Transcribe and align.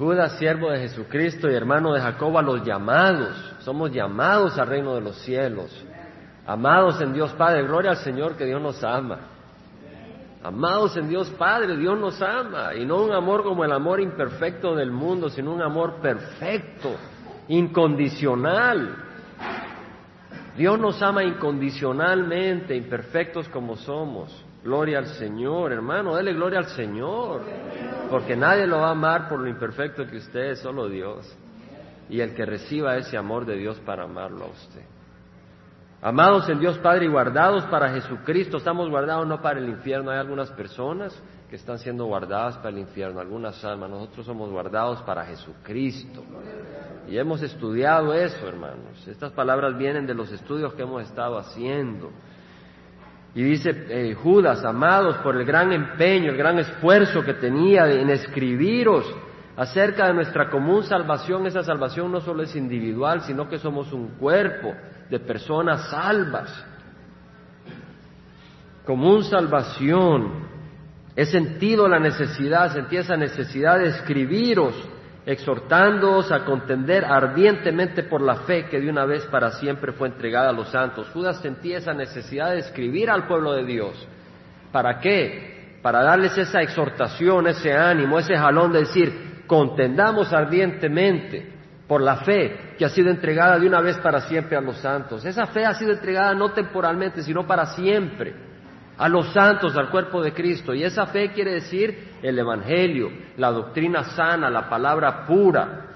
Judas, 0.00 0.38
siervo 0.38 0.70
de 0.70 0.78
Jesucristo 0.78 1.50
y 1.50 1.54
hermano 1.54 1.92
de 1.92 2.00
Jacob, 2.00 2.38
a 2.38 2.40
los 2.40 2.64
llamados. 2.64 3.36
Somos 3.58 3.92
llamados 3.92 4.58
al 4.58 4.66
reino 4.66 4.94
de 4.94 5.02
los 5.02 5.16
cielos. 5.16 5.70
Amados 6.46 7.02
en 7.02 7.12
Dios 7.12 7.34
Padre, 7.34 7.64
gloria 7.64 7.90
al 7.90 7.98
Señor 7.98 8.34
que 8.34 8.46
Dios 8.46 8.62
nos 8.62 8.82
ama. 8.82 9.18
Amados 10.42 10.96
en 10.96 11.06
Dios 11.06 11.28
Padre, 11.36 11.76
Dios 11.76 11.98
nos 11.98 12.22
ama. 12.22 12.74
Y 12.74 12.86
no 12.86 13.02
un 13.02 13.12
amor 13.12 13.42
como 13.42 13.62
el 13.62 13.72
amor 13.72 14.00
imperfecto 14.00 14.74
del 14.74 14.90
mundo, 14.90 15.28
sino 15.28 15.52
un 15.52 15.60
amor 15.60 15.96
perfecto, 16.00 16.96
incondicional. 17.48 18.96
Dios 20.56 20.78
nos 20.80 21.02
ama 21.02 21.24
incondicionalmente, 21.24 22.74
imperfectos 22.74 23.50
como 23.50 23.76
somos. 23.76 24.46
Gloria 24.62 24.98
al 24.98 25.06
Señor, 25.06 25.72
hermano, 25.72 26.14
dele 26.16 26.34
gloria 26.34 26.58
al 26.58 26.66
Señor, 26.66 27.42
porque 28.10 28.36
nadie 28.36 28.66
lo 28.66 28.78
va 28.78 28.88
a 28.88 28.90
amar 28.90 29.28
por 29.28 29.40
lo 29.40 29.48
imperfecto 29.48 30.06
que 30.06 30.18
usted 30.18 30.50
es, 30.50 30.58
solo 30.58 30.88
Dios. 30.88 31.34
Y 32.10 32.20
el 32.20 32.34
que 32.34 32.44
reciba 32.44 32.96
ese 32.96 33.16
amor 33.16 33.46
de 33.46 33.56
Dios 33.56 33.78
para 33.86 34.04
amarlo 34.04 34.44
a 34.44 34.48
usted. 34.48 34.82
Amados 36.02 36.48
en 36.48 36.58
Dios 36.58 36.78
Padre 36.78 37.04
y 37.04 37.08
guardados 37.08 37.64
para 37.66 37.90
Jesucristo, 37.90 38.56
estamos 38.56 38.88
guardados 38.88 39.26
no 39.26 39.42
para 39.42 39.60
el 39.60 39.68
infierno. 39.68 40.10
Hay 40.10 40.18
algunas 40.18 40.50
personas 40.52 41.14
que 41.50 41.56
están 41.56 41.78
siendo 41.78 42.06
guardadas 42.06 42.56
para 42.58 42.70
el 42.70 42.78
infierno, 42.78 43.20
algunas 43.20 43.62
almas. 43.64 43.90
Nosotros 43.90 44.24
somos 44.24 44.50
guardados 44.50 45.02
para 45.02 45.26
Jesucristo. 45.26 46.24
Y 47.06 47.18
hemos 47.18 47.42
estudiado 47.42 48.14
eso, 48.14 48.48
hermanos. 48.48 49.06
Estas 49.06 49.32
palabras 49.32 49.76
vienen 49.76 50.06
de 50.06 50.14
los 50.14 50.32
estudios 50.32 50.72
que 50.74 50.82
hemos 50.82 51.02
estado 51.02 51.36
haciendo. 51.38 52.10
Y 53.34 53.42
dice 53.42 53.70
eh, 53.88 54.14
Judas, 54.14 54.64
amados 54.64 55.18
por 55.18 55.36
el 55.36 55.44
gran 55.44 55.72
empeño, 55.72 56.30
el 56.30 56.36
gran 56.36 56.58
esfuerzo 56.58 57.24
que 57.24 57.34
tenía 57.34 57.88
en 57.90 58.10
escribiros 58.10 59.04
acerca 59.56 60.06
de 60.08 60.14
nuestra 60.14 60.50
común 60.50 60.82
salvación, 60.84 61.46
esa 61.46 61.62
salvación 61.62 62.10
no 62.10 62.20
solo 62.20 62.42
es 62.42 62.56
individual, 62.56 63.20
sino 63.22 63.48
que 63.48 63.58
somos 63.58 63.92
un 63.92 64.08
cuerpo 64.16 64.74
de 65.08 65.20
personas 65.20 65.90
salvas. 65.90 66.66
Común 68.84 69.22
salvación. 69.22 70.48
He 71.14 71.26
sentido 71.26 71.86
la 71.86 72.00
necesidad, 72.00 72.72
sentí 72.72 72.96
esa 72.96 73.16
necesidad 73.16 73.78
de 73.78 73.88
escribiros, 73.88 74.74
exhortándoos 75.30 76.32
a 76.32 76.44
contender 76.44 77.04
ardientemente 77.04 78.02
por 78.02 78.20
la 78.20 78.36
fe 78.36 78.66
que 78.66 78.80
de 78.80 78.90
una 78.90 79.04
vez 79.04 79.24
para 79.26 79.52
siempre 79.52 79.92
fue 79.92 80.08
entregada 80.08 80.50
a 80.50 80.52
los 80.52 80.70
santos. 80.70 81.08
Judas 81.12 81.40
sentía 81.40 81.78
esa 81.78 81.94
necesidad 81.94 82.50
de 82.50 82.58
escribir 82.58 83.08
al 83.08 83.28
pueblo 83.28 83.52
de 83.52 83.64
Dios. 83.64 84.08
¿Para 84.72 84.98
qué? 84.98 85.78
Para 85.82 86.02
darles 86.02 86.36
esa 86.36 86.62
exhortación, 86.62 87.46
ese 87.46 87.72
ánimo, 87.72 88.18
ese 88.18 88.36
jalón 88.36 88.72
de 88.72 88.80
decir, 88.80 89.44
contendamos 89.46 90.32
ardientemente 90.32 91.48
por 91.86 92.02
la 92.02 92.16
fe 92.18 92.74
que 92.76 92.84
ha 92.84 92.88
sido 92.88 93.08
entregada 93.10 93.58
de 93.58 93.68
una 93.68 93.80
vez 93.80 93.98
para 93.98 94.20
siempre 94.22 94.56
a 94.56 94.60
los 94.60 94.78
santos. 94.78 95.24
Esa 95.24 95.46
fe 95.46 95.64
ha 95.64 95.74
sido 95.74 95.92
entregada 95.92 96.34
no 96.34 96.50
temporalmente, 96.50 97.22
sino 97.22 97.46
para 97.46 97.66
siempre 97.66 98.49
a 99.00 99.08
los 99.08 99.32
santos, 99.32 99.74
al 99.76 99.88
cuerpo 99.88 100.22
de 100.22 100.34
Cristo. 100.34 100.74
Y 100.74 100.84
esa 100.84 101.06
fe 101.06 101.32
quiere 101.32 101.54
decir 101.54 102.18
el 102.22 102.38
Evangelio, 102.38 103.10
la 103.38 103.50
doctrina 103.50 104.04
sana, 104.04 104.50
la 104.50 104.68
palabra 104.68 105.24
pura, 105.24 105.86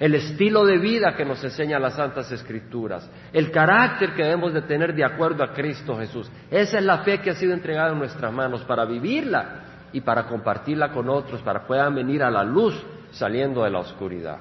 el 0.00 0.16
estilo 0.16 0.66
de 0.66 0.76
vida 0.78 1.14
que 1.14 1.24
nos 1.24 1.42
enseña 1.44 1.78
las 1.78 1.94
Santas 1.94 2.32
Escrituras, 2.32 3.08
el 3.32 3.52
carácter 3.52 4.12
que 4.12 4.24
debemos 4.24 4.52
de 4.52 4.62
tener 4.62 4.92
de 4.92 5.04
acuerdo 5.04 5.44
a 5.44 5.52
Cristo 5.52 5.96
Jesús. 5.98 6.28
Esa 6.50 6.78
es 6.78 6.84
la 6.84 6.98
fe 6.98 7.20
que 7.20 7.30
ha 7.30 7.34
sido 7.36 7.52
entregada 7.52 7.92
en 7.92 7.98
nuestras 8.00 8.32
manos 8.32 8.62
para 8.64 8.84
vivirla 8.84 9.60
y 9.92 10.00
para 10.00 10.26
compartirla 10.26 10.90
con 10.90 11.08
otros, 11.08 11.40
para 11.42 11.60
que 11.60 11.66
puedan 11.68 11.94
venir 11.94 12.24
a 12.24 12.30
la 12.30 12.42
luz 12.42 12.74
saliendo 13.12 13.62
de 13.62 13.70
la 13.70 13.78
oscuridad. 13.78 14.38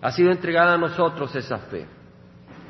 Ha 0.00 0.10
sido 0.10 0.32
entregada 0.32 0.74
a 0.74 0.78
nosotros 0.78 1.32
esa 1.36 1.58
fe, 1.58 1.86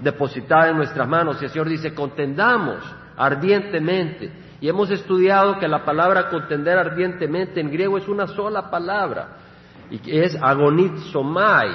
depositada 0.02 0.68
en 0.68 0.76
nuestras 0.76 1.08
manos. 1.08 1.40
Y 1.40 1.46
el 1.46 1.50
Señor 1.50 1.70
dice, 1.70 1.94
contendamos 1.94 3.00
ardientemente. 3.22 4.32
Y 4.60 4.68
hemos 4.68 4.90
estudiado 4.90 5.58
que 5.58 5.68
la 5.68 5.84
palabra 5.84 6.28
contender 6.28 6.76
ardientemente 6.76 7.60
en 7.60 7.70
griego 7.70 7.98
es 7.98 8.08
una 8.08 8.26
sola 8.26 8.70
palabra, 8.70 9.36
y 9.90 9.98
que 9.98 10.24
es 10.24 10.36
agonizomai. 10.40 11.70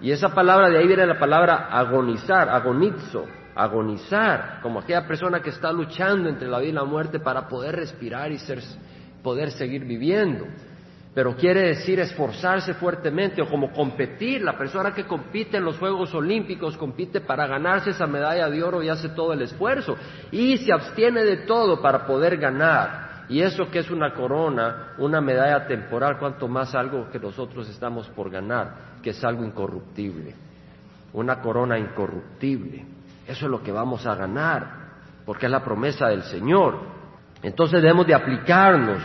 Y 0.00 0.10
esa 0.10 0.34
palabra 0.34 0.68
de 0.68 0.78
ahí 0.78 0.86
viene 0.86 1.06
la 1.06 1.18
palabra 1.18 1.68
agonizar, 1.70 2.48
agonizo, 2.48 3.26
agonizar, 3.54 4.60
como 4.62 4.80
aquella 4.80 5.06
persona 5.06 5.40
que 5.40 5.50
está 5.50 5.72
luchando 5.72 6.28
entre 6.28 6.48
la 6.48 6.58
vida 6.58 6.70
y 6.70 6.72
la 6.72 6.84
muerte 6.84 7.20
para 7.20 7.46
poder 7.48 7.76
respirar 7.76 8.32
y 8.32 8.38
ser, 8.38 8.60
poder 9.22 9.50
seguir 9.52 9.84
viviendo 9.84 10.46
pero 11.14 11.34
quiere 11.34 11.62
decir 11.62 11.98
esforzarse 11.98 12.74
fuertemente 12.74 13.42
o 13.42 13.48
como 13.48 13.72
competir. 13.72 14.42
La 14.42 14.56
persona 14.56 14.94
que 14.94 15.06
compite 15.06 15.56
en 15.56 15.64
los 15.64 15.76
Juegos 15.78 16.14
Olímpicos 16.14 16.76
compite 16.76 17.20
para 17.20 17.46
ganarse 17.46 17.90
esa 17.90 18.06
medalla 18.06 18.48
de 18.48 18.62
oro 18.62 18.82
y 18.82 18.88
hace 18.88 19.08
todo 19.10 19.32
el 19.32 19.42
esfuerzo 19.42 19.96
y 20.30 20.56
se 20.58 20.72
abstiene 20.72 21.24
de 21.24 21.38
todo 21.38 21.82
para 21.82 22.06
poder 22.06 22.36
ganar. 22.36 23.10
Y 23.28 23.42
eso 23.42 23.70
que 23.70 23.80
es 23.80 23.90
una 23.90 24.12
corona, 24.12 24.94
una 24.98 25.20
medalla 25.20 25.66
temporal, 25.66 26.18
cuanto 26.18 26.48
más 26.48 26.74
algo 26.74 27.08
que 27.10 27.18
nosotros 27.20 27.68
estamos 27.68 28.08
por 28.08 28.28
ganar, 28.28 28.74
que 29.02 29.10
es 29.10 29.24
algo 29.24 29.44
incorruptible. 29.44 30.34
Una 31.12 31.40
corona 31.40 31.78
incorruptible. 31.78 32.84
Eso 33.26 33.46
es 33.46 33.50
lo 33.50 33.62
que 33.62 33.70
vamos 33.70 34.04
a 34.06 34.16
ganar, 34.16 34.66
porque 35.24 35.46
es 35.46 35.52
la 35.52 35.62
promesa 35.62 36.08
del 36.08 36.22
Señor. 36.24 36.80
Entonces 37.42 37.80
debemos 37.80 38.06
de 38.06 38.14
aplicarnos 38.14 39.00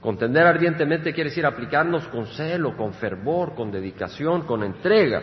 Contender 0.00 0.46
ardientemente 0.46 1.12
quiere 1.12 1.30
decir 1.30 1.46
aplicarnos 1.46 2.06
con 2.08 2.26
celo, 2.26 2.76
con 2.76 2.92
fervor, 2.94 3.54
con 3.54 3.70
dedicación, 3.70 4.42
con 4.42 4.62
entrega. 4.62 5.22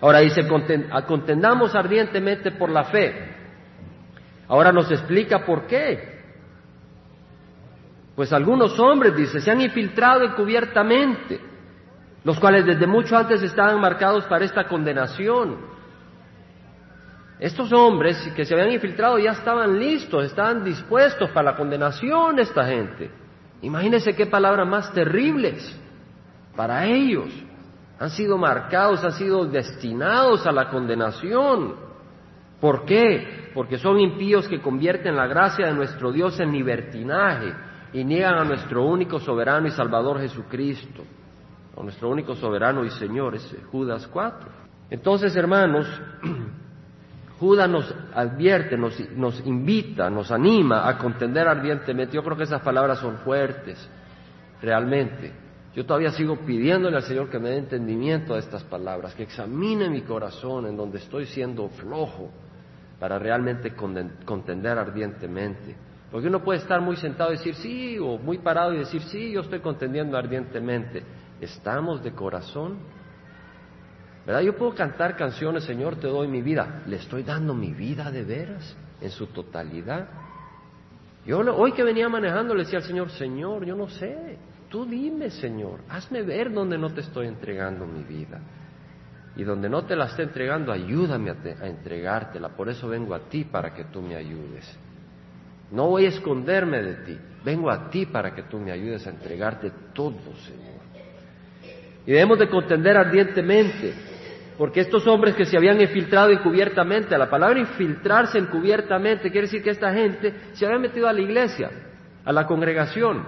Ahora 0.00 0.20
dice, 0.20 0.46
contendamos 1.06 1.74
ardientemente 1.74 2.52
por 2.52 2.70
la 2.70 2.84
fe. 2.84 3.34
Ahora 4.48 4.72
nos 4.72 4.90
explica 4.90 5.44
por 5.44 5.66
qué. 5.66 6.14
Pues 8.14 8.32
algunos 8.32 8.78
hombres, 8.78 9.16
dice, 9.16 9.40
se 9.40 9.50
han 9.50 9.60
infiltrado 9.60 10.22
encubiertamente, 10.24 11.40
los 12.22 12.38
cuales 12.38 12.64
desde 12.64 12.86
mucho 12.86 13.16
antes 13.16 13.42
estaban 13.42 13.80
marcados 13.80 14.24
para 14.26 14.44
esta 14.44 14.68
condenación. 14.68 15.56
Estos 17.40 17.72
hombres 17.72 18.16
que 18.36 18.44
se 18.44 18.54
habían 18.54 18.72
infiltrado 18.72 19.18
ya 19.18 19.32
estaban 19.32 19.78
listos, 19.78 20.24
estaban 20.24 20.64
dispuestos 20.64 21.30
para 21.30 21.50
la 21.50 21.56
condenación 21.56 22.38
esta 22.38 22.64
gente. 22.64 23.10
Imagínense 23.64 24.14
qué 24.14 24.26
palabras 24.26 24.68
más 24.68 24.92
terribles 24.92 25.80
para 26.54 26.86
ellos. 26.86 27.30
Han 27.98 28.10
sido 28.10 28.36
marcados, 28.36 29.02
han 29.02 29.12
sido 29.12 29.46
destinados 29.46 30.46
a 30.46 30.52
la 30.52 30.68
condenación. 30.68 31.74
¿Por 32.60 32.84
qué? 32.84 33.50
Porque 33.54 33.78
son 33.78 33.98
impíos 34.00 34.48
que 34.48 34.60
convierten 34.60 35.16
la 35.16 35.26
gracia 35.26 35.66
de 35.66 35.74
nuestro 35.74 36.12
Dios 36.12 36.38
en 36.40 36.52
libertinaje 36.52 37.54
y 37.94 38.04
niegan 38.04 38.34
a 38.34 38.44
nuestro 38.44 38.84
único 38.84 39.18
soberano 39.18 39.66
y 39.66 39.70
salvador 39.70 40.20
Jesucristo, 40.20 41.02
a 41.76 41.82
nuestro 41.82 42.10
único 42.10 42.34
soberano 42.34 42.84
y 42.84 42.90
Señor, 42.90 43.34
es 43.34 43.56
Judas 43.70 44.06
4. 44.12 44.50
Entonces, 44.90 45.34
hermanos, 45.36 45.86
Judas 47.38 47.68
nos 47.68 47.94
advierte, 48.14 48.76
nos, 48.76 48.98
nos, 49.10 49.44
invita, 49.46 50.08
nos 50.08 50.30
anima 50.30 50.88
a 50.88 50.96
contender 50.96 51.48
ardientemente. 51.48 52.14
Yo 52.14 52.22
creo 52.22 52.36
que 52.36 52.44
esas 52.44 52.62
palabras 52.62 53.00
son 53.00 53.18
fuertes, 53.18 53.88
realmente. 54.62 55.32
Yo 55.74 55.84
todavía 55.84 56.12
sigo 56.12 56.36
pidiéndole 56.36 56.96
al 56.96 57.02
Señor 57.02 57.28
que 57.28 57.40
me 57.40 57.50
dé 57.50 57.58
entendimiento 57.58 58.34
a 58.34 58.38
estas 58.38 58.62
palabras, 58.62 59.14
que 59.14 59.24
examine 59.24 59.90
mi 59.90 60.02
corazón 60.02 60.66
en 60.66 60.76
donde 60.76 60.98
estoy 60.98 61.26
siendo 61.26 61.68
flojo 61.70 62.30
para 63.00 63.18
realmente 63.18 63.74
contender 64.24 64.78
ardientemente. 64.78 65.74
Porque 66.12 66.28
uno 66.28 66.44
puede 66.44 66.60
estar 66.60 66.80
muy 66.80 66.94
sentado 66.96 67.32
y 67.32 67.38
decir 67.38 67.56
sí, 67.56 67.98
o 67.98 68.18
muy 68.18 68.38
parado 68.38 68.72
y 68.72 68.78
decir 68.78 69.02
sí, 69.02 69.32
yo 69.32 69.40
estoy 69.40 69.58
contendiendo 69.58 70.16
ardientemente. 70.16 71.02
¿Estamos 71.40 72.04
de 72.04 72.12
corazón? 72.12 72.78
¿Verdad? 74.26 74.40
Yo 74.40 74.56
puedo 74.56 74.74
cantar 74.74 75.16
canciones, 75.16 75.64
Señor, 75.64 75.96
te 75.96 76.06
doy 76.06 76.28
mi 76.28 76.40
vida. 76.40 76.82
¿Le 76.86 76.96
estoy 76.96 77.22
dando 77.22 77.54
mi 77.54 77.72
vida 77.74 78.10
de 78.10 78.24
veras 78.24 78.76
en 79.00 79.10
su 79.10 79.26
totalidad? 79.26 80.08
Yo 81.26 81.40
hoy 81.40 81.72
que 81.72 81.82
venía 81.82 82.08
manejando 82.08 82.54
le 82.54 82.64
decía 82.64 82.78
al 82.78 82.84
Señor, 82.84 83.10
Señor, 83.10 83.64
yo 83.64 83.76
no 83.76 83.88
sé, 83.88 84.38
tú 84.70 84.86
dime, 84.86 85.30
Señor, 85.30 85.80
hazme 85.88 86.22
ver 86.22 86.52
donde 86.52 86.78
no 86.78 86.92
te 86.92 87.00
estoy 87.00 87.26
entregando 87.26 87.86
mi 87.86 88.02
vida. 88.02 88.40
Y 89.36 89.42
donde 89.42 89.68
no 89.68 89.84
te 89.84 89.96
la 89.96 90.06
esté 90.06 90.22
entregando, 90.22 90.70
ayúdame 90.72 91.30
a, 91.30 91.36
a 91.62 91.66
entregártela. 91.66 92.50
Por 92.50 92.68
eso 92.68 92.88
vengo 92.88 93.14
a 93.14 93.20
ti 93.28 93.44
para 93.44 93.74
que 93.74 93.84
tú 93.84 94.00
me 94.00 94.16
ayudes. 94.16 94.78
No 95.70 95.88
voy 95.88 96.06
a 96.06 96.10
esconderme 96.10 96.82
de 96.82 96.94
ti, 97.04 97.18
vengo 97.44 97.68
a 97.68 97.90
ti 97.90 98.06
para 98.06 98.34
que 98.34 98.44
tú 98.44 98.58
me 98.58 98.70
ayudes 98.70 99.06
a 99.06 99.10
entregarte 99.10 99.72
todo, 99.92 100.34
Señor. 100.46 100.74
Y 102.06 102.12
debemos 102.12 102.38
de 102.38 102.48
contender 102.48 102.96
ardientemente 102.96 104.13
porque 104.56 104.80
estos 104.80 105.06
hombres 105.06 105.34
que 105.34 105.44
se 105.44 105.56
habían 105.56 105.80
infiltrado 105.80 106.30
encubiertamente, 106.30 107.18
la 107.18 107.28
palabra 107.28 107.58
infiltrarse 107.58 108.38
encubiertamente 108.38 109.30
quiere 109.30 109.46
decir 109.46 109.62
que 109.62 109.70
esta 109.70 109.92
gente 109.92 110.34
se 110.52 110.64
había 110.64 110.78
metido 110.78 111.08
a 111.08 111.12
la 111.12 111.20
iglesia, 111.20 111.70
a 112.24 112.32
la 112.32 112.46
congregación, 112.46 113.26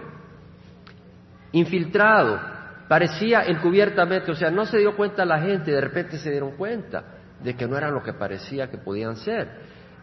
infiltrado, 1.53 2.41
parecía 2.89 3.45
encubiertamente, 3.45 4.31
o 4.31 4.35
sea, 4.35 4.51
no 4.51 4.67
se 4.67 4.79
dio 4.79 4.95
cuenta 4.97 5.25
la 5.25 5.41
gente 5.41 5.73
de 5.73 5.81
repente 5.81 6.19
se 6.19 6.31
dieron 6.31 6.53
cuenta 6.53 7.05
de 7.43 7.55
que 7.55 7.67
no 7.67 7.77
eran 7.77 7.93
lo 7.93 8.03
que 8.03 8.13
parecía 8.13 8.71
que 8.71 8.79
podían 8.79 9.17
ser. 9.17 9.49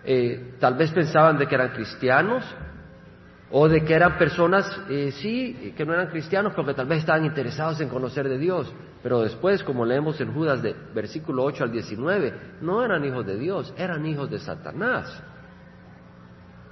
Eh, 0.05 0.55
tal 0.59 0.75
vez 0.75 0.91
pensaban 0.91 1.37
de 1.37 1.47
que 1.47 1.55
eran 1.55 1.69
cristianos 1.69 2.43
o 3.55 3.69
de 3.69 3.85
que 3.85 3.93
eran 3.93 4.17
personas, 4.17 4.65
eh, 4.89 5.11
sí, 5.11 5.75
que 5.77 5.85
no 5.85 5.93
eran 5.93 6.07
cristianos, 6.07 6.53
pero 6.55 6.65
que 6.65 6.73
tal 6.73 6.87
vez 6.87 6.99
estaban 6.99 7.23
interesados 7.23 7.79
en 7.81 7.87
conocer 7.87 8.27
de 8.27 8.39
Dios. 8.39 8.73
Pero 9.03 9.21
después, 9.21 9.63
como 9.63 9.85
leemos 9.85 10.19
en 10.21 10.33
Judas 10.33 10.63
de 10.63 10.75
versículo 10.95 11.43
8 11.43 11.65
al 11.65 11.71
19, 11.71 12.33
no 12.61 12.83
eran 12.83 13.05
hijos 13.05 13.23
de 13.27 13.37
Dios, 13.37 13.71
eran 13.77 14.03
hijos 14.07 14.31
de 14.31 14.39
Satanás. 14.39 15.21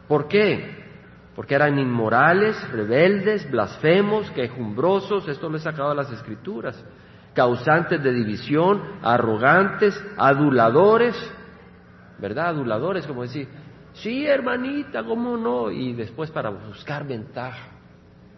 ¿Por 0.07 0.27
qué? 0.27 0.83
Porque 1.35 1.53
eran 1.53 1.77
inmorales, 1.77 2.57
rebeldes, 2.71 3.49
blasfemos, 3.51 4.31
quejumbrosos, 4.31 5.27
esto 5.27 5.49
lo 5.49 5.57
he 5.57 5.61
sacado 5.61 5.89
de 5.89 5.97
las 5.97 6.11
escrituras, 6.11 6.83
causantes 7.35 8.01
de 8.01 8.11
división, 8.11 8.81
arrogantes, 9.03 10.03
aduladores, 10.17 11.15
¿verdad? 12.17 12.47
Aduladores, 12.47 13.05
como 13.05 13.21
decir, 13.21 13.47
sí, 13.93 14.25
hermanita, 14.25 15.03
¿cómo 15.03 15.37
no? 15.37 15.71
Y 15.71 15.93
después 15.93 16.31
para 16.31 16.49
buscar 16.49 17.07
ventaja. 17.07 17.69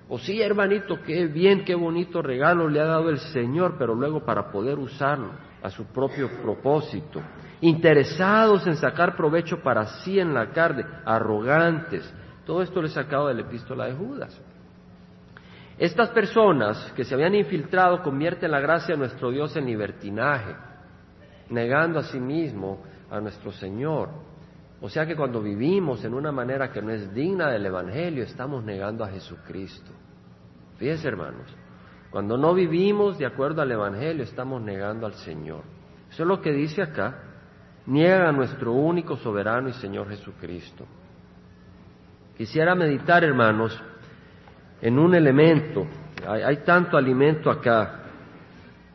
O 0.09 0.19
sí, 0.19 0.41
hermanito, 0.41 1.01
qué 1.01 1.27
bien, 1.27 1.63
qué 1.63 1.75
bonito 1.75 2.21
regalo 2.21 2.67
le 2.67 2.79
ha 2.79 2.85
dado 2.85 3.09
el 3.09 3.19
Señor, 3.19 3.75
pero 3.77 3.95
luego 3.95 4.23
para 4.25 4.51
poder 4.51 4.77
usarlo 4.77 5.31
a 5.61 5.69
su 5.69 5.85
propio 5.85 6.29
propósito. 6.41 7.21
Interesados 7.61 8.67
en 8.67 8.75
sacar 8.75 9.15
provecho 9.15 9.63
para 9.63 9.85
sí 10.03 10.19
en 10.19 10.33
la 10.33 10.51
carne, 10.51 10.85
arrogantes. 11.05 12.13
Todo 12.45 12.61
esto 12.61 12.81
le 12.81 12.89
he 12.89 12.91
sacado 12.91 13.29
de 13.29 13.35
la 13.35 13.41
epístola 13.41 13.85
de 13.85 13.93
Judas. 13.93 14.39
Estas 15.77 16.09
personas 16.09 16.91
que 16.95 17.05
se 17.05 17.15
habían 17.15 17.33
infiltrado 17.33 18.03
convierten 18.03 18.51
la 18.51 18.59
gracia 18.59 18.93
de 18.93 18.99
nuestro 18.99 19.31
Dios 19.31 19.55
en 19.55 19.65
libertinaje, 19.65 20.53
negando 21.49 21.99
a 21.99 22.03
sí 22.03 22.19
mismo 22.19 22.83
a 23.09 23.19
nuestro 23.21 23.51
Señor. 23.53 24.09
O 24.83 24.89
sea 24.89 25.05
que 25.05 25.15
cuando 25.15 25.41
vivimos 25.41 26.03
en 26.03 26.13
una 26.13 26.33
manera 26.33 26.69
que 26.69 26.81
no 26.81 26.91
es 26.91 27.13
digna 27.13 27.49
del 27.49 27.65
Evangelio, 27.65 28.25
estamos 28.25 28.65
negando 28.65 29.05
a 29.05 29.07
Jesucristo. 29.07 29.93
Fíjense, 30.75 31.07
hermanos, 31.07 31.47
cuando 32.11 32.37
no 32.37 32.53
vivimos 32.53 33.17
de 33.17 33.25
acuerdo 33.25 33.61
al 33.61 33.71
Evangelio, 33.71 34.25
estamos 34.25 34.61
negando 34.61 35.05
al 35.05 35.13
Señor. 35.13 35.61
Eso 36.11 36.23
es 36.23 36.27
lo 36.27 36.41
que 36.41 36.51
dice 36.51 36.81
acá. 36.81 37.17
Niega 37.85 38.27
a 38.27 38.33
nuestro 38.33 38.73
único 38.73 39.15
soberano 39.15 39.69
y 39.69 39.73
Señor 39.73 40.09
Jesucristo. 40.09 40.85
Quisiera 42.35 42.75
meditar, 42.75 43.23
hermanos, 43.23 43.81
en 44.81 44.99
un 44.99 45.15
elemento. 45.15 45.87
Hay, 46.27 46.41
hay, 46.41 46.57
tanto 46.57 46.97
alimento 46.97 47.49
acá 47.49 48.01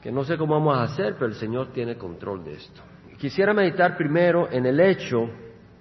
que 0.02 0.12
no 0.12 0.22
sé 0.22 0.36
cómo 0.36 0.52
vamos 0.52 0.76
a 0.76 0.82
hacer, 0.82 1.14
pero 1.14 1.28
el 1.28 1.34
Señor 1.34 1.72
tiene 1.72 1.96
control 1.96 2.44
de 2.44 2.56
esto. 2.56 2.82
Quisiera 3.16 3.54
meditar 3.54 3.96
primero 3.96 4.50
en 4.50 4.66
el 4.66 4.80
hecho 4.80 5.30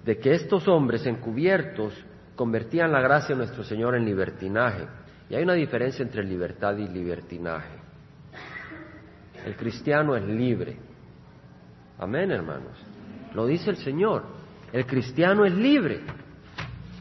de 0.08 0.18
que 0.18 0.32
estos 0.32 0.66
hombres 0.68 1.04
encubiertos 1.04 1.92
convertían 2.34 2.90
la 2.90 3.02
gracia 3.02 3.34
de 3.34 3.40
nuestro 3.40 3.62
Señor 3.62 3.94
en 3.94 4.06
libertinaje. 4.06 4.86
Y 5.28 5.34
hay 5.34 5.42
una 5.42 5.52
diferencia 5.52 6.02
entre 6.02 6.24
libertad 6.24 6.78
y 6.78 6.88
libertinaje. 6.88 7.74
El 9.44 9.54
cristiano 9.54 10.16
es 10.16 10.24
libre. 10.24 10.78
Amén, 11.98 12.30
hermanos. 12.30 12.72
Lo 13.34 13.44
dice 13.44 13.68
el 13.68 13.76
Señor. 13.76 14.24
El 14.72 14.86
cristiano 14.86 15.44
es 15.44 15.52
libre. 15.52 16.00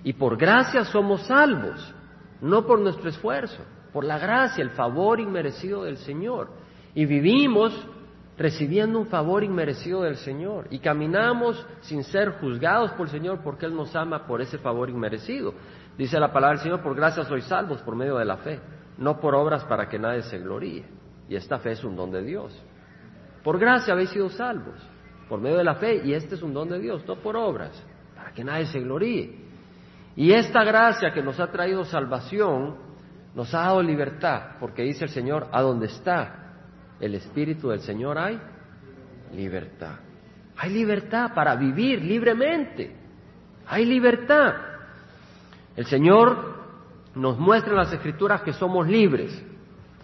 Y 0.04 0.12
por 0.12 0.36
gracia 0.36 0.84
somos 0.84 1.22
salvos, 1.28 1.96
no 2.42 2.66
por 2.66 2.78
nuestro 2.78 3.08
esfuerzo, 3.08 3.64
por 3.94 4.04
la 4.04 4.20
gracia, 4.20 4.62
el 4.62 4.72
favor 4.72 5.22
inmerecido 5.22 5.86
del 5.86 5.96
Señor. 5.96 6.50
Y 6.94 7.06
vivimos 7.06 7.74
recibiendo 8.38 9.00
un 9.00 9.08
favor 9.08 9.44
inmerecido 9.44 10.04
del 10.04 10.18
Señor. 10.18 10.68
Y 10.70 10.80
caminamos 10.80 11.66
sin 11.82 12.04
ser 12.04 12.34
juzgados 12.40 12.92
por 12.92 13.08
el 13.08 13.12
Señor 13.12 13.40
porque 13.44 13.66
Él 13.66 13.76
nos 13.76 13.96
ama 13.96 14.26
por 14.28 14.42
ese 14.42 14.58
favor 14.58 14.90
inmerecido. 14.90 15.54
Dice 15.98 16.20
la 16.20 16.32
palabra 16.32 16.58
del 16.58 16.64
Señor, 16.64 16.82
por 16.82 16.96
gracia 16.96 17.24
sois 17.24 17.46
salvos 17.46 17.82
por 17.82 17.96
medio 17.96 18.18
de 18.18 18.26
la 18.26 18.38
fe, 18.38 18.60
no 18.98 19.20
por 19.20 19.34
obras 19.34 19.64
para 19.66 19.90
que 19.90 19.98
nadie 19.98 20.22
se 20.22 20.38
gloríe. 20.38 20.86
Y 21.28 21.36
esta 21.36 21.58
fe 21.58 21.72
es 21.72 21.84
un 21.84 21.96
don 21.96 22.12
de 22.12 22.24
Dios. 22.24 22.54
Por 23.44 23.58
gracia 23.60 23.94
habéis 23.94 24.12
sido 24.12 24.30
salvos, 24.30 24.76
por 25.28 25.40
medio 25.40 25.58
de 25.58 25.64
la 25.64 25.76
fe, 25.76 26.02
y 26.04 26.14
este 26.14 26.36
es 26.36 26.42
un 26.42 26.54
don 26.54 26.70
de 26.70 26.80
Dios, 26.80 27.04
no 27.08 27.16
por 27.16 27.36
obras, 27.36 27.72
para 28.16 28.32
que 28.32 28.44
nadie 28.44 28.66
se 28.68 28.80
gloríe. 28.80 29.48
Y 30.16 30.32
esta 30.32 30.64
gracia 30.64 31.12
que 31.14 31.22
nos 31.22 31.40
ha 31.40 31.52
traído 31.52 31.84
salvación, 31.86 32.76
nos 33.36 33.54
ha 33.54 33.60
dado 33.60 33.82
libertad, 33.82 34.58
porque 34.60 34.84
dice 34.84 35.06
el 35.06 35.12
Señor, 35.12 35.48
a 35.52 35.62
donde 35.62 35.88
está 35.88 36.47
el 37.00 37.16
Espíritu 37.16 37.70
del 37.70 37.82
Señor 37.82 38.18
hay 38.18 38.40
libertad. 39.34 39.96
Hay 40.58 40.72
libertad 40.72 41.34
para 41.34 41.56
vivir 41.56 42.02
libremente. 42.02 42.96
Hay 43.68 43.86
libertad. 43.86 44.54
El 45.76 45.86
Señor 45.86 46.58
nos 47.16 47.38
muestra 47.38 47.72
en 47.72 47.78
las 47.78 47.94
Escrituras 47.94 48.42
que 48.42 48.54
somos 48.54 48.88
libres. 48.88 49.44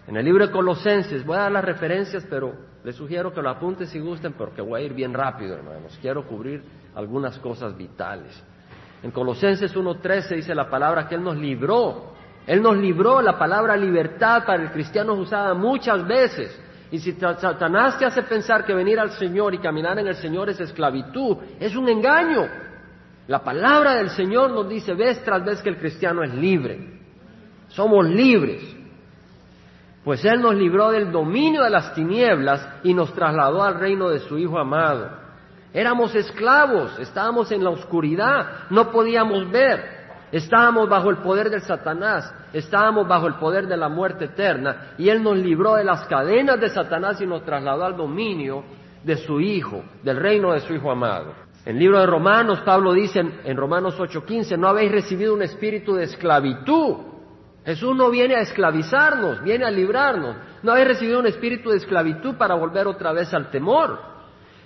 En 0.06 0.16
el 0.16 0.24
libro 0.24 0.46
de 0.46 0.52
Colosenses, 0.52 1.24
voy 1.24 1.36
a 1.36 1.42
dar 1.42 1.52
las 1.52 1.64
referencias, 1.64 2.26
pero 2.28 2.54
les 2.84 2.94
sugiero 2.94 3.32
que 3.32 3.40
lo 3.40 3.48
apunten 3.48 3.86
si 3.86 3.98
gusten, 3.98 4.34
porque 4.34 4.60
voy 4.60 4.82
a 4.82 4.84
ir 4.84 4.92
bien 4.92 5.14
rápido, 5.14 5.54
hermanos. 5.54 5.98
Quiero 6.00 6.26
cubrir 6.26 6.62
algunas 6.94 7.38
cosas 7.38 7.76
vitales. 7.76 8.42
En 9.02 9.10
Colosenses 9.10 9.74
1.13 9.74 10.36
dice 10.36 10.54
la 10.54 10.68
palabra 10.68 11.08
que 11.08 11.14
Él 11.14 11.24
nos 11.24 11.36
libró. 11.36 12.12
Él 12.46 12.62
nos 12.62 12.76
libró, 12.76 13.22
la 13.22 13.38
palabra 13.38 13.76
libertad 13.76 14.44
para 14.44 14.62
el 14.62 14.70
cristiano 14.70 15.14
es 15.14 15.20
usada 15.20 15.54
muchas 15.54 16.06
veces. 16.06 16.60
Y 16.94 17.00
si 17.00 17.10
Satanás 17.14 17.98
te 17.98 18.06
hace 18.06 18.22
pensar 18.22 18.64
que 18.64 18.72
venir 18.72 19.00
al 19.00 19.10
Señor 19.10 19.52
y 19.52 19.58
caminar 19.58 19.98
en 19.98 20.06
el 20.06 20.14
Señor 20.14 20.48
es 20.48 20.60
esclavitud, 20.60 21.38
es 21.58 21.74
un 21.74 21.88
engaño. 21.88 22.46
La 23.26 23.42
palabra 23.42 23.94
del 23.96 24.10
Señor 24.10 24.52
nos 24.52 24.68
dice 24.68 24.94
vez 24.94 25.20
tras 25.24 25.44
vez 25.44 25.60
que 25.60 25.70
el 25.70 25.78
cristiano 25.78 26.22
es 26.22 26.32
libre. 26.32 27.00
Somos 27.70 28.06
libres. 28.06 28.62
Pues 30.04 30.24
Él 30.24 30.40
nos 30.40 30.54
libró 30.54 30.92
del 30.92 31.10
dominio 31.10 31.64
de 31.64 31.70
las 31.70 31.92
tinieblas 31.96 32.64
y 32.84 32.94
nos 32.94 33.12
trasladó 33.12 33.64
al 33.64 33.80
reino 33.80 34.08
de 34.10 34.20
su 34.20 34.38
Hijo 34.38 34.56
amado. 34.56 35.10
Éramos 35.72 36.14
esclavos, 36.14 36.96
estábamos 37.00 37.50
en 37.50 37.64
la 37.64 37.70
oscuridad, 37.70 38.70
no 38.70 38.92
podíamos 38.92 39.50
ver. 39.50 40.03
Estábamos 40.34 40.88
bajo 40.88 41.10
el 41.10 41.18
poder 41.18 41.48
del 41.48 41.62
Satanás, 41.62 42.34
estábamos 42.52 43.06
bajo 43.06 43.28
el 43.28 43.34
poder 43.34 43.68
de 43.68 43.76
la 43.76 43.88
muerte 43.88 44.24
eterna 44.24 44.94
y 44.98 45.08
Él 45.08 45.22
nos 45.22 45.36
libró 45.36 45.76
de 45.76 45.84
las 45.84 46.06
cadenas 46.08 46.58
de 46.58 46.70
Satanás 46.70 47.20
y 47.20 47.26
nos 47.26 47.44
trasladó 47.44 47.84
al 47.84 47.96
dominio 47.96 48.64
de 49.04 49.16
su 49.16 49.40
Hijo, 49.40 49.84
del 50.02 50.16
reino 50.16 50.52
de 50.52 50.58
su 50.58 50.74
Hijo 50.74 50.90
amado. 50.90 51.34
En 51.64 51.76
el 51.76 51.78
libro 51.78 52.00
de 52.00 52.06
Romanos, 52.06 52.62
Pablo 52.64 52.92
dice 52.92 53.20
en 53.44 53.56
Romanos 53.56 53.94
8:15, 53.96 54.58
no 54.58 54.66
habéis 54.66 54.90
recibido 54.90 55.34
un 55.34 55.42
espíritu 55.42 55.94
de 55.94 56.02
esclavitud. 56.02 56.96
Jesús 57.64 57.94
no 57.94 58.10
viene 58.10 58.34
a 58.34 58.40
esclavizarnos, 58.40 59.40
viene 59.40 59.64
a 59.64 59.70
librarnos. 59.70 60.34
No 60.64 60.72
habéis 60.72 60.88
recibido 60.88 61.20
un 61.20 61.28
espíritu 61.28 61.70
de 61.70 61.76
esclavitud 61.76 62.34
para 62.34 62.56
volver 62.56 62.88
otra 62.88 63.12
vez 63.12 63.32
al 63.32 63.52
temor, 63.52 64.00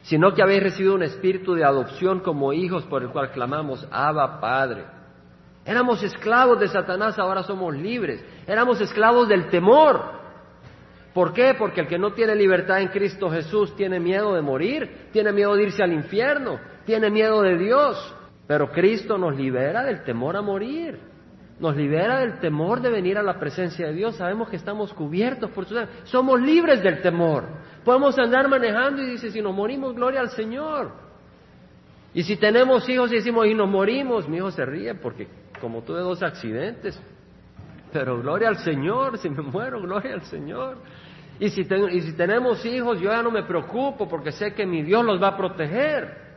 sino 0.01 0.33
que 0.33 0.43
habéis 0.43 0.63
recibido 0.63 0.95
un 0.95 1.03
espíritu 1.03 1.53
de 1.53 1.65
adopción 1.65 2.21
como 2.21 2.55
hijos 2.55 2.85
por 2.85 3.03
el 3.03 3.11
cual 3.11 3.33
clamamos, 3.33 3.87
Abba 3.91 4.41
Padre. 4.41 4.98
Éramos 5.69 6.03
esclavos 6.03 6.59
de 6.59 6.69
Satanás, 6.69 7.19
ahora 7.19 7.43
somos 7.43 7.77
libres. 7.77 8.25
Éramos 8.47 8.81
esclavos 8.81 9.29
del 9.29 9.51
temor. 9.51 10.01
¿Por 11.13 11.35
qué? 11.35 11.55
Porque 11.59 11.83
el 11.83 11.87
que 11.87 11.99
no 11.99 12.15
tiene 12.15 12.35
libertad 12.35 12.81
en 12.81 12.89
Cristo 12.89 13.29
Jesús 13.29 13.77
tiene 13.77 14.01
miedo 14.01 14.35
de 14.35 14.41
morir, 14.41 15.11
tiene 15.13 15.31
miedo 15.31 15.55
de 15.55 15.65
irse 15.65 15.83
al 15.83 15.93
infierno, 15.93 16.59
tiene 16.87 17.11
miedo 17.11 17.43
de 17.43 17.59
Dios. 17.59 18.15
Pero 18.47 18.71
Cristo 18.71 19.19
nos 19.19 19.37
libera 19.37 19.85
del 19.85 20.05
temor 20.05 20.39
a 20.39 20.41
morir. 20.41 21.01
Nos 21.61 21.77
libera 21.77 22.21
del 22.21 22.39
temor 22.39 22.81
de 22.81 22.89
venir 22.89 23.19
a 23.19 23.23
la 23.23 23.39
presencia 23.39 23.89
de 23.89 23.93
Dios. 23.93 24.17
Sabemos 24.17 24.49
que 24.49 24.57
estamos 24.57 24.95
cubiertos 24.95 25.51
por 25.51 25.67
su 25.67 25.75
Somos 26.05 26.41
libres 26.41 26.83
del 26.83 27.03
temor. 27.03 27.45
Podemos 27.85 28.19
andar 28.19 28.49
manejando 28.49 29.03
y 29.03 29.11
dice, 29.11 29.31
si 29.31 29.43
nos 29.43 29.55
morimos, 29.55 29.95
gloria 29.95 30.21
al 30.21 30.31
Señor. 30.31 30.93
Y 32.15 32.23
si 32.23 32.37
tenemos 32.37 32.89
hijos 32.89 33.13
y 33.13 33.17
decimos, 33.17 33.47
y 33.47 33.55
nos 33.55 33.69
morimos, 33.69 34.27
mi 34.27 34.39
hijo 34.39 34.51
se 34.51 34.65
ríe 34.65 34.95
porque 34.95 35.29
como 35.61 35.83
tuve 35.83 36.01
dos 36.01 36.23
accidentes. 36.23 37.01
Pero 37.93 38.21
gloria 38.21 38.49
al 38.49 38.59
Señor, 38.59 39.19
si 39.19 39.31
me 39.31 39.43
muero, 39.43 39.81
gloria 39.81 40.15
al 40.15 40.23
Señor. 40.23 40.79
Y 41.41 41.51
si, 41.51 41.63
y 41.63 42.01
si 42.01 42.13
tenemos 42.15 42.65
hijos, 42.67 43.01
yo 43.01 43.11
ya 43.11 43.23
no 43.23 43.31
me 43.31 43.45
preocupo 43.45 44.09
porque 44.09 44.33
sé 44.33 44.55
que 44.55 44.67
mi 44.67 44.83
Dios 44.83 45.05
los 45.05 45.23
va 45.23 45.29
a 45.29 45.37
proteger. 45.37 46.29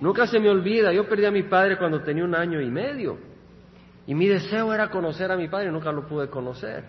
Nunca 0.00 0.26
se 0.26 0.38
me 0.38 0.48
olvida, 0.48 0.92
yo 0.92 1.08
perdí 1.08 1.24
a 1.24 1.30
mi 1.30 1.44
padre 1.44 1.76
cuando 1.76 2.02
tenía 2.02 2.24
un 2.24 2.34
año 2.34 2.60
y 2.60 2.70
medio. 2.70 3.18
Y 4.06 4.14
mi 4.14 4.26
deseo 4.26 4.72
era 4.72 4.90
conocer 4.90 5.30
a 5.30 5.36
mi 5.36 5.48
padre 5.48 5.70
nunca 5.70 5.92
lo 5.92 6.06
pude 6.06 6.28
conocer. 6.28 6.84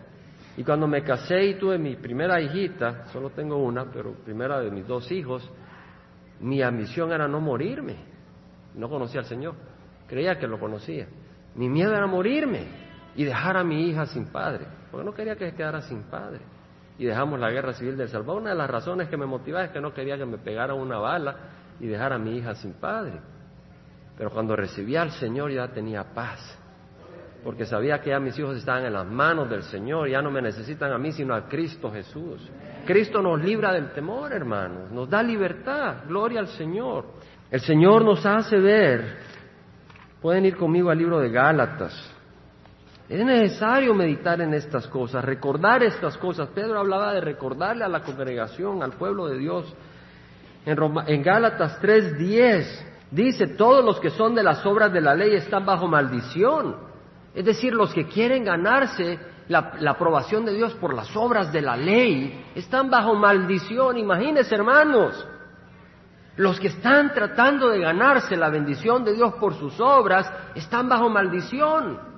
Y 0.57 0.63
cuando 0.63 0.87
me 0.87 1.03
casé 1.03 1.45
y 1.45 1.53
tuve 1.55 1.77
mi 1.77 1.95
primera 1.95 2.41
hijita, 2.41 3.05
solo 3.07 3.29
tengo 3.29 3.57
una, 3.57 3.85
pero 3.91 4.13
primera 4.13 4.59
de 4.59 4.71
mis 4.71 4.85
dos 4.87 5.11
hijos, 5.11 5.49
mi 6.39 6.61
ambición 6.61 7.11
era 7.11 7.27
no 7.27 7.39
morirme. 7.39 7.95
No 8.75 8.89
conocía 8.89 9.21
al 9.21 9.25
Señor, 9.25 9.55
creía 10.07 10.37
que 10.37 10.47
lo 10.47 10.59
conocía. 10.59 11.07
Mi 11.55 11.69
miedo 11.69 11.93
era 11.93 12.07
morirme 12.07 12.67
y 13.15 13.23
dejar 13.23 13.57
a 13.57 13.63
mi 13.63 13.89
hija 13.89 14.05
sin 14.05 14.27
padre, 14.27 14.65
porque 14.91 15.05
no 15.05 15.13
quería 15.13 15.35
que 15.35 15.53
quedara 15.53 15.81
sin 15.81 16.03
padre. 16.03 16.41
y 16.97 17.05
dejamos 17.05 17.39
la 17.39 17.49
guerra 17.49 17.71
civil 17.71 17.95
del 17.95 18.09
Salvador. 18.09 18.41
Una 18.41 18.49
de 18.49 18.57
las 18.57 18.69
razones 18.69 19.07
que 19.07 19.15
me 19.15 19.25
motivaba 19.25 19.63
es 19.63 19.71
que 19.71 19.79
no 19.79 19.93
quería 19.93 20.17
que 20.17 20.25
me 20.25 20.37
pegara 20.37 20.73
una 20.73 20.97
bala 20.97 21.35
y 21.79 21.87
dejara 21.87 22.15
a 22.15 22.19
mi 22.19 22.37
hija 22.37 22.53
sin 22.55 22.73
padre. 22.73 23.21
Pero 24.17 24.31
cuando 24.31 24.53
recibí 24.53 24.97
al 24.97 25.11
Señor 25.11 25.49
ya 25.49 25.69
tenía 25.69 26.03
paz, 26.13 26.59
porque 27.41 27.65
sabía 27.65 28.01
que 28.01 28.09
ya 28.09 28.19
mis 28.19 28.37
hijos 28.37 28.57
estaban 28.57 28.83
en 28.83 28.91
las 28.91 29.07
manos 29.07 29.49
del 29.49 29.63
Señor, 29.63 30.09
ya 30.09 30.21
no 30.21 30.29
me 30.29 30.41
necesitan 30.41 30.91
a 30.91 30.97
mí, 30.97 31.13
sino 31.13 31.33
a 31.33 31.47
Cristo 31.47 31.89
Jesús. 31.89 32.49
Cristo 32.85 33.21
nos 33.21 33.41
libra 33.41 33.71
del 33.71 33.91
temor, 33.93 34.33
hermanos, 34.33 34.91
nos 34.91 35.09
da 35.09 35.23
libertad, 35.23 36.03
gloria 36.05 36.41
al 36.41 36.47
Señor. 36.47 37.05
El 37.49 37.61
Señor 37.61 38.03
nos 38.03 38.25
hace 38.25 38.57
ver, 38.57 39.19
pueden 40.21 40.45
ir 40.45 40.55
conmigo 40.55 40.89
al 40.89 40.97
libro 40.97 41.19
de 41.19 41.29
Gálatas, 41.29 42.15
es 43.09 43.25
necesario 43.25 43.95
meditar 43.95 44.39
en 44.39 44.53
estas 44.53 44.85
cosas, 44.87 45.25
recordar 45.25 45.81
estas 45.81 46.15
cosas. 46.17 46.47
Pedro 46.49 46.79
hablaba 46.79 47.11
de 47.13 47.21
recordarle 47.21 47.83
a 47.83 47.87
la 47.89 48.03
congregación, 48.03 48.83
al 48.83 48.91
pueblo 48.91 49.25
de 49.25 49.39
Dios. 49.39 49.65
En, 50.63 50.77
en 51.07 51.23
Gálatas 51.23 51.81
3:10 51.81 52.67
dice, 53.09 53.47
todos 53.47 53.83
los 53.83 53.99
que 53.99 54.11
son 54.11 54.35
de 54.35 54.43
las 54.43 54.63
obras 54.63 54.93
de 54.93 55.01
la 55.01 55.15
ley 55.15 55.33
están 55.33 55.65
bajo 55.65 55.87
maldición. 55.87 56.75
Es 57.33 57.45
decir, 57.45 57.73
los 57.73 57.91
que 57.95 58.05
quieren 58.05 58.43
ganarse 58.43 59.17
la, 59.47 59.73
la 59.79 59.91
aprobación 59.91 60.45
de 60.45 60.53
Dios 60.53 60.75
por 60.75 60.93
las 60.93 61.15
obras 61.15 61.51
de 61.51 61.61
la 61.61 61.75
ley 61.75 62.45
están 62.53 62.91
bajo 62.91 63.15
maldición. 63.15 63.97
Imagínense, 63.97 64.53
hermanos. 64.53 65.27
Los 66.39 66.59
que 66.59 66.69
están 66.69 67.13
tratando 67.13 67.67
de 67.69 67.79
ganarse 67.79 68.37
la 68.37 68.49
bendición 68.49 69.03
de 69.03 69.13
Dios 69.13 69.33
por 69.35 69.53
sus 69.55 69.79
obras 69.79 70.31
están 70.55 70.87
bajo 70.87 71.09
maldición 71.09 72.09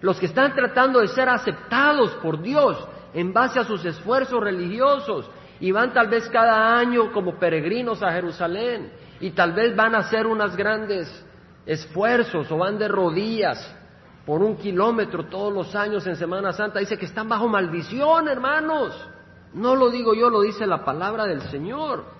los 0.00 0.18
que 0.18 0.26
están 0.26 0.54
tratando 0.54 1.00
de 1.00 1.08
ser 1.08 1.28
aceptados 1.28 2.12
por 2.22 2.40
Dios 2.40 2.76
en 3.12 3.32
base 3.32 3.58
a 3.58 3.64
sus 3.64 3.84
esfuerzos 3.84 4.40
religiosos 4.40 5.30
y 5.60 5.72
van 5.72 5.92
tal 5.92 6.08
vez 6.08 6.28
cada 6.30 6.78
año 6.78 7.12
como 7.12 7.38
peregrinos 7.38 8.02
a 8.02 8.12
Jerusalén 8.12 8.92
y 9.20 9.30
tal 9.32 9.52
vez 9.52 9.76
van 9.76 9.94
a 9.94 9.98
hacer 9.98 10.26
unos 10.26 10.56
grandes 10.56 11.26
esfuerzos 11.66 12.50
o 12.50 12.56
van 12.56 12.78
de 12.78 12.88
rodillas 12.88 13.76
por 14.24 14.42
un 14.42 14.56
kilómetro 14.56 15.26
todos 15.26 15.52
los 15.52 15.74
años 15.74 16.06
en 16.06 16.16
Semana 16.16 16.52
Santa, 16.52 16.78
dice 16.78 16.96
que 16.96 17.06
están 17.06 17.28
bajo 17.28 17.48
maldición, 17.48 18.28
hermanos. 18.28 19.08
No 19.52 19.74
lo 19.74 19.90
digo 19.90 20.14
yo, 20.14 20.30
lo 20.30 20.42
dice 20.42 20.66
la 20.66 20.84
palabra 20.84 21.24
del 21.26 21.42
Señor. 21.42 22.19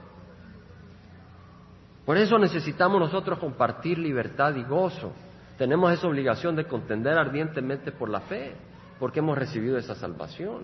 Por 2.04 2.16
eso 2.16 2.38
necesitamos 2.38 3.00
nosotros 3.00 3.38
compartir 3.38 3.98
libertad 3.98 4.54
y 4.56 4.64
gozo 4.64 5.12
tenemos 5.60 5.92
esa 5.92 6.08
obligación 6.08 6.56
de 6.56 6.64
contender 6.64 7.18
ardientemente 7.18 7.92
por 7.92 8.08
la 8.08 8.20
fe, 8.20 8.54
porque 8.98 9.18
hemos 9.18 9.36
recibido 9.36 9.76
esa 9.76 9.94
salvación. 9.94 10.62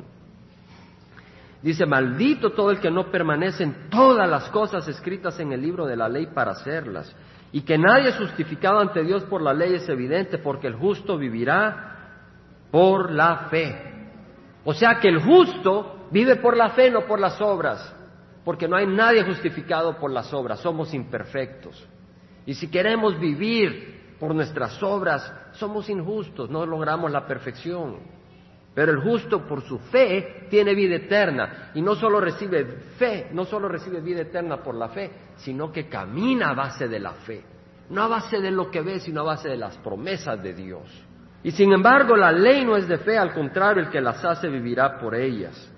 Dice, 1.60 1.84
maldito 1.84 2.52
todo 2.52 2.70
el 2.70 2.80
que 2.80 2.90
no 2.90 3.10
permanece 3.10 3.62
en 3.64 3.90
todas 3.90 4.26
las 4.26 4.48
cosas 4.48 4.88
escritas 4.88 5.38
en 5.38 5.52
el 5.52 5.60
libro 5.60 5.84
de 5.84 5.96
la 5.96 6.08
ley 6.08 6.28
para 6.28 6.52
hacerlas. 6.52 7.14
Y 7.52 7.60
que 7.60 7.76
nadie 7.76 8.08
es 8.08 8.16
justificado 8.16 8.78
ante 8.78 9.04
Dios 9.04 9.22
por 9.24 9.42
la 9.42 9.52
ley 9.52 9.74
es 9.74 9.86
evidente, 9.90 10.38
porque 10.38 10.68
el 10.68 10.76
justo 10.76 11.18
vivirá 11.18 12.22
por 12.70 13.12
la 13.12 13.48
fe. 13.50 14.10
O 14.64 14.72
sea 14.72 14.98
que 14.98 15.08
el 15.08 15.20
justo 15.20 16.06
vive 16.10 16.36
por 16.36 16.56
la 16.56 16.70
fe, 16.70 16.90
no 16.90 17.02
por 17.02 17.20
las 17.20 17.38
obras, 17.42 17.94
porque 18.46 18.68
no 18.68 18.76
hay 18.76 18.86
nadie 18.86 19.24
justificado 19.24 19.98
por 19.98 20.12
las 20.12 20.32
obras, 20.32 20.60
somos 20.60 20.94
imperfectos. 20.94 21.84
Y 22.46 22.54
si 22.54 22.68
queremos 22.68 23.18
vivir 23.18 24.14
por 24.20 24.32
nuestras 24.36 24.80
obras 24.84 25.34
somos 25.54 25.90
injustos, 25.90 26.48
no 26.48 26.64
logramos 26.64 27.10
la 27.10 27.26
perfección. 27.26 27.96
Pero 28.72 28.92
el 28.92 29.00
justo 29.00 29.44
por 29.48 29.62
su 29.62 29.80
fe 29.80 30.46
tiene 30.48 30.76
vida 30.76 30.94
eterna 30.94 31.72
y 31.74 31.82
no 31.82 31.96
solo 31.96 32.20
recibe 32.20 32.64
fe, 32.96 33.30
no 33.32 33.46
solo 33.46 33.66
recibe 33.66 34.00
vida 34.00 34.20
eterna 34.20 34.62
por 34.62 34.76
la 34.76 34.90
fe, 34.90 35.10
sino 35.38 35.72
que 35.72 35.88
camina 35.88 36.50
a 36.50 36.54
base 36.54 36.86
de 36.86 37.00
la 37.00 37.14
fe. 37.14 37.42
No 37.90 38.04
a 38.04 38.06
base 38.06 38.40
de 38.40 38.52
lo 38.52 38.70
que 38.70 38.80
ve, 38.80 39.00
sino 39.00 39.22
a 39.22 39.24
base 39.24 39.48
de 39.48 39.56
las 39.56 39.76
promesas 39.78 40.40
de 40.40 40.54
Dios. 40.54 40.88
Y 41.42 41.50
sin 41.50 41.72
embargo, 41.72 42.16
la 42.16 42.30
ley 42.30 42.64
no 42.64 42.76
es 42.76 42.86
de 42.86 42.98
fe, 42.98 43.18
al 43.18 43.34
contrario, 43.34 43.82
el 43.82 43.90
que 43.90 44.00
las 44.00 44.24
hace 44.24 44.48
vivirá 44.48 45.00
por 45.00 45.16
ellas. 45.16 45.72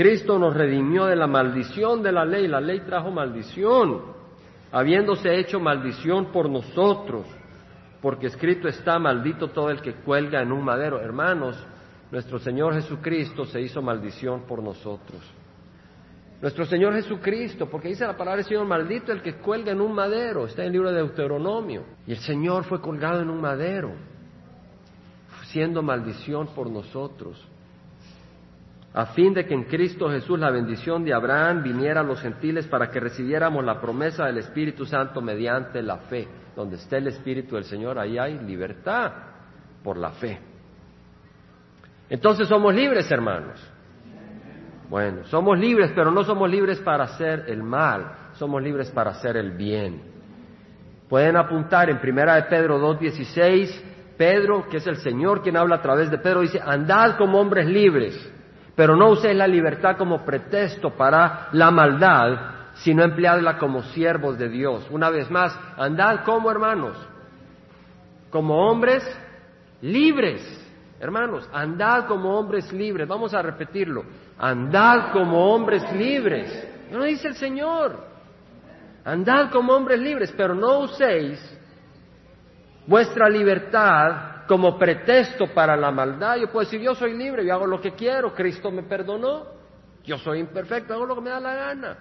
Cristo 0.00 0.38
nos 0.38 0.54
redimió 0.54 1.04
de 1.04 1.16
la 1.16 1.26
maldición 1.26 2.02
de 2.02 2.12
la 2.12 2.24
ley, 2.24 2.48
la 2.48 2.60
ley 2.60 2.80
trajo 2.80 3.10
maldición, 3.10 4.00
habiéndose 4.72 5.38
hecho 5.38 5.60
maldición 5.60 6.32
por 6.32 6.48
nosotros 6.48 7.26
porque 8.00 8.28
escrito 8.28 8.68
está, 8.68 8.98
maldito 8.98 9.48
todo 9.48 9.70
el 9.70 9.80
que 9.80 9.94
cuelga 9.94 10.40
en 10.40 10.52
un 10.52 10.64
madero. 10.64 11.00
Hermanos, 11.00 11.56
nuestro 12.10 12.38
Señor 12.38 12.74
Jesucristo 12.74 13.44
se 13.44 13.60
hizo 13.60 13.82
maldición 13.82 14.42
por 14.46 14.62
nosotros. 14.62 15.20
Nuestro 16.40 16.64
Señor 16.64 16.94
Jesucristo, 16.94 17.68
porque 17.68 17.88
dice 17.88 18.06
la 18.06 18.16
palabra 18.16 18.36
del 18.36 18.46
Señor, 18.46 18.66
maldito 18.66 19.12
el 19.12 19.20
que 19.20 19.34
cuelga 19.34 19.72
en 19.72 19.82
un 19.82 19.92
madero, 19.92 20.46
está 20.46 20.62
en 20.62 20.68
el 20.68 20.72
libro 20.72 20.90
de 20.90 20.96
Deuteronomio. 20.96 21.84
Y 22.06 22.12
el 22.12 22.20
Señor 22.20 22.64
fue 22.64 22.80
colgado 22.80 23.20
en 23.20 23.28
un 23.28 23.40
madero, 23.42 23.92
siendo 25.48 25.82
maldición 25.82 26.46
por 26.54 26.70
nosotros, 26.70 27.46
a 28.92 29.06
fin 29.06 29.32
de 29.32 29.46
que 29.46 29.54
en 29.54 29.64
Cristo 29.64 30.10
Jesús 30.10 30.38
la 30.38 30.50
bendición 30.50 31.04
de 31.04 31.14
Abraham 31.14 31.62
viniera 31.62 32.00
a 32.00 32.04
los 32.04 32.20
gentiles 32.20 32.66
para 32.66 32.90
que 32.90 32.98
recibiéramos 32.98 33.64
la 33.64 33.80
promesa 33.80 34.26
del 34.26 34.38
Espíritu 34.38 34.84
Santo 34.84 35.20
mediante 35.20 35.80
la 35.82 35.98
fe. 35.98 36.26
Donde 36.56 36.76
esté 36.76 36.96
el 36.96 37.06
Espíritu 37.06 37.54
del 37.54 37.64
Señor, 37.64 37.98
ahí 37.98 38.18
hay 38.18 38.38
libertad 38.40 39.12
por 39.84 39.96
la 39.96 40.10
fe. 40.10 40.40
Entonces 42.08 42.48
somos 42.48 42.74
libres, 42.74 43.08
hermanos. 43.10 43.60
Bueno, 44.88 45.24
somos 45.26 45.56
libres, 45.56 45.92
pero 45.94 46.10
no 46.10 46.24
somos 46.24 46.50
libres 46.50 46.80
para 46.80 47.04
hacer 47.04 47.44
el 47.46 47.62
mal, 47.62 48.12
somos 48.32 48.60
libres 48.60 48.90
para 48.90 49.12
hacer 49.12 49.36
el 49.36 49.52
bien. 49.52 50.02
Pueden 51.08 51.36
apuntar 51.36 51.88
en 51.90 52.00
Primera 52.00 52.34
de 52.34 52.42
Pedro 52.42 52.80
2.16, 52.80 53.70
Pedro, 54.16 54.68
que 54.68 54.78
es 54.78 54.86
el 54.88 54.96
Señor 54.96 55.42
quien 55.42 55.56
habla 55.56 55.76
a 55.76 55.82
través 55.82 56.10
de 56.10 56.18
Pedro, 56.18 56.40
dice, 56.40 56.60
andad 56.60 57.16
como 57.16 57.40
hombres 57.40 57.66
libres, 57.66 58.32
pero 58.80 58.96
no 58.96 59.10
uséis 59.10 59.36
la 59.36 59.46
libertad 59.46 59.98
como 59.98 60.24
pretexto 60.24 60.96
para 60.96 61.48
la 61.52 61.70
maldad, 61.70 62.72
sino 62.76 63.04
empleadla 63.04 63.58
como 63.58 63.82
siervos 63.82 64.38
de 64.38 64.48
Dios. 64.48 64.86
Una 64.90 65.10
vez 65.10 65.30
más, 65.30 65.54
andad 65.76 66.24
como 66.24 66.50
hermanos, 66.50 66.96
como 68.30 68.70
hombres 68.70 69.02
libres. 69.82 70.40
Hermanos, 70.98 71.46
andad 71.52 72.06
como 72.06 72.38
hombres 72.38 72.72
libres. 72.72 73.06
Vamos 73.06 73.34
a 73.34 73.42
repetirlo. 73.42 74.02
Andad 74.38 75.12
como 75.12 75.52
hombres 75.52 75.82
libres. 75.92 76.66
No 76.90 77.04
dice 77.04 77.28
el 77.28 77.34
Señor. 77.34 78.02
Andad 79.04 79.50
como 79.50 79.74
hombres 79.74 80.00
libres, 80.00 80.32
pero 80.34 80.54
no 80.54 80.78
uséis 80.78 81.38
vuestra 82.86 83.28
libertad 83.28 84.39
como 84.50 84.76
pretexto 84.76 85.46
para 85.54 85.76
la 85.76 85.92
maldad. 85.92 86.34
Yo 86.34 86.50
puedo 86.50 86.64
decir, 86.64 86.80
yo 86.80 86.92
soy 86.96 87.16
libre, 87.16 87.46
yo 87.46 87.54
hago 87.54 87.68
lo 87.68 87.80
que 87.80 87.92
quiero, 87.92 88.34
Cristo 88.34 88.72
me 88.72 88.82
perdonó, 88.82 89.44
yo 90.02 90.18
soy 90.18 90.40
imperfecto, 90.40 90.92
hago 90.92 91.06
lo 91.06 91.14
que 91.14 91.20
me 91.20 91.30
da 91.30 91.38
la 91.38 91.54
gana. 91.54 91.98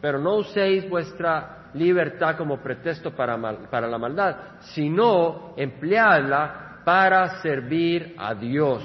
Pero 0.00 0.18
no 0.18 0.38
uséis 0.38 0.90
vuestra 0.90 1.70
libertad 1.74 2.36
como 2.36 2.60
pretexto 2.60 3.14
para, 3.14 3.38
para 3.70 3.86
la 3.86 3.96
maldad, 3.96 4.36
sino 4.74 5.54
empleadla 5.56 6.80
para 6.84 7.40
servir 7.40 8.16
a 8.18 8.34
Dios. 8.34 8.82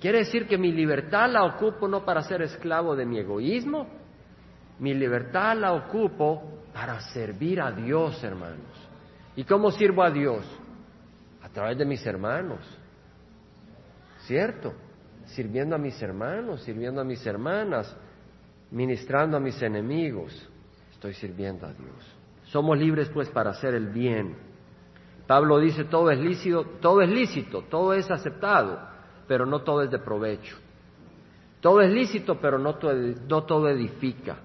Quiere 0.00 0.18
decir 0.18 0.46
que 0.46 0.58
mi 0.58 0.70
libertad 0.70 1.28
la 1.28 1.42
ocupo 1.42 1.88
no 1.88 2.04
para 2.04 2.22
ser 2.22 2.40
esclavo 2.42 2.94
de 2.94 3.04
mi 3.04 3.18
egoísmo, 3.18 3.88
mi 4.78 4.94
libertad 4.94 5.56
la 5.56 5.72
ocupo 5.72 6.62
para 6.72 7.00
servir 7.00 7.60
a 7.60 7.72
Dios, 7.72 8.22
hermanos. 8.22 8.81
¿Y 9.36 9.44
cómo 9.44 9.70
sirvo 9.70 10.02
a 10.02 10.10
Dios? 10.10 10.44
A 11.42 11.48
través 11.48 11.78
de 11.78 11.84
mis 11.84 12.04
hermanos. 12.06 12.60
¿Cierto? 14.26 14.72
Sirviendo 15.26 15.74
a 15.74 15.78
mis 15.78 16.00
hermanos, 16.02 16.62
sirviendo 16.62 17.00
a 17.00 17.04
mis 17.04 17.24
hermanas, 17.26 17.96
ministrando 18.70 19.36
a 19.36 19.40
mis 19.40 19.60
enemigos, 19.62 20.48
estoy 20.92 21.14
sirviendo 21.14 21.66
a 21.66 21.72
Dios. 21.72 22.16
Somos 22.44 22.78
libres 22.78 23.08
pues 23.10 23.28
para 23.30 23.50
hacer 23.50 23.74
el 23.74 23.88
bien. 23.88 24.36
Pablo 25.26 25.58
dice 25.58 25.84
todo 25.84 26.10
es 26.10 26.18
lícito, 26.18 26.64
todo 26.80 27.00
es 27.00 27.08
lícito, 27.08 27.62
todo 27.62 27.94
es 27.94 28.10
aceptado, 28.10 28.78
pero 29.26 29.46
no 29.46 29.62
todo 29.62 29.82
es 29.82 29.90
de 29.90 29.98
provecho. 29.98 30.56
Todo 31.60 31.80
es 31.80 31.90
lícito, 31.90 32.40
pero 32.40 32.58
no 32.58 32.74
todo, 32.74 32.94
no 33.28 33.44
todo 33.44 33.68
edifica. 33.68 34.38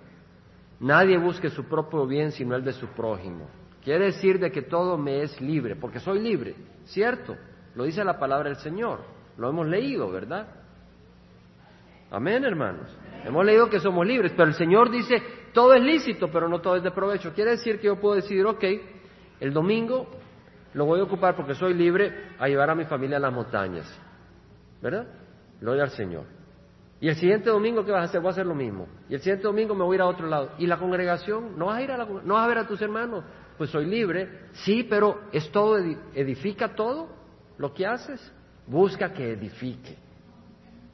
Nadie 0.80 1.18
busque 1.18 1.50
su 1.50 1.64
propio 1.66 2.06
bien 2.06 2.32
sino 2.32 2.56
el 2.56 2.64
de 2.64 2.74
su 2.74 2.88
prójimo. 2.88 3.48
Quiere 3.88 4.08
decir 4.08 4.38
de 4.38 4.52
que 4.52 4.64
todo 4.64 4.98
me 4.98 5.22
es 5.22 5.40
libre, 5.40 5.78
porque 5.78 6.02
soy 6.02 6.20
libre, 6.20 6.56
¿cierto? 6.88 7.38
Lo 7.74 7.86
dice 7.86 8.04
la 8.04 8.20
palabra 8.20 8.50
del 8.50 8.58
Señor. 8.58 9.00
Lo 9.38 9.50
hemos 9.50 9.66
leído, 9.66 10.12
¿verdad? 10.12 10.46
Amén, 12.12 12.44
hermanos. 12.44 12.94
Hemos 13.24 13.46
leído 13.46 13.70
que 13.70 13.80
somos 13.80 14.06
libres, 14.06 14.34
pero 14.36 14.50
el 14.50 14.56
Señor 14.56 14.92
dice, 14.92 15.24
todo 15.54 15.74
es 15.74 15.82
lícito, 15.82 16.30
pero 16.30 16.50
no 16.50 16.60
todo 16.60 16.76
es 16.76 16.84
de 16.84 16.92
provecho. 16.92 17.32
Quiere 17.34 17.52
decir 17.52 17.80
que 17.80 17.88
yo 17.88 17.98
puedo 17.98 18.16
decidir, 18.16 18.46
ok, 18.46 18.66
el 19.40 19.54
domingo 19.54 20.10
lo 20.74 20.84
voy 20.84 21.00
a 21.00 21.04
ocupar 21.04 21.38
porque 21.38 21.56
soy 21.56 21.74
libre 21.74 22.34
a 22.40 22.50
llevar 22.50 22.70
a 22.70 22.76
mi 22.76 22.84
familia 22.84 23.16
a 23.16 23.22
las 23.22 23.32
montañas. 23.32 23.88
¿Verdad? 24.82 25.08
Gloria 25.62 25.84
al 25.84 25.92
Señor. 25.92 26.26
Y 27.00 27.08
el 27.08 27.16
siguiente 27.16 27.50
domingo, 27.50 27.86
¿qué 27.86 27.94
vas 27.94 28.02
a 28.02 28.06
hacer? 28.10 28.20
Voy 28.20 28.28
a 28.28 28.32
hacer 28.32 28.48
lo 28.48 28.54
mismo. 28.54 28.86
Y 29.08 29.14
el 29.14 29.22
siguiente 29.22 29.44
domingo 29.44 29.74
me 29.76 29.86
voy 29.86 29.94
a 29.94 29.96
ir 29.96 30.02
a 30.02 30.08
otro 30.08 30.28
lado. 30.28 30.52
¿Y 30.58 30.68
la 30.68 30.78
congregación? 30.78 31.58
¿No 31.58 31.68
vas 31.68 31.78
a 31.78 31.82
ir 31.84 31.92
a 31.92 31.98
la, 31.98 32.06
no 32.06 32.34
vas 32.34 32.44
a 32.44 32.48
ver 32.50 32.58
a 32.58 32.68
tus 32.68 32.82
hermanos? 32.82 33.24
Pues 33.58 33.70
soy 33.70 33.86
libre. 33.86 34.50
Sí, 34.54 34.84
pero 34.84 35.22
¿es 35.32 35.50
todo, 35.52 35.78
edifica 36.14 36.76
todo 36.76 37.10
lo 37.58 37.74
que 37.74 37.86
haces? 37.86 38.32
Busca 38.68 39.12
que 39.14 39.32
edifique. 39.32 39.98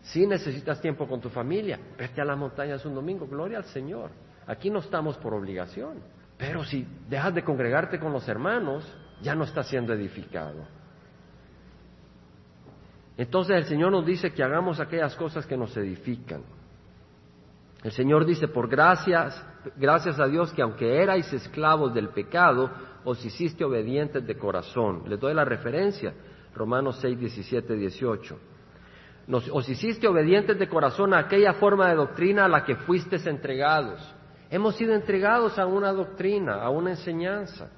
Si 0.02 0.28
necesitas 0.28 0.82
tiempo 0.82 1.08
con 1.08 1.22
tu 1.22 1.30
familia, 1.30 1.80
vete 1.98 2.22
a 2.22 2.26
las 2.26 2.38
montañas 2.38 2.86
un 2.86 2.94
domingo, 2.94 3.26
gloria 3.26 3.58
al 3.58 3.66
Señor. 3.66 4.12
Aquí 4.48 4.70
no 4.70 4.80
estamos 4.80 5.18
por 5.18 5.34
obligación. 5.34 6.00
Pero 6.38 6.64
si 6.64 6.86
dejas 7.10 7.34
de 7.34 7.44
congregarte 7.44 8.00
con 8.00 8.12
los 8.12 8.28
hermanos, 8.28 8.86
ya 9.22 9.36
no 9.36 9.46
está 9.46 9.64
siendo 9.64 9.94
edificado. 9.94 10.66
Entonces 13.16 13.56
el 13.56 13.66
Señor 13.66 13.92
nos 13.92 14.06
dice 14.06 14.34
que 14.34 14.44
hagamos 14.44 14.80
aquellas 14.80 15.16
cosas 15.16 15.46
que 15.46 15.56
nos 15.56 15.76
edifican. 15.78 16.42
El 17.84 17.92
Señor 17.92 18.26
dice, 18.26 18.48
por 18.48 18.70
gracias, 18.70 19.46
gracias 19.76 20.18
a 20.18 20.28
Dios 20.28 20.54
que 20.54 20.62
aunque 20.62 21.02
erais 21.02 21.32
esclavos 21.34 21.94
del 21.94 22.10
pecado, 22.10 22.72
os 23.04 23.24
hiciste 23.26 23.66
obedientes 23.66 24.26
de 24.26 24.38
corazón. 24.38 25.04
Les 25.08 25.20
doy 25.20 25.34
la 25.34 25.44
referencia, 25.44 26.14
Romanos 26.56 26.98
6, 27.02 27.20
17, 27.20 27.76
18. 27.76 28.40
os 29.52 29.70
hiciste 29.70 30.08
obedientes 30.08 30.58
de 30.58 30.70
corazón 30.70 31.14
a 31.14 31.20
aquella 31.20 31.54
forma 31.54 31.90
de 31.90 31.96
doctrina 31.96 32.46
a 32.46 32.48
la 32.50 32.64
que 32.64 32.78
fuisteis 32.78 33.26
entregados. 33.28 34.00
Hemos 34.50 34.76
sido 34.76 34.94
entregados 34.94 35.60
a 35.60 35.66
una 35.66 35.92
doctrina, 35.92 36.62
a 36.62 36.70
una 36.70 36.92
enseñanza. 36.92 37.70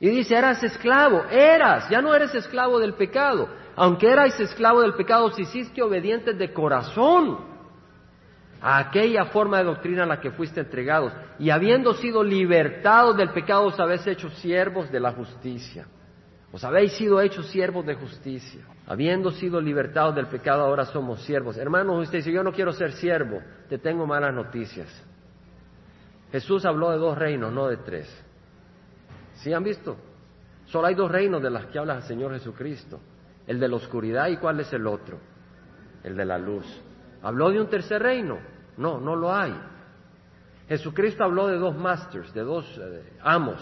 Y 0.00 0.08
dice, 0.08 0.34
eras 0.34 0.60
esclavo, 0.64 1.22
eras, 1.30 1.88
ya 1.88 2.02
no 2.02 2.12
eres 2.12 2.34
esclavo 2.34 2.80
del 2.80 2.94
pecado. 2.94 3.48
Aunque 3.76 4.10
eras 4.10 4.38
esclavo 4.40 4.80
del 4.80 4.94
pecado, 4.94 5.26
os 5.26 5.38
hiciste 5.38 5.80
obedientes 5.80 6.36
de 6.36 6.52
corazón 6.52 7.51
a 8.62 8.78
aquella 8.78 9.24
forma 9.26 9.58
de 9.58 9.64
doctrina 9.64 10.04
a 10.04 10.06
la 10.06 10.20
que 10.20 10.30
fuiste 10.30 10.60
entregados. 10.60 11.12
Y 11.40 11.50
habiendo 11.50 11.94
sido 11.94 12.22
libertados 12.22 13.16
del 13.16 13.30
pecado, 13.30 13.64
os 13.64 13.80
habéis 13.80 14.06
hecho 14.06 14.30
siervos 14.30 14.90
de 14.92 15.00
la 15.00 15.10
justicia. 15.12 15.86
Os 16.52 16.62
habéis 16.62 16.92
sido 16.92 17.20
hechos 17.20 17.48
siervos 17.48 17.84
de 17.84 17.94
justicia. 17.94 18.62
Habiendo 18.86 19.32
sido 19.32 19.60
libertados 19.60 20.14
del 20.14 20.28
pecado, 20.28 20.62
ahora 20.62 20.84
somos 20.84 21.22
siervos. 21.24 21.56
Hermanos, 21.56 22.04
usted 22.04 22.18
dice, 22.18 22.30
yo 22.30 22.44
no 22.44 22.52
quiero 22.52 22.72
ser 22.72 22.92
siervo, 22.92 23.40
te 23.68 23.78
tengo 23.78 24.06
malas 24.06 24.32
noticias. 24.32 24.88
Jesús 26.30 26.64
habló 26.64 26.90
de 26.90 26.98
dos 26.98 27.18
reinos, 27.18 27.52
no 27.52 27.66
de 27.66 27.78
tres. 27.78 28.24
¿Sí 29.34 29.52
han 29.52 29.64
visto? 29.64 29.96
Solo 30.66 30.86
hay 30.86 30.94
dos 30.94 31.10
reinos 31.10 31.42
de 31.42 31.50
los 31.50 31.66
que 31.66 31.78
habla 31.78 31.96
el 31.96 32.02
Señor 32.04 32.32
Jesucristo. 32.32 33.00
El 33.46 33.58
de 33.58 33.66
la 33.66 33.76
oscuridad 33.76 34.28
y 34.28 34.36
cuál 34.36 34.60
es 34.60 34.72
el 34.72 34.86
otro? 34.86 35.18
El 36.04 36.16
de 36.16 36.24
la 36.24 36.38
luz. 36.38 36.64
¿Habló 37.22 37.50
de 37.50 37.60
un 37.60 37.68
tercer 37.68 38.02
reino? 38.02 38.51
No, 38.76 39.00
no 39.00 39.16
lo 39.16 39.34
hay. 39.34 39.54
Jesucristo 40.68 41.24
habló 41.24 41.48
de 41.48 41.58
dos 41.58 41.76
masters, 41.76 42.32
de 42.32 42.42
dos 42.42 42.66
eh, 42.78 43.18
amos, 43.22 43.60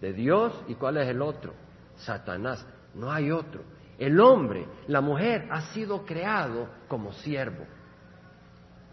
de 0.00 0.12
Dios 0.12 0.52
y 0.68 0.74
cuál 0.74 0.98
es 0.98 1.08
el 1.08 1.22
otro? 1.22 1.54
Satanás. 1.96 2.66
No 2.94 3.10
hay 3.10 3.30
otro. 3.30 3.62
El 3.98 4.20
hombre, 4.20 4.66
la 4.88 5.00
mujer, 5.00 5.48
ha 5.50 5.62
sido 5.72 6.04
creado 6.04 6.68
como 6.88 7.12
siervo. 7.12 7.64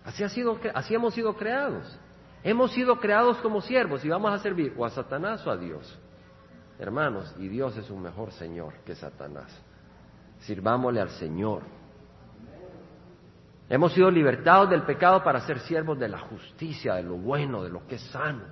Así, 0.06 0.24
ha 0.24 0.30
sido, 0.30 0.60
así 0.74 0.94
hemos 0.94 1.14
sido 1.14 1.36
creados. 1.36 2.00
Hemos 2.44 2.72
sido 2.74 3.00
creados 3.00 3.38
como 3.38 3.62
siervos 3.62 4.04
y 4.04 4.10
vamos 4.10 4.34
a 4.34 4.40
servir 4.40 4.74
o 4.78 4.86
a 4.86 4.90
Satanás 4.90 5.46
o 5.48 5.52
a 5.52 5.58
Dios. 5.58 6.00
Hermanos, 6.78 7.34
y 7.38 7.48
Dios 7.48 7.78
es 7.78 7.90
un 7.90 8.02
mejor 8.02 8.32
Señor 8.32 8.74
que 8.86 8.96
Satanás. 8.96 9.50
Sirvámosle 10.40 11.00
al 11.00 11.10
Señor. 11.12 11.64
Hemos 13.70 13.94
sido 13.94 14.12
libertados 14.12 14.70
del 14.70 14.84
pecado 14.84 15.24
para 15.24 15.40
ser 15.42 15.60
siervos 15.60 15.98
de 15.98 16.10
la 16.10 16.20
justicia, 16.20 16.96
de 16.96 17.04
lo 17.04 17.16
bueno, 17.16 17.64
de 17.64 17.70
lo 17.70 17.88
que 17.88 17.96
es 17.96 18.02
sano. 18.12 18.44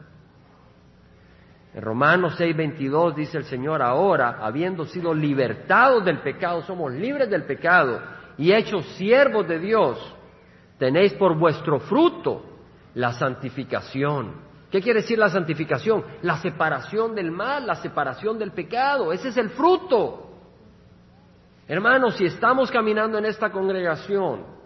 En 1.73 1.81
Romanos 1.81 2.35
6:22 2.37 3.15
dice 3.15 3.37
el 3.37 3.45
Señor, 3.45 3.81
ahora, 3.81 4.39
habiendo 4.41 4.85
sido 4.85 5.13
libertados 5.13 6.03
del 6.03 6.19
pecado, 6.19 6.61
somos 6.63 6.91
libres 6.91 7.29
del 7.29 7.43
pecado 7.43 8.01
y 8.37 8.51
hechos 8.51 8.85
siervos 8.97 9.47
de 9.47 9.59
Dios, 9.59 10.15
tenéis 10.77 11.13
por 11.13 11.37
vuestro 11.37 11.79
fruto 11.79 12.43
la 12.95 13.13
santificación. 13.13 14.51
¿Qué 14.69 14.81
quiere 14.81 15.01
decir 15.01 15.17
la 15.17 15.29
santificación? 15.29 16.03
La 16.21 16.37
separación 16.37 17.13
del 17.13 17.31
mal, 17.31 17.67
la 17.67 17.75
separación 17.75 18.39
del 18.39 18.51
pecado. 18.51 19.11
Ese 19.11 19.29
es 19.29 19.37
el 19.37 19.49
fruto. 19.49 20.29
Hermanos, 21.67 22.15
si 22.15 22.25
estamos 22.25 22.71
caminando 22.71 23.17
en 23.17 23.25
esta 23.25 23.51
congregación 23.51 24.60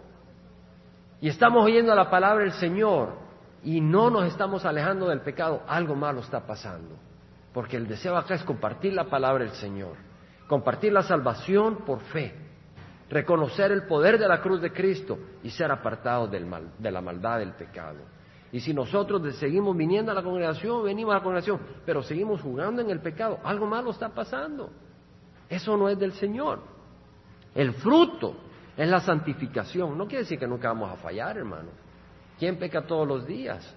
y 1.20 1.28
estamos 1.28 1.64
oyendo 1.64 1.94
la 1.94 2.10
palabra 2.10 2.44
del 2.44 2.52
Señor, 2.52 3.26
y 3.66 3.80
no 3.80 4.10
nos 4.10 4.26
estamos 4.26 4.64
alejando 4.64 5.08
del 5.08 5.22
pecado, 5.22 5.62
algo 5.66 5.96
malo 5.96 6.20
está 6.20 6.46
pasando. 6.46 6.94
Porque 7.52 7.76
el 7.76 7.88
deseo 7.88 8.16
acá 8.16 8.34
es 8.34 8.44
compartir 8.44 8.92
la 8.92 9.10
palabra 9.10 9.44
del 9.44 9.54
Señor, 9.54 9.96
compartir 10.46 10.92
la 10.92 11.02
salvación 11.02 11.78
por 11.84 12.00
fe, 12.00 12.34
reconocer 13.08 13.72
el 13.72 13.86
poder 13.88 14.18
de 14.18 14.28
la 14.28 14.40
cruz 14.40 14.60
de 14.60 14.72
Cristo 14.72 15.18
y 15.42 15.50
ser 15.50 15.72
apartados 15.72 16.30
de 16.30 16.90
la 16.90 17.00
maldad 17.00 17.38
del 17.38 17.54
pecado. 17.54 17.98
Y 18.52 18.60
si 18.60 18.72
nosotros 18.72 19.34
seguimos 19.36 19.76
viniendo 19.76 20.12
a 20.12 20.14
la 20.14 20.22
congregación, 20.22 20.84
venimos 20.84 21.12
a 21.12 21.18
la 21.18 21.24
congregación, 21.24 21.60
pero 21.84 22.02
seguimos 22.02 22.40
jugando 22.42 22.82
en 22.82 22.90
el 22.90 23.00
pecado, 23.00 23.40
algo 23.42 23.66
malo 23.66 23.90
está 23.90 24.10
pasando. 24.10 24.70
Eso 25.48 25.76
no 25.76 25.88
es 25.88 25.98
del 25.98 26.12
Señor. 26.12 26.60
El 27.54 27.72
fruto 27.74 28.36
es 28.76 28.88
la 28.88 29.00
santificación. 29.00 29.96
No 29.96 30.06
quiere 30.06 30.24
decir 30.24 30.38
que 30.38 30.46
nunca 30.46 30.68
vamos 30.68 30.92
a 30.92 30.96
fallar, 30.96 31.38
hermano. 31.38 31.70
¿Quién 32.38 32.58
peca 32.58 32.86
todos 32.86 33.08
los 33.08 33.26
días? 33.26 33.74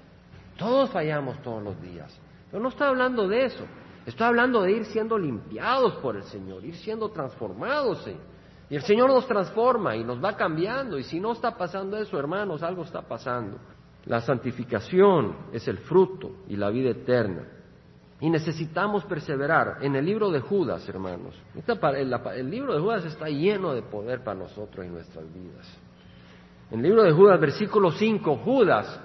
Todos 0.58 0.90
fallamos 0.90 1.42
todos 1.42 1.64
los 1.64 1.82
días. 1.82 2.20
Pero 2.52 2.62
no 2.62 2.70
estoy 2.70 2.88
hablando 2.88 3.28
de 3.28 3.46
eso. 3.46 3.66
Estoy 4.06 4.28
hablando 4.28 4.62
de 4.62 4.72
ir 4.72 4.86
siendo 4.86 5.18
limpiados 5.18 5.96
por 5.98 6.16
el 6.16 6.24
Señor, 6.24 6.66
ir 6.66 6.76
siendo 6.76 7.10
transformados. 7.10 8.10
Y 8.70 8.76
el 8.76 8.82
Señor 8.82 9.10
nos 9.10 9.26
transforma 9.28 9.96
y 9.96 10.04
nos 10.04 10.24
va 10.24 10.36
cambiando. 10.36 10.98
Y 10.98 11.04
si 11.04 11.20
no 11.20 11.32
está 11.32 11.56
pasando 11.56 11.98
eso, 11.98 12.20
hermanos, 12.20 12.62
algo 12.64 12.84
está 12.84 13.02
pasando. 13.02 13.58
La 14.06 14.22
santificación 14.22 15.36
es 15.54 15.68
el 15.68 15.78
fruto 15.78 16.32
y 16.48 16.56
la 16.56 16.70
vida 16.70 16.90
eterna. 16.90 17.44
Y 18.22 18.30
necesitamos 18.30 19.06
perseverar. 19.06 19.78
En 19.82 19.96
el 19.96 20.06
libro 20.06 20.30
de 20.30 20.42
Judas, 20.42 20.88
hermanos, 20.90 21.36
el 21.56 22.50
libro 22.50 22.74
de 22.74 22.82
Judas 22.82 23.06
está 23.06 23.30
lleno 23.30 23.74
de 23.74 23.82
poder 23.82 24.24
para 24.24 24.40
nosotros 24.40 24.86
y 24.86 24.90
nuestras 24.90 25.26
vidas. 25.34 25.66
En 26.72 26.80
el 26.80 26.86
libro 26.86 27.04
de 27.04 27.12
Judas, 27.12 27.40
versículo 27.40 27.92
5, 27.92 28.38
Judas 28.38 29.00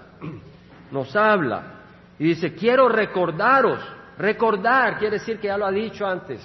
nos 0.90 1.14
habla 1.14 1.74
y 2.18 2.24
dice, 2.24 2.54
quiero 2.54 2.88
recordaros, 2.88 3.80
recordar 4.18 4.98
quiere 4.98 5.18
decir 5.18 5.38
que 5.38 5.46
ya 5.46 5.56
lo 5.56 5.66
ha 5.66 5.70
dicho 5.70 6.06
antes, 6.06 6.40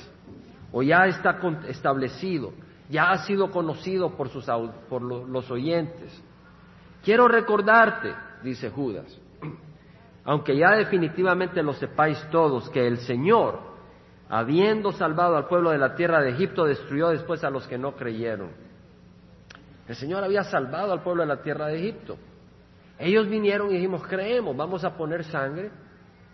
o 0.72 0.82
ya 0.84 1.08
está 1.08 1.40
establecido, 1.68 2.54
ya 2.90 3.12
ha 3.12 3.18
sido 3.26 3.52
conocido 3.52 4.16
por, 4.16 4.30
sus, 4.30 4.46
por 4.88 5.02
los 5.02 5.50
oyentes. 5.52 6.24
Quiero 7.04 7.28
recordarte, 7.28 8.14
dice 8.44 8.70
Judas, 8.70 9.06
aunque 10.26 10.58
ya 10.58 10.72
definitivamente 10.72 11.64
lo 11.64 11.74
sepáis 11.74 12.22
todos, 12.30 12.70
que 12.70 12.86
el 12.86 12.98
Señor, 13.00 13.60
habiendo 14.30 14.92
salvado 14.92 15.38
al 15.38 15.48
pueblo 15.48 15.72
de 15.72 15.78
la 15.78 15.96
tierra 15.96 16.22
de 16.22 16.32
Egipto, 16.32 16.66
destruyó 16.66 17.10
después 17.10 17.44
a 17.44 17.50
los 17.50 17.68
que 17.68 17.78
no 17.78 17.96
creyeron. 17.96 18.52
El 19.88 19.96
Señor 19.96 20.24
había 20.24 20.44
salvado 20.44 20.94
al 20.94 21.02
pueblo 21.02 21.24
de 21.24 21.28
la 21.28 21.42
tierra 21.42 21.68
de 21.68 21.80
Egipto. 21.80 22.18
Ellos 23.00 23.28
vinieron 23.28 23.72
y 23.72 23.76
dijimos, 23.76 24.06
creemos, 24.08 24.56
vamos 24.56 24.84
a 24.84 24.96
poner 24.96 25.24
sangre 25.24 25.72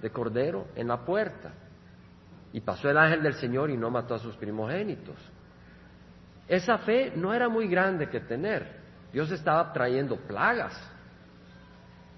de 0.02 0.10
cordero 0.10 0.68
en 0.76 0.88
la 0.88 1.06
puerta. 1.06 1.54
Y 2.52 2.62
pasó 2.62 2.90
el 2.90 2.98
ángel 2.98 3.22
del 3.22 3.36
Señor 3.36 3.70
y 3.70 3.78
no 3.78 3.90
mató 3.90 4.16
a 4.16 4.20
sus 4.20 4.36
primogénitos. 4.36 5.16
Esa 6.48 6.80
fe 6.80 7.14
no 7.16 7.34
era 7.34 7.50
muy 7.50 7.68
grande 7.68 8.10
que 8.10 8.20
tener. 8.20 8.80
Dios 9.14 9.32
estaba 9.32 9.72
trayendo 9.72 10.18
plagas 10.18 10.74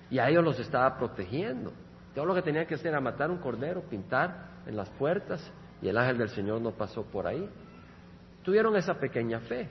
y 0.10 0.20
a 0.20 0.30
ellos 0.30 0.44
los 0.44 0.60
estaba 0.60 0.98
protegiendo. 0.98 1.74
Todo 2.16 2.26
lo 2.26 2.34
que 2.34 2.42
tenía 2.42 2.66
que 2.66 2.76
hacer 2.76 2.88
era 2.88 3.02
matar 3.02 3.30
un 3.30 3.38
cordero, 3.38 3.82
pintar 3.82 4.62
en 4.66 4.76
las 4.76 4.90
puertas 4.92 5.52
y 5.82 5.88
el 5.88 5.98
ángel 5.98 6.18
del 6.18 6.30
Señor 6.30 6.62
no 6.62 6.72
pasó 6.72 7.04
por 7.04 7.28
ahí. 7.28 7.48
Tuvieron 8.44 8.76
esa 8.76 8.96
pequeña 8.96 9.40
fe 9.42 9.70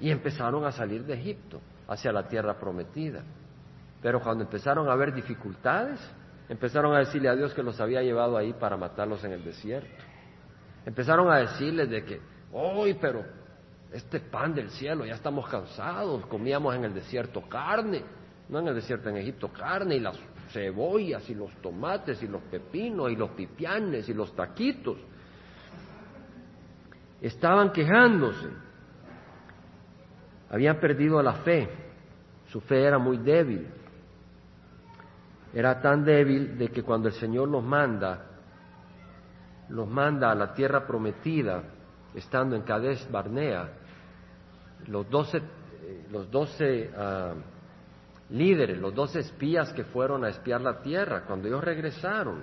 y 0.00 0.10
empezaron 0.10 0.64
a 0.64 0.72
salir 0.72 1.04
de 1.04 1.14
Egipto 1.14 1.60
hacia 1.86 2.12
la 2.12 2.26
tierra 2.26 2.58
prometida. 2.58 3.22
Pero 4.02 4.20
cuando 4.20 4.44
empezaron 4.44 4.88
a 4.88 4.92
haber 4.92 5.14
dificultades, 5.14 6.00
empezaron 6.48 6.94
a 6.94 6.98
decirle 6.98 7.28
a 7.28 7.36
Dios 7.36 7.54
que 7.54 7.62
los 7.62 7.80
había 7.80 8.02
llevado 8.02 8.36
ahí 8.36 8.52
para 8.52 8.76
matarlos 8.76 9.22
en 9.24 9.32
el 9.32 9.44
desierto. 9.44 10.04
Empezaron 10.84 11.30
a 11.30 11.38
decirles 11.38 11.88
de 11.88 12.04
que, 12.04 12.20
hoy, 12.52 12.94
pero 13.00 13.24
este 13.92 14.20
pan 14.20 14.54
del 14.54 14.70
cielo, 14.70 15.06
ya 15.06 15.14
estamos 15.14 15.48
cansados, 15.48 16.26
comíamos 16.26 16.74
en 16.74 16.84
el 16.84 16.94
desierto 16.94 17.42
carne, 17.48 18.02
no 18.48 18.58
en 18.58 18.68
el 18.68 18.74
desierto 18.74 19.08
en 19.08 19.16
Egipto, 19.16 19.48
carne 19.48 19.96
y 19.96 20.00
las 20.00 20.18
cebollas 20.50 21.28
y 21.30 21.34
los 21.34 21.50
tomates 21.62 22.22
y 22.22 22.28
los 22.28 22.42
pepinos 22.42 23.10
y 23.10 23.16
los 23.16 23.30
pipianes 23.30 24.08
y 24.08 24.14
los 24.14 24.34
taquitos. 24.34 24.98
Estaban 27.20 27.72
quejándose. 27.72 28.48
Habían 30.50 30.78
perdido 30.78 31.22
la 31.22 31.34
fe, 31.34 31.68
su 32.48 32.60
fe 32.60 32.82
era 32.82 32.98
muy 32.98 33.16
débil. 33.16 33.66
Era 35.52 35.80
tan 35.80 36.04
débil 36.04 36.58
de 36.58 36.68
que 36.68 36.82
cuando 36.82 37.08
el 37.08 37.14
Señor 37.14 37.48
los 37.48 37.62
manda, 37.62 38.26
los 39.68 39.88
manda 39.88 40.30
a 40.30 40.34
la 40.34 40.52
tierra 40.52 40.86
prometida, 40.86 41.62
estando 42.14 42.54
en 42.56 42.62
Cades 42.62 43.10
Barnea, 43.10 43.68
los 44.86 45.08
doce, 45.08 45.38
eh, 45.38 46.06
los 46.10 46.30
doce 46.30 46.90
ah, 46.96 47.34
líderes, 48.30 48.78
los 48.78 48.94
doce 48.94 49.20
espías 49.20 49.72
que 49.72 49.84
fueron 49.84 50.24
a 50.24 50.28
espiar 50.28 50.60
la 50.60 50.80
tierra, 50.80 51.24
cuando 51.26 51.48
ellos 51.48 51.62
regresaron, 51.62 52.42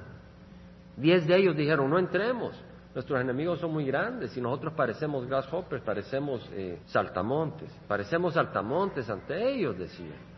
diez 0.96 1.26
de 1.28 1.36
ellos 1.36 1.56
dijeron, 1.56 1.89
no 1.89 1.98
entremos, 1.98 2.54
nuestros 2.94 3.22
enemigos 3.22 3.60
son 3.60 3.72
muy 3.72 3.86
grandes 3.86 4.36
y 4.36 4.41
nosotros 4.41 4.74
parecemos 4.74 5.26
grasshoppers, 5.28 5.82
parecemos 5.84 6.48
eh, 6.54 6.80
saltamontes, 6.88 7.72
parecemos 7.88 8.34
saltamontes 8.34 9.10
ante 9.10 9.50
ellos, 9.50 9.78
decían. 9.78 10.32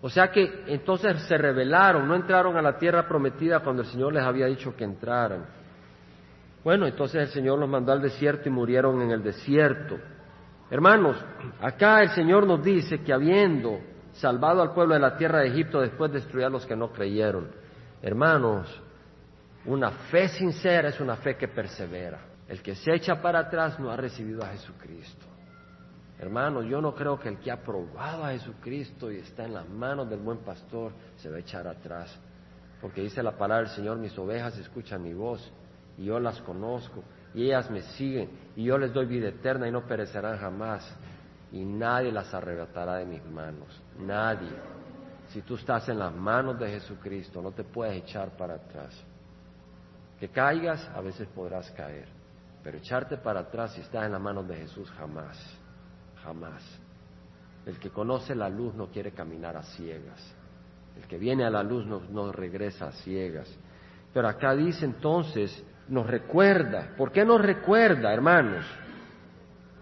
O 0.00 0.08
sea 0.08 0.30
que 0.30 0.64
entonces 0.68 1.20
se 1.22 1.36
rebelaron, 1.36 2.06
no 2.06 2.14
entraron 2.14 2.56
a 2.56 2.62
la 2.62 2.78
tierra 2.78 3.08
prometida 3.08 3.60
cuando 3.60 3.82
el 3.82 3.88
Señor 3.88 4.12
les 4.12 4.22
había 4.22 4.46
dicho 4.46 4.76
que 4.76 4.84
entraran. 4.84 5.46
Bueno, 6.62 6.86
entonces 6.86 7.22
el 7.22 7.28
Señor 7.28 7.58
los 7.58 7.68
mandó 7.68 7.90
al 7.90 8.02
desierto 8.02 8.48
y 8.48 8.52
murieron 8.52 9.02
en 9.02 9.10
el 9.10 9.22
desierto. 9.22 9.98
Hermanos, 10.70 11.16
acá 11.60 12.02
el 12.02 12.10
Señor 12.10 12.46
nos 12.46 12.62
dice 12.62 13.02
que 13.02 13.12
habiendo 13.12 13.80
salvado 14.20 14.62
al 14.62 14.72
pueblo 14.72 14.94
de 14.94 15.00
la 15.00 15.16
tierra 15.16 15.40
de 15.40 15.48
Egipto, 15.48 15.80
después 15.80 16.12
destruyó 16.12 16.46
a 16.46 16.50
los 16.50 16.66
que 16.66 16.76
no 16.76 16.92
creyeron. 16.92 17.50
Hermanos, 18.02 18.68
una 19.64 19.90
fe 19.90 20.28
sincera 20.28 20.88
es 20.88 21.00
una 21.00 21.16
fe 21.16 21.36
que 21.36 21.48
persevera. 21.48 22.20
El 22.48 22.62
que 22.62 22.74
se 22.74 22.94
echa 22.94 23.20
para 23.20 23.40
atrás 23.40 23.78
no 23.78 23.90
ha 23.90 23.96
recibido 23.96 24.42
a 24.42 24.48
Jesucristo. 24.48 25.26
Hermanos, 26.18 26.66
yo 26.66 26.80
no 26.80 26.94
creo 26.94 27.18
que 27.18 27.28
el 27.28 27.38
que 27.38 27.50
ha 27.50 27.62
probado 27.62 28.24
a 28.24 28.30
Jesucristo 28.30 29.10
y 29.12 29.18
está 29.18 29.44
en 29.44 29.54
las 29.54 29.68
manos 29.68 30.08
del 30.08 30.20
buen 30.20 30.38
pastor 30.38 30.92
se 31.16 31.30
va 31.30 31.36
a 31.36 31.40
echar 31.40 31.68
atrás. 31.68 32.18
Porque 32.80 33.02
dice 33.02 33.22
la 33.22 33.36
palabra 33.36 33.68
del 33.68 33.76
Señor, 33.76 33.98
mis 33.98 34.16
ovejas 34.18 34.56
escuchan 34.58 35.02
mi 35.02 35.12
voz 35.12 35.52
y 35.96 36.06
yo 36.06 36.18
las 36.18 36.40
conozco 36.40 37.04
y 37.34 37.44
ellas 37.44 37.70
me 37.70 37.82
siguen 37.82 38.30
y 38.56 38.64
yo 38.64 38.78
les 38.78 38.92
doy 38.92 39.06
vida 39.06 39.28
eterna 39.28 39.68
y 39.68 39.70
no 39.70 39.86
perecerán 39.86 40.38
jamás 40.38 40.96
y 41.52 41.64
nadie 41.64 42.12
las 42.12 42.32
arrebatará 42.34 42.96
de 42.96 43.06
mis 43.06 43.24
manos. 43.24 43.68
Nadie. 43.98 44.50
Si 45.28 45.42
tú 45.42 45.56
estás 45.56 45.88
en 45.88 45.98
las 45.98 46.14
manos 46.14 46.58
de 46.58 46.70
Jesucristo, 46.70 47.42
no 47.42 47.52
te 47.52 47.64
puedes 47.64 48.02
echar 48.02 48.36
para 48.36 48.54
atrás. 48.54 48.94
Que 50.18 50.28
caigas, 50.28 50.88
a 50.94 51.00
veces 51.00 51.28
podrás 51.28 51.70
caer, 51.72 52.08
pero 52.62 52.78
echarte 52.78 53.18
para 53.18 53.40
atrás 53.40 53.72
si 53.74 53.82
estás 53.82 54.06
en 54.06 54.12
las 54.12 54.20
manos 54.20 54.48
de 54.48 54.56
Jesús, 54.56 54.90
jamás, 54.92 55.38
jamás. 56.22 56.62
El 57.66 57.78
que 57.78 57.90
conoce 57.90 58.34
la 58.34 58.48
luz 58.48 58.74
no 58.74 58.86
quiere 58.88 59.12
caminar 59.12 59.56
a 59.56 59.62
ciegas. 59.62 60.34
El 60.96 61.06
que 61.06 61.18
viene 61.18 61.44
a 61.44 61.50
la 61.50 61.62
luz 61.62 61.86
no, 61.86 62.00
no 62.10 62.32
regresa 62.32 62.88
a 62.88 62.92
ciegas. 62.92 63.48
Pero 64.12 64.26
acá 64.26 64.54
dice 64.54 64.84
entonces, 64.84 65.62
nos 65.88 66.06
recuerda. 66.06 66.94
¿Por 66.96 67.12
qué 67.12 67.24
nos 67.24 67.40
recuerda, 67.40 68.12
hermanos? 68.12 68.64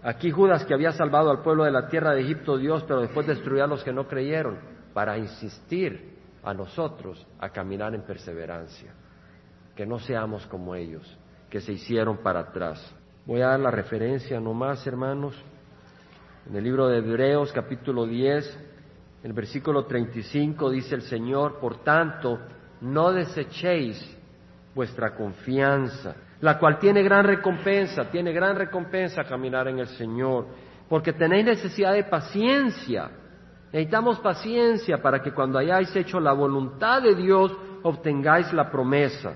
Aquí 0.07 0.31
Judas, 0.31 0.63
que 0.63 0.73
había 0.73 0.93
salvado 0.93 1.29
al 1.29 1.41
pueblo 1.41 1.65
de 1.65 1.71
la 1.71 1.89
tierra 1.89 2.13
de 2.13 2.21
Egipto, 2.21 2.57
Dios, 2.57 2.81
pero 2.87 3.01
después 3.01 3.27
destruyó 3.27 3.65
a 3.65 3.67
los 3.67 3.83
que 3.83 3.91
no 3.91 4.07
creyeron, 4.07 4.57
para 4.93 5.17
insistir 5.17 6.15
a 6.43 6.53
nosotros 6.53 7.27
a 7.39 7.49
caminar 7.49 7.93
en 7.93 8.03
perseverancia 8.03 8.93
que 9.75 9.85
no 9.85 9.99
seamos 9.99 10.45
como 10.47 10.75
ellos, 10.75 11.05
que 11.49 11.59
se 11.59 11.73
hicieron 11.73 12.19
para 12.19 12.39
atrás. 12.39 12.81
Voy 13.25 13.41
a 13.41 13.49
dar 13.49 13.59
la 13.59 13.69
referencia 13.69 14.39
nomás, 14.39 14.87
hermanos. 14.87 15.35
En 16.49 16.55
el 16.55 16.63
libro 16.63 16.87
de 16.87 16.99
Hebreos, 16.99 17.51
capítulo 17.51 18.05
10, 18.05 18.59
el 19.23 19.33
versículo 19.33 19.87
35 19.87 20.69
dice 20.69 20.95
el 20.95 21.01
Señor, 21.01 21.59
por 21.59 21.83
tanto, 21.83 22.39
no 22.79 23.11
desechéis 23.11 24.17
vuestra 24.73 25.13
confianza, 25.13 26.15
la 26.41 26.57
cual 26.59 26.79
tiene 26.79 27.03
gran 27.03 27.25
recompensa, 27.25 28.09
tiene 28.09 28.31
gran 28.31 28.55
recompensa 28.55 29.23
caminar 29.23 29.67
en 29.67 29.79
el 29.79 29.87
Señor, 29.87 30.47
porque 30.87 31.13
tenéis 31.13 31.45
necesidad 31.45 31.93
de 31.93 32.03
paciencia. 32.03 33.09
Necesitamos 33.71 34.19
paciencia 34.19 35.01
para 35.01 35.21
que 35.21 35.33
cuando 35.33 35.59
hayáis 35.59 35.93
hecho 35.95 36.19
la 36.19 36.33
voluntad 36.33 37.01
de 37.01 37.15
Dios 37.15 37.55
obtengáis 37.83 38.51
la 38.53 38.69
promesa 38.71 39.33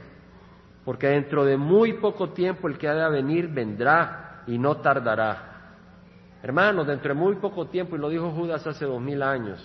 porque 0.83 1.07
dentro 1.07 1.45
de 1.45 1.57
muy 1.57 1.93
poco 1.93 2.31
tiempo 2.31 2.67
el 2.67 2.77
que 2.77 2.87
ha 2.87 2.95
de 2.95 3.09
venir 3.09 3.47
vendrá 3.47 4.43
y 4.47 4.57
no 4.57 4.77
tardará. 4.77 5.49
Hermanos, 6.41 6.87
dentro 6.87 7.13
de 7.13 7.19
muy 7.19 7.35
poco 7.35 7.67
tiempo, 7.67 7.95
y 7.95 7.99
lo 7.99 8.09
dijo 8.09 8.31
Judas 8.31 8.65
hace 8.65 8.85
dos 8.85 8.99
mil 8.99 9.21
años, 9.21 9.63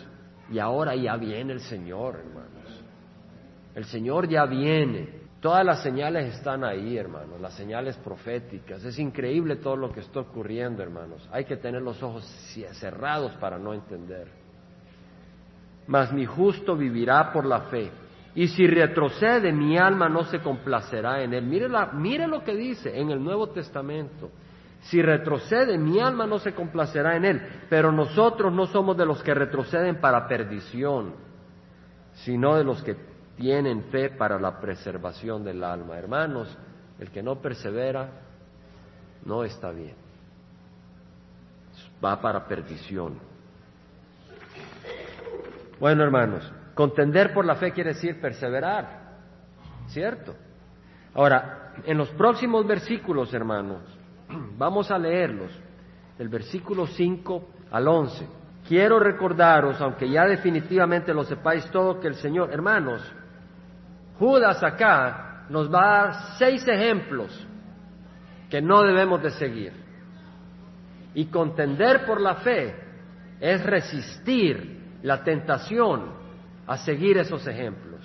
y 0.50 0.58
ahora 0.58 0.94
ya 0.94 1.16
viene 1.16 1.54
el 1.54 1.60
Señor, 1.60 2.16
hermanos. 2.16 2.84
El 3.74 3.84
Señor 3.86 4.28
ya 4.28 4.44
viene. 4.44 5.25
Todas 5.46 5.64
las 5.64 5.80
señales 5.80 6.34
están 6.34 6.64
ahí, 6.64 6.98
hermanos, 6.98 7.40
las 7.40 7.54
señales 7.54 7.96
proféticas. 7.98 8.84
Es 8.84 8.98
increíble 8.98 9.54
todo 9.54 9.76
lo 9.76 9.92
que 9.92 10.00
está 10.00 10.18
ocurriendo, 10.18 10.82
hermanos. 10.82 11.28
Hay 11.30 11.44
que 11.44 11.56
tener 11.56 11.82
los 11.82 12.02
ojos 12.02 12.24
cerrados 12.72 13.30
para 13.34 13.56
no 13.56 13.72
entender. 13.72 14.26
Mas 15.86 16.12
mi 16.12 16.26
justo 16.26 16.76
vivirá 16.76 17.32
por 17.32 17.46
la 17.46 17.60
fe. 17.60 17.92
Y 18.34 18.48
si 18.48 18.66
retrocede, 18.66 19.52
mi 19.52 19.78
alma 19.78 20.08
no 20.08 20.24
se 20.24 20.40
complacerá 20.40 21.22
en 21.22 21.32
él. 21.32 21.44
Mire, 21.46 21.68
mire 21.92 22.26
lo 22.26 22.42
que 22.42 22.56
dice 22.56 22.98
en 22.98 23.12
el 23.12 23.22
Nuevo 23.22 23.50
Testamento. 23.50 24.32
Si 24.80 25.00
retrocede, 25.00 25.78
mi 25.78 26.00
alma 26.00 26.26
no 26.26 26.40
se 26.40 26.54
complacerá 26.54 27.14
en 27.14 27.24
él. 27.24 27.42
Pero 27.70 27.92
nosotros 27.92 28.52
no 28.52 28.66
somos 28.66 28.96
de 28.96 29.06
los 29.06 29.22
que 29.22 29.32
retroceden 29.32 30.00
para 30.00 30.26
perdición, 30.26 31.14
sino 32.14 32.56
de 32.56 32.64
los 32.64 32.82
que 32.82 33.14
tienen 33.36 33.84
fe 33.84 34.10
para 34.10 34.38
la 34.38 34.60
preservación 34.60 35.44
del 35.44 35.62
alma. 35.62 35.98
Hermanos, 35.98 36.56
el 36.98 37.10
que 37.10 37.22
no 37.22 37.40
persevera 37.40 38.08
no 39.24 39.44
está 39.44 39.70
bien. 39.70 39.94
Va 42.04 42.20
para 42.20 42.46
perdición. 42.46 43.18
Bueno, 45.78 46.02
hermanos, 46.02 46.50
Contender 46.76 47.32
por 47.32 47.46
la 47.46 47.54
fe 47.54 47.72
quiere 47.72 47.94
decir 47.94 48.20
perseverar, 48.20 49.14
¿cierto? 49.86 50.34
Ahora, 51.14 51.72
en 51.86 51.96
los 51.96 52.10
próximos 52.10 52.66
versículos, 52.66 53.32
hermanos, 53.32 53.80
vamos 54.58 54.90
a 54.90 54.98
leerlos, 54.98 55.50
del 56.18 56.28
versículo 56.28 56.86
5 56.86 57.48
al 57.70 57.88
11. 57.88 58.28
Quiero 58.68 59.00
recordaros, 59.00 59.80
aunque 59.80 60.10
ya 60.10 60.26
definitivamente 60.26 61.14
lo 61.14 61.24
sepáis 61.24 61.64
todo, 61.70 61.98
que 61.98 62.08
el 62.08 62.16
Señor, 62.16 62.52
hermanos, 62.52 63.00
Judas 64.18 64.62
acá 64.62 65.44
nos 65.48 65.72
va 65.72 65.80
a 65.80 66.02
dar 66.06 66.14
seis 66.38 66.66
ejemplos 66.66 67.46
que 68.50 68.60
no 68.60 68.82
debemos 68.82 69.22
de 69.22 69.30
seguir. 69.30 69.72
Y 71.14 71.26
contender 71.26 72.04
por 72.04 72.20
la 72.20 72.36
fe 72.36 72.74
es 73.40 73.62
resistir 73.64 74.98
la 75.02 75.22
tentación 75.22 76.14
a 76.66 76.76
seguir 76.78 77.18
esos 77.18 77.46
ejemplos. 77.46 78.00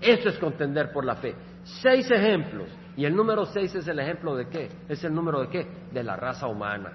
Eso 0.00 0.28
es 0.28 0.38
contender 0.38 0.92
por 0.92 1.04
la 1.04 1.16
fe. 1.16 1.34
Seis 1.64 2.10
ejemplos. 2.10 2.68
Y 2.96 3.04
el 3.04 3.14
número 3.14 3.44
seis 3.46 3.74
es 3.74 3.86
el 3.88 3.98
ejemplo 3.98 4.36
de 4.36 4.48
qué? 4.48 4.70
Es 4.88 5.04
el 5.04 5.14
número 5.14 5.42
de 5.42 5.48
qué? 5.48 5.66
De 5.92 6.02
la 6.02 6.16
raza 6.16 6.46
humana. 6.46 6.92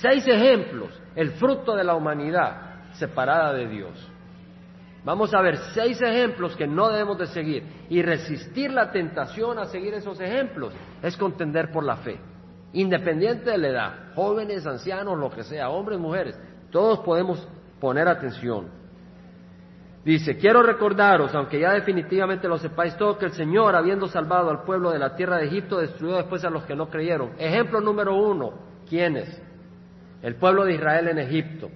Seis 0.00 0.26
ejemplos, 0.26 0.90
el 1.14 1.32
fruto 1.32 1.74
de 1.74 1.84
la 1.84 1.94
humanidad 1.94 2.92
separada 2.92 3.52
de 3.52 3.68
Dios. 3.68 4.10
Vamos 5.04 5.32
a 5.32 5.40
ver 5.40 5.56
seis 5.74 6.00
ejemplos 6.02 6.54
que 6.56 6.66
no 6.66 6.90
debemos 6.90 7.18
de 7.18 7.26
seguir 7.26 7.64
y 7.88 8.02
resistir 8.02 8.70
la 8.70 8.90
tentación 8.90 9.58
a 9.58 9.64
seguir 9.64 9.94
esos 9.94 10.20
ejemplos 10.20 10.74
es 11.02 11.16
contender 11.16 11.70
por 11.72 11.84
la 11.84 11.96
fe, 11.96 12.20
independiente 12.74 13.50
de 13.50 13.58
la 13.58 13.68
edad, 13.68 13.94
jóvenes, 14.14 14.66
ancianos, 14.66 15.18
lo 15.18 15.30
que 15.30 15.42
sea, 15.42 15.70
hombres, 15.70 15.98
mujeres, 15.98 16.38
todos 16.70 17.00
podemos 17.00 17.48
poner 17.80 18.08
atención. 18.08 18.68
Dice, 20.04 20.36
quiero 20.36 20.62
recordaros, 20.62 21.34
aunque 21.34 21.60
ya 21.60 21.72
definitivamente 21.72 22.48
lo 22.48 22.56
sepáis 22.58 22.96
todo, 22.96 23.18
que 23.18 23.26
el 23.26 23.32
Señor, 23.32 23.76
habiendo 23.76 24.06
salvado 24.08 24.50
al 24.50 24.62
pueblo 24.62 24.90
de 24.90 24.98
la 24.98 25.14
tierra 25.14 25.36
de 25.36 25.46
Egipto, 25.46 25.78
destruyó 25.78 26.16
después 26.16 26.42
a 26.44 26.50
los 26.50 26.64
que 26.64 26.74
no 26.74 26.88
creyeron. 26.88 27.32
Ejemplo 27.38 27.80
número 27.80 28.16
uno, 28.16 28.52
¿quiénes? 28.88 29.42
El 30.22 30.36
pueblo 30.36 30.64
de 30.64 30.74
Israel 30.74 31.08
en 31.08 31.18
Egipto. 31.18 31.70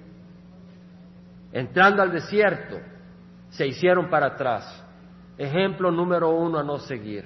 Entrando 1.53 2.03
al 2.03 2.13
desierto, 2.13 2.79
se 3.55 3.67
hicieron 3.67 4.09
para 4.09 4.27
atrás. 4.27 4.85
Ejemplo 5.37 5.91
número 5.91 6.31
uno 6.31 6.59
a 6.59 6.63
no 6.63 6.79
seguir. 6.79 7.25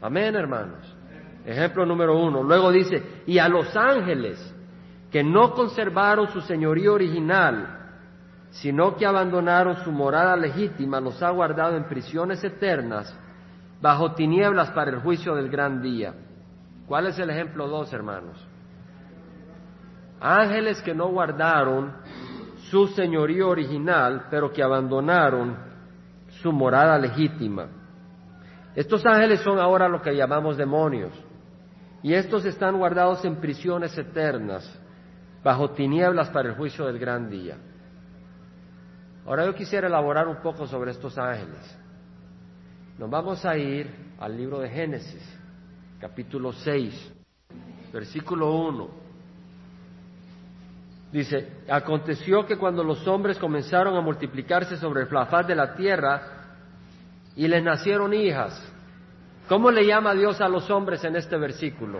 Amén, 0.00 0.34
hermanos. 0.34 0.96
Ejemplo 1.44 1.84
número 1.84 2.18
uno. 2.18 2.42
Luego 2.42 2.70
dice, 2.70 3.22
y 3.26 3.38
a 3.38 3.48
los 3.48 3.74
ángeles 3.76 4.54
que 5.10 5.24
no 5.24 5.52
conservaron 5.54 6.28
su 6.28 6.40
señorío 6.40 6.94
original, 6.94 7.78
sino 8.50 8.96
que 8.96 9.06
abandonaron 9.06 9.76
su 9.84 9.92
morada 9.92 10.36
legítima, 10.36 11.00
los 11.00 11.22
ha 11.22 11.30
guardado 11.30 11.76
en 11.76 11.84
prisiones 11.84 12.42
eternas, 12.44 13.16
bajo 13.80 14.12
tinieblas 14.14 14.70
para 14.70 14.90
el 14.90 15.00
juicio 15.00 15.34
del 15.34 15.48
gran 15.48 15.80
día. 15.82 16.14
¿Cuál 16.86 17.06
es 17.06 17.18
el 17.18 17.30
ejemplo 17.30 17.68
dos, 17.68 17.92
hermanos? 17.92 18.46
ángeles 20.20 20.80
que 20.82 20.94
no 20.94 21.08
guardaron 21.08 21.92
su 22.70 22.86
señorío 22.88 23.48
original, 23.48 24.26
pero 24.30 24.52
que 24.52 24.62
abandonaron 24.62 25.56
su 26.42 26.52
morada 26.52 26.96
legítima. 26.98 27.66
Estos 28.74 29.04
ángeles 29.04 29.40
son 29.40 29.58
ahora 29.58 29.88
lo 29.88 30.00
que 30.00 30.14
llamamos 30.14 30.56
demonios, 30.56 31.12
y 32.02 32.14
estos 32.14 32.44
están 32.44 32.78
guardados 32.78 33.24
en 33.24 33.36
prisiones 33.36 33.96
eternas, 33.98 34.64
bajo 35.42 35.70
tinieblas 35.70 36.30
para 36.30 36.50
el 36.50 36.54
juicio 36.54 36.86
del 36.86 36.98
gran 36.98 37.28
día. 37.28 37.56
Ahora 39.26 39.46
yo 39.46 39.54
quisiera 39.54 39.88
elaborar 39.88 40.28
un 40.28 40.40
poco 40.40 40.66
sobre 40.66 40.92
estos 40.92 41.18
ángeles. 41.18 41.78
Nos 42.98 43.10
vamos 43.10 43.44
a 43.44 43.56
ir 43.56 44.14
al 44.18 44.36
libro 44.36 44.60
de 44.60 44.68
Génesis, 44.68 45.38
capítulo 45.98 46.52
6, 46.52 47.14
versículo 47.92 48.54
1. 48.54 48.99
Dice, 51.12 51.64
aconteció 51.68 52.46
que 52.46 52.56
cuando 52.56 52.84
los 52.84 53.06
hombres 53.08 53.36
comenzaron 53.38 53.96
a 53.96 54.00
multiplicarse 54.00 54.76
sobre 54.76 55.10
la 55.10 55.26
faz 55.26 55.46
de 55.46 55.56
la 55.56 55.74
tierra 55.74 56.22
y 57.34 57.48
les 57.48 57.62
nacieron 57.64 58.14
hijas, 58.14 58.72
¿cómo 59.48 59.72
le 59.72 59.84
llama 59.84 60.14
Dios 60.14 60.40
a 60.40 60.48
los 60.48 60.70
hombres 60.70 61.02
en 61.04 61.16
este 61.16 61.36
versículo? 61.36 61.98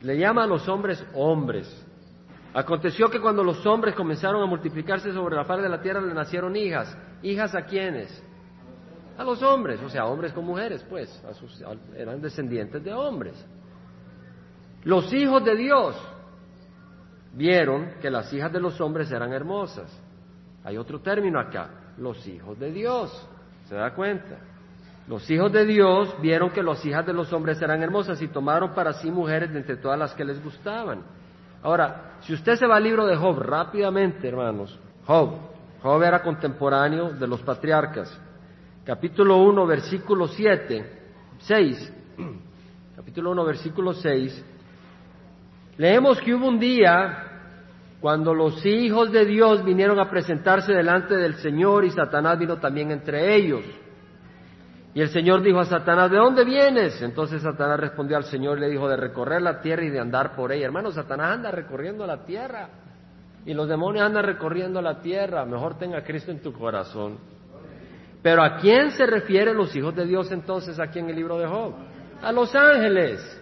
Le 0.00 0.16
llama 0.16 0.44
a 0.44 0.46
los 0.46 0.66
hombres 0.66 1.04
hombres. 1.14 1.86
Aconteció 2.54 3.10
que 3.10 3.20
cuando 3.20 3.44
los 3.44 3.64
hombres 3.66 3.94
comenzaron 3.94 4.42
a 4.42 4.46
multiplicarse 4.46 5.12
sobre 5.12 5.36
la 5.36 5.44
faz 5.44 5.60
de 5.62 5.68
la 5.68 5.82
tierra 5.82 6.00
le 6.00 6.14
nacieron 6.14 6.56
hijas. 6.56 6.96
¿Hijas 7.22 7.54
a 7.54 7.66
quiénes? 7.66 8.22
A 9.18 9.24
los 9.24 9.42
hombres, 9.42 9.78
o 9.82 9.90
sea, 9.90 10.06
hombres 10.06 10.32
con 10.32 10.46
mujeres, 10.46 10.84
pues, 10.88 11.22
eran 11.96 12.20
descendientes 12.22 12.82
de 12.82 12.94
hombres. 12.94 13.34
Los 14.84 15.12
hijos 15.12 15.44
de 15.44 15.54
Dios 15.54 15.94
vieron 17.34 17.94
que 18.00 18.10
las 18.10 18.32
hijas 18.32 18.52
de 18.52 18.60
los 18.60 18.80
hombres 18.80 19.10
eran 19.10 19.32
hermosas. 19.32 19.90
Hay 20.64 20.76
otro 20.76 21.00
término 21.00 21.40
acá, 21.40 21.70
los 21.98 22.26
hijos 22.26 22.58
de 22.58 22.70
Dios. 22.70 23.28
¿Se 23.68 23.74
da 23.74 23.94
cuenta? 23.94 24.38
Los 25.08 25.28
hijos 25.30 25.52
de 25.52 25.64
Dios 25.64 26.14
vieron 26.20 26.50
que 26.50 26.62
las 26.62 26.84
hijas 26.84 27.04
de 27.04 27.12
los 27.12 27.32
hombres 27.32 27.60
eran 27.60 27.82
hermosas 27.82 28.20
y 28.22 28.28
tomaron 28.28 28.72
para 28.72 28.92
sí 28.94 29.10
mujeres 29.10 29.52
de 29.52 29.58
entre 29.58 29.76
todas 29.76 29.98
las 29.98 30.14
que 30.14 30.24
les 30.24 30.42
gustaban. 30.42 31.02
Ahora, 31.62 32.18
si 32.20 32.34
usted 32.34 32.56
se 32.56 32.66
va 32.66 32.76
al 32.76 32.84
libro 32.84 33.06
de 33.06 33.16
Job 33.16 33.38
rápidamente, 33.38 34.28
hermanos, 34.28 34.78
Job, 35.06 35.34
Job 35.82 36.02
era 36.02 36.22
contemporáneo 36.22 37.10
de 37.10 37.26
los 37.26 37.42
patriarcas. 37.42 38.16
Capítulo 38.84 39.38
1, 39.38 39.66
versículo 39.66 40.28
7, 40.28 41.00
6. 41.38 41.92
Capítulo 42.96 43.32
1, 43.32 43.44
versículo 43.44 43.92
6 43.92 44.44
Leemos 45.76 46.20
que 46.20 46.34
hubo 46.34 46.48
un 46.48 46.58
día 46.58 47.32
cuando 48.00 48.34
los 48.34 48.64
hijos 48.66 49.12
de 49.12 49.24
Dios 49.24 49.64
vinieron 49.64 49.98
a 50.00 50.10
presentarse 50.10 50.72
delante 50.72 51.16
del 51.16 51.34
Señor 51.36 51.84
y 51.84 51.90
Satanás 51.90 52.38
vino 52.38 52.58
también 52.58 52.90
entre 52.90 53.34
ellos. 53.36 53.64
Y 54.94 55.00
el 55.00 55.08
Señor 55.08 55.40
dijo 55.40 55.60
a 55.60 55.64
Satanás, 55.64 56.10
¿de 56.10 56.18
dónde 56.18 56.44
vienes? 56.44 57.00
Entonces 57.00 57.40
Satanás 57.40 57.80
respondió 57.80 58.16
al 58.16 58.24
Señor 58.24 58.58
y 58.58 58.62
le 58.62 58.68
dijo, 58.68 58.88
de 58.88 58.96
recorrer 58.96 59.40
la 59.40 59.60
tierra 59.60 59.84
y 59.84 59.90
de 59.90 60.00
andar 60.00 60.36
por 60.36 60.52
ella. 60.52 60.66
Hermano, 60.66 60.90
Satanás 60.90 61.32
anda 61.32 61.50
recorriendo 61.50 62.06
la 62.06 62.24
tierra 62.24 62.68
y 63.46 63.54
los 63.54 63.68
demonios 63.68 64.04
andan 64.04 64.24
recorriendo 64.24 64.82
la 64.82 65.00
tierra. 65.00 65.46
Mejor 65.46 65.78
tenga 65.78 66.02
Cristo 66.04 66.30
en 66.30 66.42
tu 66.42 66.52
corazón. 66.52 67.18
Pero 68.22 68.42
¿a 68.42 68.58
quién 68.58 68.90
se 68.90 69.06
refieren 69.06 69.56
los 69.56 69.74
hijos 69.74 69.94
de 69.94 70.04
Dios 70.04 70.30
entonces 70.30 70.78
aquí 70.78 70.98
en 70.98 71.08
el 71.08 71.16
libro 71.16 71.38
de 71.38 71.46
Job? 71.46 71.74
A 72.20 72.30
los 72.30 72.54
ángeles. 72.54 73.41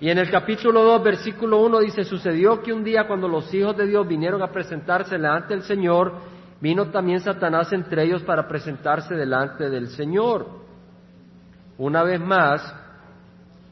Y 0.00 0.10
en 0.10 0.18
el 0.18 0.30
capítulo 0.30 0.84
2, 0.84 1.02
versículo 1.02 1.60
1 1.60 1.80
dice, 1.80 2.04
sucedió 2.04 2.62
que 2.62 2.72
un 2.72 2.84
día 2.84 3.06
cuando 3.08 3.26
los 3.26 3.52
hijos 3.52 3.76
de 3.76 3.86
Dios 3.86 4.06
vinieron 4.06 4.42
a 4.42 4.52
presentarse 4.52 5.16
delante 5.16 5.54
del 5.54 5.64
Señor, 5.64 6.14
vino 6.60 6.90
también 6.90 7.20
Satanás 7.20 7.72
entre 7.72 8.04
ellos 8.04 8.22
para 8.22 8.46
presentarse 8.46 9.14
delante 9.14 9.68
del 9.68 9.88
Señor. 9.88 10.46
Una 11.78 12.04
vez 12.04 12.20
más, 12.20 12.74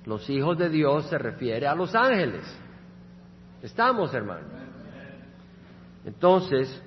los 0.05 0.29
hijos 0.29 0.59
de 0.59 0.69
Dios 0.69 1.07
se 1.07 1.19
refiere 1.19 1.69
a 1.69 1.75
los 1.75 1.95
ángeles. 1.95 2.43
Estamos, 3.63 4.13
hermanos. 4.13 4.51
Entonces, 6.05 6.83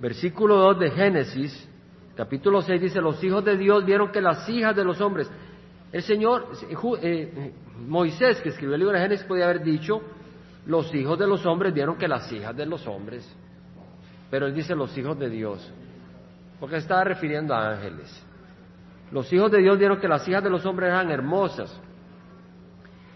versículo 0.00 0.56
2 0.56 0.78
de 0.80 0.90
Génesis, 0.90 1.68
capítulo 2.16 2.62
6 2.62 2.80
dice, 2.80 3.00
los 3.00 3.22
hijos 3.22 3.44
de 3.44 3.56
Dios 3.56 3.84
vieron 3.84 4.10
que 4.10 4.20
las 4.20 4.48
hijas 4.48 4.74
de 4.74 4.84
los 4.84 5.00
hombres, 5.00 5.30
el 5.92 6.02
Señor, 6.02 6.48
eh, 7.02 7.52
Moisés, 7.86 8.40
que 8.40 8.48
escribió 8.48 8.74
el 8.74 8.80
libro 8.80 8.94
de 8.94 9.02
Génesis, 9.02 9.26
podía 9.26 9.44
haber 9.44 9.62
dicho, 9.62 10.02
los 10.66 10.92
hijos 10.94 11.18
de 11.18 11.26
los 11.26 11.46
hombres 11.46 11.72
vieron 11.72 11.96
que 11.96 12.08
las 12.08 12.30
hijas 12.32 12.56
de 12.56 12.66
los 12.66 12.86
hombres, 12.86 13.26
pero 14.30 14.46
él 14.46 14.54
dice 14.54 14.74
los 14.74 14.96
hijos 14.98 15.18
de 15.18 15.30
Dios, 15.30 15.72
porque 16.58 16.76
estaba 16.76 17.04
refiriendo 17.04 17.54
a 17.54 17.70
ángeles. 17.70 18.24
Los 19.12 19.32
hijos 19.32 19.50
de 19.52 19.58
Dios 19.58 19.78
vieron 19.78 20.00
que 20.00 20.08
las 20.08 20.26
hijas 20.26 20.42
de 20.42 20.50
los 20.50 20.66
hombres 20.66 20.88
eran 20.88 21.10
hermosas 21.10 21.80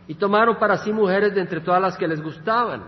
y 0.07 0.15
tomaron 0.15 0.57
para 0.57 0.79
sí 0.79 0.93
mujeres 0.93 1.35
de 1.35 1.41
entre 1.41 1.61
todas 1.61 1.83
las 1.83 1.97
que 1.97 2.07
les 2.07 2.23
gustaban. 2.23 2.85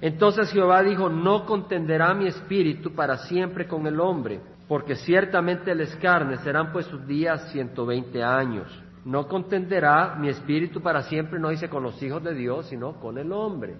Entonces 0.00 0.52
Jehová 0.52 0.82
dijo, 0.82 1.08
no 1.08 1.44
contenderá 1.46 2.14
mi 2.14 2.28
espíritu 2.28 2.94
para 2.94 3.16
siempre 3.16 3.66
con 3.66 3.86
el 3.88 3.98
hombre, 3.98 4.40
porque 4.68 4.94
ciertamente 4.94 5.74
les 5.74 5.96
carne 5.96 6.36
serán 6.38 6.72
pues 6.72 6.86
sus 6.86 7.04
días 7.06 7.50
ciento 7.50 7.84
veinte 7.84 8.22
años 8.22 8.83
no 9.04 9.28
contenderá 9.28 10.16
mi 10.16 10.28
espíritu 10.28 10.80
para 10.80 11.02
siempre, 11.02 11.38
no 11.38 11.50
dice 11.50 11.68
con 11.68 11.82
los 11.82 12.02
hijos 12.02 12.22
de 12.24 12.34
Dios, 12.34 12.66
sino 12.68 12.98
con 13.00 13.18
el 13.18 13.32
hombre. 13.32 13.76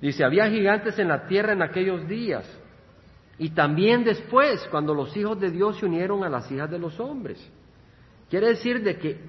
Dice, 0.00 0.24
había 0.24 0.48
gigantes 0.48 0.98
en 0.98 1.08
la 1.08 1.26
tierra 1.26 1.52
en 1.52 1.62
aquellos 1.62 2.08
días. 2.08 2.44
Y 3.38 3.50
también 3.50 4.02
después, 4.02 4.66
cuando 4.70 4.94
los 4.94 5.16
hijos 5.16 5.38
de 5.38 5.50
Dios 5.50 5.78
se 5.78 5.86
unieron 5.86 6.24
a 6.24 6.28
las 6.28 6.50
hijas 6.50 6.70
de 6.70 6.78
los 6.78 6.98
hombres. 7.00 7.38
Quiere 8.30 8.48
decir 8.48 8.82
de 8.82 8.98
que 8.98 9.20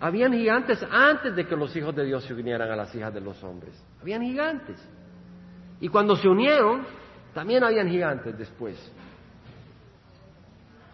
habían 0.00 0.32
gigantes 0.32 0.84
antes 0.90 1.34
de 1.36 1.46
que 1.46 1.56
los 1.56 1.74
hijos 1.76 1.94
de 1.94 2.04
Dios 2.04 2.24
se 2.24 2.34
unieran 2.34 2.70
a 2.70 2.76
las 2.76 2.94
hijas 2.94 3.14
de 3.14 3.20
los 3.20 3.42
hombres. 3.44 3.72
Habían 4.00 4.22
gigantes. 4.22 4.76
Y 5.80 5.88
cuando 5.88 6.16
se 6.16 6.28
unieron, 6.28 6.84
también 7.32 7.62
habían 7.62 7.88
gigantes 7.88 8.36
después. 8.36 8.76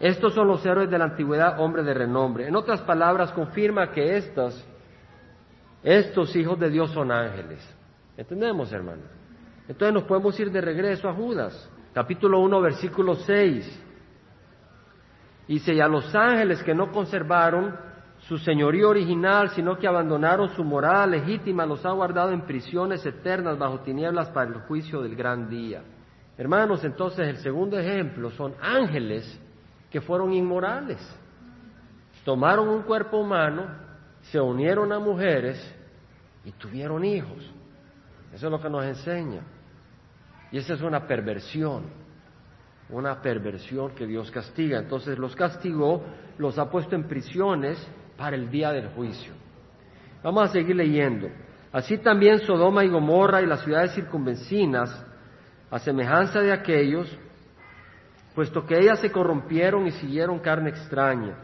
Estos 0.03 0.33
son 0.33 0.49
los 0.49 0.65
héroes 0.65 0.89
de 0.89 0.97
la 0.97 1.05
antigüedad, 1.05 1.61
hombres 1.61 1.85
de 1.85 1.93
renombre. 1.93 2.45
En 2.45 2.57
otras 2.57 2.81
palabras, 2.81 3.31
confirma 3.31 3.89
que 3.89 4.17
estos, 4.17 4.67
estos 5.81 6.35
hijos 6.35 6.59
de 6.59 6.69
Dios 6.69 6.91
son 6.91 7.09
ángeles. 7.09 7.65
¿Entendemos, 8.17 8.69
hermanos? 8.73 9.05
Entonces 9.65 9.93
nos 9.93 10.03
podemos 10.03 10.37
ir 10.41 10.51
de 10.51 10.59
regreso 10.59 11.07
a 11.07 11.13
Judas, 11.13 11.71
capítulo 11.93 12.41
1, 12.41 12.59
versículo 12.59 13.15
6. 13.15 13.85
Dice, 15.47 15.73
y 15.73 15.79
a 15.79 15.87
los 15.87 16.13
ángeles 16.13 16.61
que 16.63 16.75
no 16.75 16.91
conservaron 16.91 17.73
su 18.27 18.37
señorío 18.39 18.89
original, 18.89 19.51
sino 19.51 19.77
que 19.77 19.87
abandonaron 19.87 20.49
su 20.49 20.65
morada 20.65 21.07
legítima, 21.07 21.65
los 21.65 21.85
ha 21.85 21.91
guardado 21.91 22.33
en 22.33 22.41
prisiones 22.41 23.05
eternas 23.05 23.57
bajo 23.57 23.79
tinieblas 23.79 24.29
para 24.31 24.49
el 24.49 24.55
juicio 24.63 25.01
del 25.01 25.15
gran 25.15 25.47
día. 25.47 25.81
Hermanos, 26.37 26.83
entonces 26.83 27.25
el 27.25 27.37
segundo 27.37 27.79
ejemplo 27.79 28.31
son 28.31 28.53
ángeles 28.61 29.39
que 29.93 30.01
fueron 30.01 30.33
inmorales. 30.33 30.97
Tomaron 32.25 32.67
un 32.67 32.81
cuerpo 32.81 33.19
humano, 33.19 33.67
se 34.23 34.41
unieron 34.41 34.91
a 34.91 34.97
mujeres 34.97 35.63
y 36.43 36.51
tuvieron 36.53 37.05
hijos. 37.05 37.47
Eso 38.33 38.47
es 38.47 38.51
lo 38.51 38.59
que 38.59 38.71
nos 38.71 38.83
enseña. 38.85 39.41
Y 40.51 40.57
esa 40.57 40.73
es 40.73 40.81
una 40.81 41.05
perversión, 41.05 41.83
una 42.89 43.21
perversión 43.21 43.93
que 43.93 44.07
Dios 44.07 44.31
castiga. 44.31 44.79
Entonces 44.79 45.15
los 45.19 45.35
castigó, 45.35 46.03
los 46.39 46.57
ha 46.57 46.71
puesto 46.71 46.95
en 46.95 47.07
prisiones 47.07 47.77
para 48.17 48.35
el 48.35 48.49
día 48.49 48.71
del 48.71 48.87
juicio. 48.95 49.33
Vamos 50.23 50.49
a 50.49 50.53
seguir 50.53 50.75
leyendo. 50.75 51.29
Así 51.71 51.99
también 51.99 52.39
Sodoma 52.39 52.83
y 52.83 52.89
Gomorra 52.89 53.43
y 53.43 53.45
las 53.45 53.61
ciudades 53.61 53.93
circunvencinas, 53.93 55.05
a 55.69 55.77
semejanza 55.77 56.39
de 56.39 56.51
aquellos, 56.51 57.15
puesto 58.33 58.65
que 58.65 58.77
ellas 58.77 58.99
se 58.99 59.11
corrompieron 59.11 59.87
y 59.87 59.91
siguieron 59.91 60.39
carne 60.39 60.69
extraña. 60.69 61.37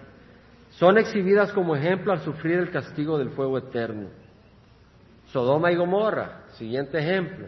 Son 0.71 0.97
exhibidas 0.97 1.51
como 1.53 1.75
ejemplo 1.75 2.11
al 2.11 2.19
sufrir 2.19 2.59
el 2.59 2.71
castigo 2.71 3.17
del 3.17 3.31
fuego 3.31 3.57
eterno. 3.57 4.09
Sodoma 5.27 5.71
y 5.71 5.75
Gomorra, 5.75 6.43
siguiente 6.53 6.97
ejemplo. 6.99 7.47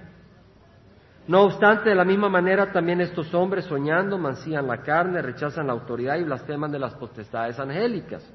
No 1.27 1.43
obstante, 1.43 1.89
de 1.89 1.95
la 1.95 2.03
misma 2.03 2.29
manera 2.29 2.71
también 2.71 2.99
estos 2.99 3.33
hombres 3.33 3.65
soñando 3.65 4.17
mancían 4.17 4.67
la 4.67 4.81
carne, 4.81 5.21
rechazan 5.21 5.67
la 5.67 5.73
autoridad 5.73 6.17
y 6.17 6.23
blasfeman 6.23 6.71
de 6.71 6.79
las 6.79 6.95
potestades 6.95 7.59
angélicas. 7.59 8.27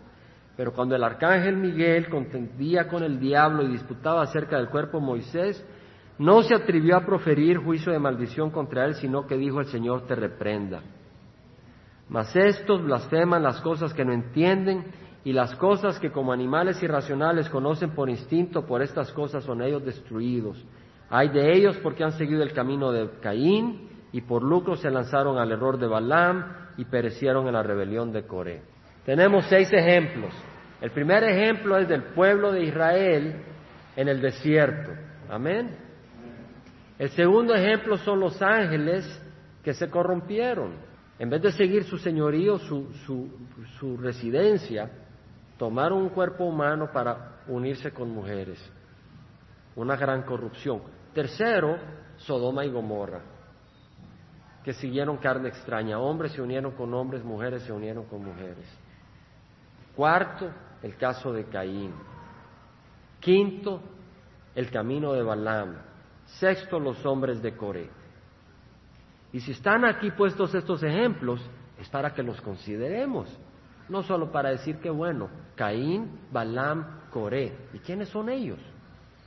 Pero 0.57 0.73
cuando 0.73 0.95
el 0.97 1.05
arcángel 1.05 1.57
Miguel 1.57 2.09
contendía 2.09 2.89
con 2.89 3.03
el 3.03 3.19
diablo 3.21 3.63
y 3.63 3.73
disputaba 3.73 4.23
acerca 4.23 4.57
del 4.57 4.69
cuerpo 4.69 4.99
de 4.99 5.07
Moisés, 5.07 5.67
no 6.19 6.43
se 6.43 6.55
atrevió 6.55 6.97
a 6.97 7.05
proferir 7.05 7.59
juicio 7.59 7.93
de 7.93 7.99
maldición 7.99 8.51
contra 8.51 8.87
él, 8.87 8.95
sino 8.95 9.27
que 9.27 9.37
dijo 9.37 9.61
el 9.61 9.67
Señor 9.67 10.07
te 10.07 10.15
reprenda. 10.15 10.81
Mas 12.09 12.35
estos 12.37 12.83
blasfeman 12.83 13.43
las 13.43 13.61
cosas 13.61 13.93
que 13.93 14.05
no 14.05 14.13
entienden 14.13 14.85
y 15.25 15.33
las 15.33 15.57
cosas 15.57 15.99
que 15.99 16.13
como 16.13 16.33
animales 16.33 16.81
irracionales 16.83 17.49
conocen 17.49 17.91
por 17.91 18.09
instinto, 18.09 18.65
por 18.65 18.81
estas 18.81 19.13
cosas 19.13 19.43
son 19.45 19.61
ellos 19.61 19.85
destruidos. 19.85 20.65
Hay 21.11 21.29
de 21.31 21.53
ellos 21.53 21.77
porque 21.83 22.05
han 22.05 22.13
seguido 22.13 22.43
el 22.43 22.53
camino 22.53 22.93
de 22.93 23.11
Caín 23.21 23.89
y 24.13 24.21
por 24.21 24.43
lucro 24.43 24.77
se 24.77 24.91
lanzaron 24.91 25.39
al 25.39 25.51
error 25.51 25.79
de 25.79 25.87
Balaam 25.87 26.69
y 26.77 26.85
perecieron 26.85 27.47
en 27.49 27.55
la 27.55 27.63
rebelión 27.63 28.13
de 28.13 28.27
Coré. 28.27 28.63
Tenemos 29.05 29.47
seis 29.47 29.73
ejemplos. 29.73 30.33
El 30.81 30.91
primer 30.91 31.25
ejemplo 31.25 31.77
es 31.79 31.89
del 31.89 32.03
pueblo 32.03 32.53
de 32.53 32.65
Israel 32.65 33.43
en 33.97 34.09
el 34.09 34.21
desierto. 34.21 34.93
Amén. 35.29 35.71
El 36.99 37.11
segundo 37.11 37.55
ejemplo 37.55 37.97
son 37.99 38.21
los 38.21 38.41
ángeles 38.41 39.05
que 39.63 39.75
se 39.75 39.91
corrompieron. 39.91 40.75
En 41.19 41.31
vez 41.31 41.41
de 41.41 41.53
seguir 41.53 41.85
su 41.85 41.97
señorío, 41.97 42.59
su, 42.59 43.97
residencia, 43.99 44.91
tomaron 45.57 46.03
un 46.03 46.09
cuerpo 46.11 46.45
humano 46.45 46.91
para 46.93 47.43
unirse 47.49 47.91
con 47.93 48.11
mujeres. 48.11 48.59
Una 49.75 49.97
gran 49.97 50.23
corrupción. 50.23 50.83
Tercero, 51.15 51.79
Sodoma 52.19 52.65
y 52.67 52.71
Gomorra, 52.71 53.23
que 54.63 54.75
siguieron 54.75 55.17
carne 55.17 55.49
extraña. 55.49 55.99
Hombres 55.99 56.33
se 56.33 56.43
unieron 56.43 56.73
con 56.73 56.93
hombres, 56.93 57.25
mujeres 57.25 57.63
se 57.63 57.73
unieron 57.73 58.05
con 58.05 58.23
mujeres. 58.23 58.67
Cuarto, 59.95 60.51
el 60.83 60.97
caso 60.97 61.33
de 61.33 61.45
Caín. 61.47 61.95
Quinto, 63.21 63.81
el 64.55 64.71
camino 64.71 65.15
de 65.15 65.23
Balaam. 65.23 65.77
Sexto, 66.27 66.79
los 66.79 67.05
hombres 67.07 67.41
de 67.41 67.57
Coré. 67.57 67.89
Y 69.37 69.41
si 69.41 69.51
están 69.51 69.85
aquí 69.85 70.13
puestos 70.13 70.55
estos 70.55 70.83
ejemplos, 70.83 71.47
es 71.79 71.91
para 71.91 72.15
que 72.15 72.23
los 72.23 72.41
consideremos. 72.41 73.29
No 73.87 74.03
solo 74.03 74.33
para 74.33 74.49
decir 74.49 74.79
que 74.79 74.89
bueno, 74.89 75.29
Caín, 75.55 76.21
Balaam, 76.33 77.11
Coré. 77.11 77.55
¿Y 77.75 77.81
quiénes 77.81 78.09
son 78.09 78.31
ellos? 78.31 78.59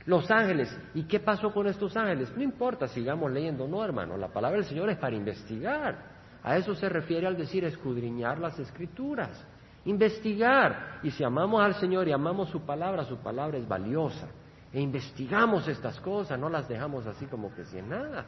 Los 0.06 0.28
ángeles. 0.28 0.76
¿Y 0.94 1.04
qué 1.04 1.20
pasó 1.20 1.52
con 1.52 1.68
estos 1.68 1.96
ángeles? 1.96 2.36
No 2.36 2.42
importa, 2.42 2.88
sigamos 2.88 3.30
leyendo. 3.30 3.68
No, 3.68 3.84
hermano, 3.84 4.16
la 4.16 4.26
palabra 4.26 4.56
del 4.56 4.66
Señor 4.66 4.90
es 4.90 4.98
para 4.98 5.14
investigar. 5.14 5.96
A 6.42 6.56
eso 6.56 6.74
se 6.74 6.88
refiere 6.88 7.28
al 7.28 7.36
decir 7.36 7.64
escudriñar 7.64 8.40
las 8.40 8.58
escrituras. 8.58 9.46
Investigar. 9.84 10.98
Y 11.04 11.12
si 11.12 11.22
amamos 11.22 11.62
al 11.62 11.74
Señor 11.74 12.08
y 12.08 12.12
amamos 12.12 12.48
su 12.48 12.62
palabra, 12.62 13.04
su 13.04 13.18
palabra 13.18 13.58
es 13.58 13.68
valiosa. 13.68 14.26
E 14.72 14.80
investigamos 14.80 15.68
estas 15.68 16.00
cosas, 16.00 16.36
no 16.36 16.48
las 16.48 16.66
dejamos 16.66 17.06
así 17.06 17.26
como 17.26 17.54
que 17.54 17.64
sin 17.64 17.88
nada. 17.88 18.26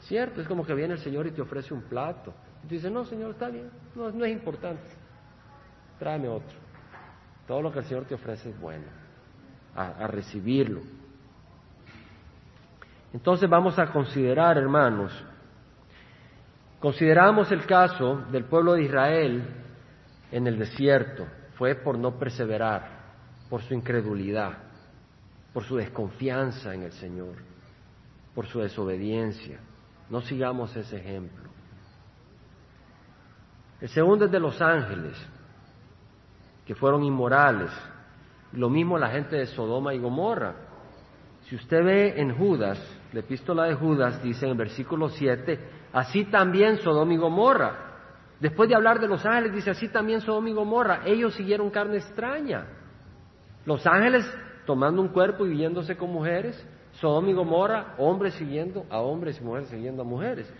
¿Cierto? 0.00 0.40
Es 0.40 0.48
como 0.48 0.64
que 0.64 0.74
viene 0.74 0.94
el 0.94 1.00
Señor 1.00 1.26
y 1.26 1.32
te 1.32 1.42
ofrece 1.42 1.74
un 1.74 1.82
plato. 1.82 2.32
Y 2.64 2.68
tú 2.68 2.74
dices, 2.74 2.90
no, 2.90 3.04
Señor, 3.04 3.32
está 3.32 3.48
bien, 3.48 3.70
no, 3.94 4.10
no 4.10 4.24
es 4.24 4.32
importante 4.32 5.08
tráeme 5.98 6.28
otro. 6.28 6.56
Todo 7.46 7.62
lo 7.62 7.72
que 7.72 7.80
el 7.80 7.84
Señor 7.84 8.04
te 8.04 8.14
ofrece 8.14 8.50
es 8.50 8.60
bueno, 8.60 8.84
a, 9.74 10.06
recibirlo. 10.06 10.80
Entonces 13.12 13.48
vamos 13.48 13.78
a 13.78 13.90
considerar, 13.90 14.58
hermanos, 14.58 15.12
consideramos 16.78 17.50
el 17.50 17.64
caso 17.64 18.24
del 18.30 18.44
pueblo 18.44 18.74
de 18.74 18.84
Israel 18.84 19.42
en 20.30 20.46
el 20.46 20.58
desierto. 20.58 21.26
Fue 21.56 21.74
por 21.74 21.98
no 21.98 22.18
perseverar, 22.18 22.86
por 23.48 23.62
su 23.62 23.74
incredulidad, 23.74 24.58
por 25.54 25.64
su 25.64 25.76
desconfianza 25.76 26.74
en 26.74 26.82
el 26.82 26.92
Señor, 26.92 27.36
por 28.34 28.46
su 28.46 28.60
desobediencia. 28.60 29.58
No 30.10 30.20
sigamos 30.22 30.74
ese 30.76 30.96
ejemplo. 30.96 31.48
El 33.80 33.88
segundo 33.90 34.24
es 34.24 34.30
de 34.30 34.40
los 34.40 34.60
ángeles 34.60 35.14
que 36.66 36.74
fueron 36.74 37.04
inmorales. 37.04 37.70
Lo 38.52 38.68
mismo 38.68 38.98
la 38.98 39.10
gente 39.10 39.36
de 39.36 39.46
Sodoma 39.46 39.94
y 39.94 39.98
Gomorra. 39.98 40.54
Si 41.42 41.56
usted 41.56 41.84
ve 41.84 42.20
en 42.20 42.36
Judas, 42.36 42.78
la 43.12 43.20
epístola 43.20 43.64
de 43.64 43.74
Judas 43.74 44.22
dice 44.22 44.44
en 44.44 44.52
el 44.52 44.58
versículo 44.58 45.08
7, 45.08 45.58
así 45.92 46.24
también 46.26 46.78
Sodoma 46.78 47.14
y 47.14 47.16
Gomorra. 47.16 47.88
Después 48.40 48.68
de 48.68 48.74
hablar 48.74 49.00
de 49.00 49.08
los 49.08 49.24
ángeles, 49.24 49.54
dice 49.54 49.70
así 49.70 49.88
también 49.88 50.20
Sodoma 50.20 50.50
y 50.50 50.52
Gomorra. 50.52 51.02
Ellos 51.04 51.34
siguieron 51.34 51.70
carne 51.70 51.98
extraña. 51.98 52.66
Los 53.64 53.86
ángeles 53.86 54.30
tomando 54.66 55.00
un 55.00 55.08
cuerpo 55.08 55.46
y 55.46 55.50
viviéndose 55.50 55.96
con 55.96 56.12
mujeres. 56.12 56.66
Sodoma 57.00 57.30
y 57.30 57.32
Gomorra, 57.32 57.94
hombres 57.98 58.34
siguiendo 58.34 58.86
a 58.90 59.00
hombres 59.00 59.38
y 59.40 59.44
mujeres 59.44 59.68
siguiendo 59.68 60.02
a 60.02 60.04
mujeres. 60.04 60.52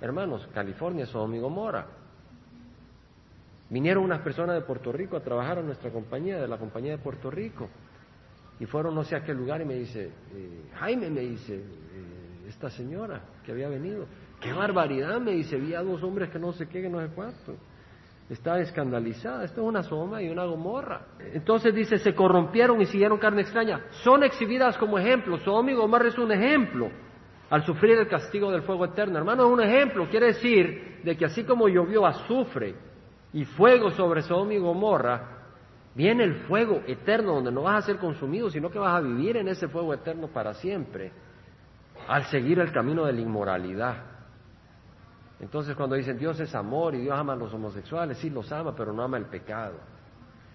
Hermanos, 0.00 0.48
California, 0.54 1.06
Sodoma 1.06 1.36
y 1.36 1.40
Gomorra. 1.40 1.86
Vinieron 3.68 4.04
unas 4.04 4.20
personas 4.20 4.56
de 4.56 4.62
Puerto 4.62 4.92
Rico 4.92 5.16
a 5.16 5.20
trabajar 5.20 5.58
a 5.58 5.62
nuestra 5.62 5.90
compañía, 5.90 6.38
de 6.40 6.48
la 6.48 6.58
compañía 6.58 6.92
de 6.92 6.98
Puerto 6.98 7.30
Rico, 7.30 7.68
y 8.58 8.66
fueron 8.66 8.94
no 8.94 9.04
sé 9.04 9.16
a 9.16 9.24
qué 9.24 9.32
lugar 9.32 9.60
y 9.60 9.64
me 9.64 9.74
dice, 9.74 10.10
eh, 10.34 10.70
Jaime, 10.74 11.08
me 11.10 11.20
dice, 11.20 11.56
eh, 11.56 12.48
esta 12.48 12.70
señora 12.70 13.22
que 13.44 13.52
había 13.52 13.68
venido, 13.68 14.06
qué 14.40 14.52
barbaridad, 14.52 15.20
me 15.20 15.32
dice, 15.32 15.56
vi 15.56 15.74
a 15.74 15.82
dos 15.82 16.02
hombres 16.02 16.30
que 16.30 16.38
no 16.38 16.52
sé 16.52 16.68
qué, 16.68 16.82
que 16.82 16.88
no 16.88 17.00
sé 17.00 17.12
cuánto. 17.14 17.56
Estaba 18.30 18.60
escandalizada, 18.60 19.44
esto 19.44 19.60
es 19.60 19.66
una 19.66 19.82
soma 19.82 20.22
y 20.22 20.30
una 20.30 20.44
gomorra. 20.44 21.06
Entonces 21.34 21.74
dice, 21.74 21.98
se 21.98 22.14
corrompieron 22.14 22.80
y 22.80 22.86
siguieron 22.86 23.18
carne 23.18 23.42
extraña. 23.42 23.84
Son 24.02 24.22
exhibidas 24.22 24.78
como 24.78 24.98
ejemplo, 24.98 25.38
Sodoma 25.38 25.72
y 25.72 25.74
Gomorra 25.74 26.08
es 26.08 26.18
un 26.18 26.32
ejemplo 26.32 26.90
al 27.50 27.64
sufrir 27.64 27.98
el 27.98 28.08
castigo 28.08 28.50
del 28.50 28.62
fuego 28.62 28.86
eterno. 28.86 29.18
Hermano, 29.18 29.44
es 29.44 29.52
un 29.52 29.62
ejemplo, 29.62 30.08
quiere 30.08 30.26
decir 30.26 31.00
de 31.04 31.16
que 31.16 31.26
así 31.26 31.44
como 31.44 31.68
llovió 31.68 32.06
azufre 32.06 32.74
y 33.34 33.44
fuego 33.44 33.90
sobre 33.90 34.22
Sodoma 34.22 34.54
y 34.54 34.58
Gomorra, 34.58 35.42
viene 35.94 36.24
el 36.24 36.34
fuego 36.46 36.80
eterno 36.86 37.34
donde 37.34 37.52
no 37.52 37.62
vas 37.62 37.84
a 37.84 37.86
ser 37.86 37.98
consumido, 37.98 38.48
sino 38.48 38.70
que 38.70 38.78
vas 38.78 38.96
a 38.96 39.00
vivir 39.00 39.36
en 39.36 39.48
ese 39.48 39.68
fuego 39.68 39.92
eterno 39.92 40.28
para 40.28 40.54
siempre, 40.54 41.12
al 42.08 42.24
seguir 42.24 42.60
el 42.60 42.72
camino 42.72 43.04
de 43.04 43.12
la 43.12 43.20
inmoralidad. 43.20 44.11
Entonces 45.42 45.74
cuando 45.74 45.96
dicen 45.96 46.16
Dios 46.16 46.38
es 46.38 46.54
amor 46.54 46.94
y 46.94 47.00
Dios 47.00 47.18
ama 47.18 47.32
a 47.32 47.36
los 47.36 47.52
homosexuales, 47.52 48.16
sí 48.18 48.30
los 48.30 48.50
ama, 48.52 48.74
pero 48.76 48.92
no 48.92 49.02
ama 49.02 49.18
el 49.18 49.26
pecado. 49.26 49.74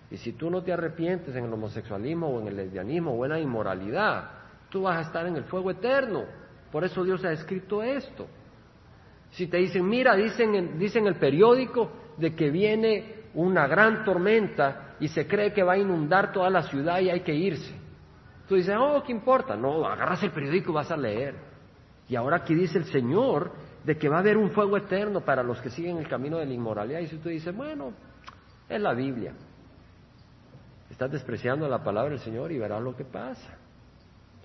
Y 0.10 0.16
si 0.16 0.32
tú 0.32 0.50
no 0.50 0.64
te 0.64 0.72
arrepientes 0.72 1.36
en 1.36 1.44
el 1.44 1.54
homosexualismo 1.54 2.30
o 2.30 2.40
en 2.40 2.48
el 2.48 2.56
lesbianismo 2.56 3.12
o 3.12 3.26
en 3.26 3.32
la 3.32 3.40
inmoralidad, 3.40 4.32
tú 4.70 4.84
vas 4.84 4.98
a 4.98 5.02
estar 5.02 5.28
en 5.28 5.36
el 5.36 5.44
fuego 5.44 5.72
eterno. 5.72 6.24
Por 6.72 6.86
eso 6.86 7.04
Dios 7.04 7.24
ha 7.26 7.34
escrito 7.34 7.84
esto. 7.84 8.28
Si 9.32 9.48
te 9.48 9.58
dicen, 9.58 9.86
mira, 9.86 10.16
dicen, 10.16 10.80
dicen 10.80 11.06
el 11.06 11.16
periódico 11.16 11.92
de 12.16 12.34
que 12.34 12.50
viene 12.50 13.26
una 13.34 13.68
gran 13.68 14.06
tormenta 14.06 14.96
y 15.02 15.10
se 15.10 15.28
cree 15.28 15.52
que 15.52 15.64
va 15.64 15.74
a 15.74 15.78
inundar 15.78 16.32
toda 16.32 16.50
la 16.50 16.64
ciudad 16.64 17.02
y 17.02 17.10
hay 17.10 17.20
que 17.20 17.36
irse. 17.36 17.76
Tú 18.48 18.56
dices, 18.56 18.74
oh, 18.80 19.04
¿qué 19.06 19.12
importa? 19.12 19.58
No, 19.58 19.86
agarras 19.86 20.24
el 20.24 20.32
periódico 20.32 20.72
y 20.72 20.76
vas 20.76 20.90
a 20.90 20.96
leer. 20.96 21.36
Y 22.08 22.16
ahora 22.16 22.38
aquí 22.38 22.56
dice 22.56 22.78
el 22.78 22.86
Señor 22.86 23.67
de 23.88 23.98
que 23.98 24.10
va 24.10 24.18
a 24.18 24.20
haber 24.20 24.36
un 24.36 24.52
fuego 24.52 24.76
eterno 24.76 25.22
para 25.22 25.42
los 25.42 25.62
que 25.62 25.70
siguen 25.70 25.98
el 25.98 26.10
camino 26.10 26.40
de 26.40 26.46
la 26.46 26.54
inmoralidad. 26.54 27.00
Y 27.00 27.08
si 27.08 27.20
tú 27.20 27.30
dices, 27.30 27.56
bueno, 27.56 27.94
es 28.68 28.82
la 28.82 28.94
Biblia. 28.94 29.32
Estás 30.90 31.10
despreciando 31.10 31.70
la 31.70 31.82
palabra 31.82 32.10
del 32.10 32.20
Señor 32.20 32.52
y 32.52 32.58
verás 32.60 32.82
lo 32.82 32.94
que 32.98 33.06
pasa. 33.06 33.56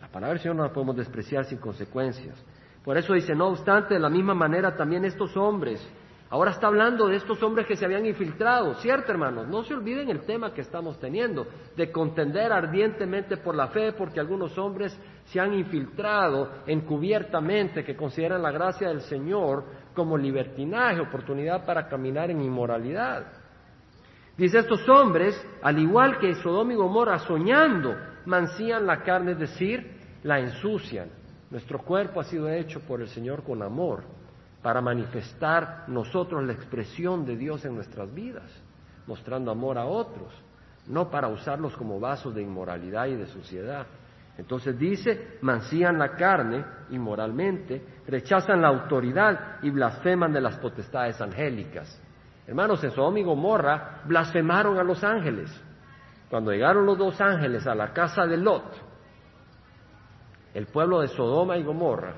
La 0.00 0.06
palabra 0.06 0.34
del 0.34 0.42
Señor 0.42 0.54
no 0.54 0.62
la 0.62 0.72
podemos 0.72 0.94
despreciar 0.94 1.44
sin 1.44 1.58
consecuencias. 1.58 2.36
Por 2.84 2.96
eso 2.96 3.14
dice, 3.14 3.34
no 3.34 3.48
obstante, 3.48 3.94
de 3.94 4.00
la 4.00 4.08
misma 4.08 4.32
manera 4.32 4.76
también 4.76 5.04
estos 5.04 5.36
hombres 5.36 5.84
Ahora 6.32 6.52
está 6.52 6.68
hablando 6.68 7.08
de 7.08 7.16
estos 7.16 7.42
hombres 7.42 7.66
que 7.66 7.76
se 7.76 7.84
habían 7.84 8.06
infiltrado, 8.06 8.72
¿cierto, 8.76 9.12
hermanos? 9.12 9.48
No 9.48 9.64
se 9.64 9.74
olviden 9.74 10.08
el 10.08 10.22
tema 10.22 10.54
que 10.54 10.62
estamos 10.62 10.98
teniendo, 10.98 11.46
de 11.76 11.92
contender 11.92 12.50
ardientemente 12.50 13.36
por 13.36 13.54
la 13.54 13.68
fe, 13.68 13.92
porque 13.92 14.18
algunos 14.18 14.56
hombres 14.56 14.98
se 15.26 15.38
han 15.38 15.52
infiltrado 15.52 16.48
encubiertamente, 16.66 17.84
que 17.84 17.94
consideran 17.94 18.40
la 18.40 18.50
gracia 18.50 18.88
del 18.88 19.02
Señor 19.02 19.64
como 19.94 20.16
libertinaje, 20.16 21.02
oportunidad 21.02 21.66
para 21.66 21.86
caminar 21.86 22.30
en 22.30 22.40
inmoralidad. 22.40 23.26
Dice, 24.34 24.60
estos 24.60 24.88
hombres, 24.88 25.38
al 25.62 25.78
igual 25.78 26.18
que 26.18 26.34
Sodoma 26.36 26.72
y 26.72 26.76
Gomorra, 26.76 27.18
soñando, 27.18 27.94
mancían 28.24 28.86
la 28.86 29.02
carne, 29.02 29.32
es 29.32 29.38
decir, 29.38 30.00
la 30.22 30.40
ensucian. 30.40 31.10
Nuestro 31.50 31.80
cuerpo 31.80 32.20
ha 32.20 32.24
sido 32.24 32.48
hecho 32.48 32.80
por 32.80 33.02
el 33.02 33.08
Señor 33.08 33.42
con 33.42 33.62
amor 33.62 34.21
para 34.62 34.80
manifestar 34.80 35.84
nosotros 35.88 36.44
la 36.44 36.52
expresión 36.52 37.26
de 37.26 37.36
Dios 37.36 37.64
en 37.64 37.74
nuestras 37.74 38.12
vidas, 38.14 38.50
mostrando 39.06 39.50
amor 39.50 39.76
a 39.76 39.86
otros, 39.86 40.32
no 40.86 41.10
para 41.10 41.28
usarlos 41.28 41.76
como 41.76 41.98
vasos 41.98 42.34
de 42.34 42.42
inmoralidad 42.42 43.06
y 43.06 43.16
de 43.16 43.26
suciedad. 43.26 43.86
Entonces 44.38 44.78
dice, 44.78 45.38
mancían 45.42 45.98
la 45.98 46.16
carne 46.16 46.64
inmoralmente, 46.90 47.84
rechazan 48.06 48.62
la 48.62 48.68
autoridad 48.68 49.58
y 49.62 49.70
blasfeman 49.70 50.32
de 50.32 50.40
las 50.40 50.56
potestades 50.58 51.20
angélicas. 51.20 52.00
Hermanos, 52.46 52.82
en 52.82 52.92
Sodoma 52.92 53.18
y 53.18 53.24
Gomorra 53.24 54.02
blasfemaron 54.04 54.78
a 54.78 54.84
los 54.84 55.02
ángeles. 55.04 55.50
Cuando 56.30 56.50
llegaron 56.50 56.86
los 56.86 56.96
dos 56.96 57.20
ángeles 57.20 57.66
a 57.66 57.74
la 57.74 57.92
casa 57.92 58.26
de 58.26 58.36
Lot, 58.38 58.64
el 60.54 60.66
pueblo 60.66 61.00
de 61.00 61.08
Sodoma 61.08 61.56
y 61.58 61.62
Gomorra 61.62 62.14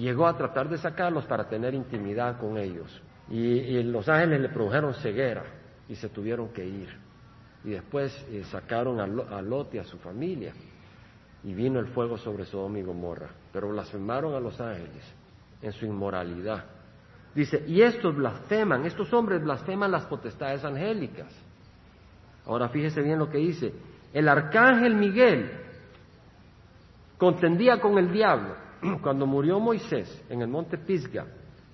llegó 0.00 0.26
a 0.26 0.36
tratar 0.36 0.68
de 0.68 0.78
sacarlos 0.78 1.24
para 1.24 1.48
tener 1.48 1.74
intimidad 1.74 2.38
con 2.38 2.58
ellos. 2.58 3.02
Y, 3.28 3.82
los 3.82 4.08
ángeles 4.08 4.40
le 4.42 4.48
produjeron 4.50 4.94
ceguera 4.94 5.44
y 5.88 5.96
se 5.96 6.08
tuvieron 6.08 6.48
que 6.50 6.64
ir. 6.64 6.88
y 7.64 7.70
después 7.70 8.14
eh, 8.30 8.44
sacaron 8.44 9.00
a, 9.00 9.42
Lot 9.42 9.74
y 9.74 9.78
a 9.78 9.84
su 9.84 9.98
familia 9.98 10.52
y 11.42 11.52
vino 11.52 11.80
el 11.80 11.86
fuego 11.88 12.16
sobre 12.16 12.44
Sodoma 12.44 12.78
y 12.78 12.82
Gomorra, 12.82 13.28
pero 13.52 13.70
blasfemaron 13.70 14.34
a 14.34 14.40
los 14.40 14.60
ángeles 14.60 15.02
en 15.62 15.72
su 15.72 15.86
inmoralidad. 15.86 16.64
Dice, 17.34 17.64
y 17.66 17.82
estos 17.82 18.14
blasfeman, 18.14 18.84
estos 18.84 19.12
hombres 19.12 19.42
blasfeman 19.42 19.90
las 19.90 20.06
potestades 20.06 20.64
angélicas. 20.64 21.32
Ahora 22.46 22.68
fíjese 22.68 23.02
bien 23.02 23.18
lo 23.18 23.28
que 23.28 23.38
dice, 23.38 23.72
el 24.12 24.28
arcángel 24.28 24.94
Miguel 24.94 25.50
contendía 27.18 27.80
con 27.80 27.98
el 27.98 28.12
diablo 28.12 28.65
cuando 29.02 29.26
murió 29.26 29.60
Moisés 29.60 30.24
en 30.28 30.42
el 30.42 30.48
monte 30.48 30.78
Pisga, 30.78 31.26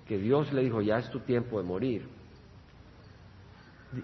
que 0.06 0.18
Dios 0.18 0.52
le 0.52 0.62
dijo, 0.62 0.80
ya 0.80 0.98
es 0.98 1.10
tu 1.10 1.20
tiempo 1.20 1.58
de 1.58 1.64
morir. 1.64 2.08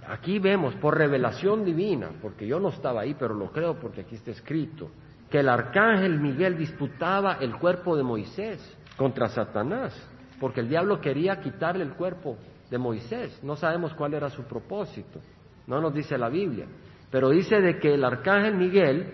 Aquí 0.07 0.39
vemos 0.39 0.75
por 0.77 0.97
revelación 0.97 1.65
divina, 1.65 2.11
porque 2.21 2.47
yo 2.47 2.61
no 2.61 2.69
estaba 2.69 3.03
ahí, 3.03 3.15
pero 3.19 3.35
lo 3.35 3.51
creo 3.51 3.79
porque 3.79 4.03
aquí 4.03 4.17
está 4.17 4.31
escrito, 4.31 4.91
que 5.31 5.41
el 5.41 5.49
arcángel 5.49 6.21
Miguel 6.21 6.59
disputaba 6.59 7.39
el 7.41 7.57
cuerpo 7.57 7.97
de 7.97 8.03
Moisés 8.03 8.77
contra 8.97 9.29
Satanás, 9.29 9.95
porque 10.41 10.61
el 10.61 10.69
diablo 10.69 11.01
quería 11.01 11.41
quitarle 11.41 11.85
el 11.85 11.95
cuerpo 11.95 12.37
de 12.71 12.79
Moisés. 12.79 13.41
No 13.43 13.57
sabemos 13.57 13.95
cuál 13.95 14.15
era 14.15 14.29
su 14.29 14.45
propósito, 14.45 15.21
no 15.67 15.81
nos 15.81 15.95
dice 15.95 16.19
la 16.19 16.29
Biblia, 16.29 16.67
pero 17.11 17.31
dice 17.31 17.61
de 17.61 17.79
que 17.79 17.95
el 17.95 18.05
arcángel 18.05 18.57
Miguel 18.57 19.13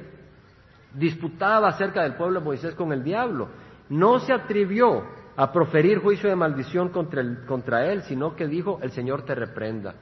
disputaba 0.95 1.69
acerca 1.69 2.03
del 2.03 2.15
pueblo 2.15 2.41
de 2.41 2.47
Moisés 2.47 2.75
con 2.75 2.93
el 2.93 3.03
diablo. 3.03 3.49
No 3.89 4.21
se 4.21 4.33
atrevió 4.33 5.05
a 5.37 5.53
proferir 5.53 5.99
juicio 5.99 6.29
de 6.29 6.37
maldición 6.37 6.91
contra, 6.91 7.23
contra 7.47 7.87
él, 7.87 8.03
sino 8.03 8.35
que 8.37 8.47
dijo, 8.47 8.79
el 8.83 8.93
Señor 8.93 9.25
te 9.25 9.35
reprenda. 9.35 9.95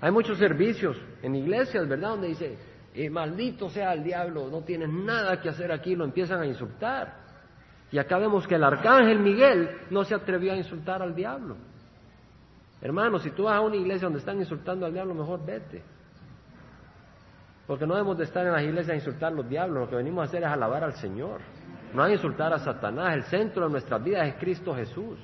Hay 0.00 0.10
muchos 0.10 0.38
servicios 0.38 0.96
en 1.22 1.34
iglesias, 1.34 1.86
¿verdad? 1.86 2.10
Donde 2.10 2.28
dice, 2.28 2.58
eh, 2.94 3.08
maldito 3.08 3.68
sea 3.70 3.92
el 3.92 4.02
diablo, 4.02 4.48
no 4.50 4.62
tienes 4.62 4.88
nada 4.88 5.40
que 5.40 5.48
hacer 5.48 5.70
aquí, 5.70 5.94
lo 5.94 6.04
empiezan 6.04 6.40
a 6.40 6.46
insultar. 6.46 7.20
Y 7.92 7.98
acá 7.98 8.18
vemos 8.18 8.46
que 8.46 8.54
el 8.54 8.64
arcángel 8.64 9.18
Miguel 9.18 9.70
no 9.90 10.04
se 10.04 10.14
atrevió 10.14 10.52
a 10.52 10.56
insultar 10.56 11.02
al 11.02 11.14
diablo. 11.14 11.56
Hermano, 12.80 13.18
si 13.18 13.30
tú 13.30 13.44
vas 13.44 13.56
a 13.56 13.60
una 13.60 13.76
iglesia 13.76 14.06
donde 14.06 14.20
están 14.20 14.38
insultando 14.38 14.86
al 14.86 14.92
diablo, 14.92 15.14
mejor 15.14 15.44
vete. 15.44 15.82
Porque 17.66 17.86
no 17.86 17.94
debemos 17.94 18.16
de 18.16 18.24
estar 18.24 18.46
en 18.46 18.52
las 18.52 18.62
iglesias 18.62 18.90
a 18.90 18.94
insultar 18.94 19.32
a 19.32 19.36
los 19.36 19.48
diablos, 19.48 19.84
lo 19.84 19.90
que 19.90 19.96
venimos 19.96 20.22
a 20.22 20.24
hacer 20.24 20.42
es 20.42 20.48
alabar 20.48 20.82
al 20.82 20.94
Señor, 20.94 21.40
no 21.94 22.02
a 22.02 22.10
insultar 22.10 22.52
a 22.52 22.58
Satanás. 22.58 23.14
El 23.14 23.24
centro 23.24 23.64
de 23.64 23.70
nuestras 23.70 24.02
vidas 24.02 24.28
es 24.28 24.34
Cristo 24.34 24.74
Jesús. 24.74 25.18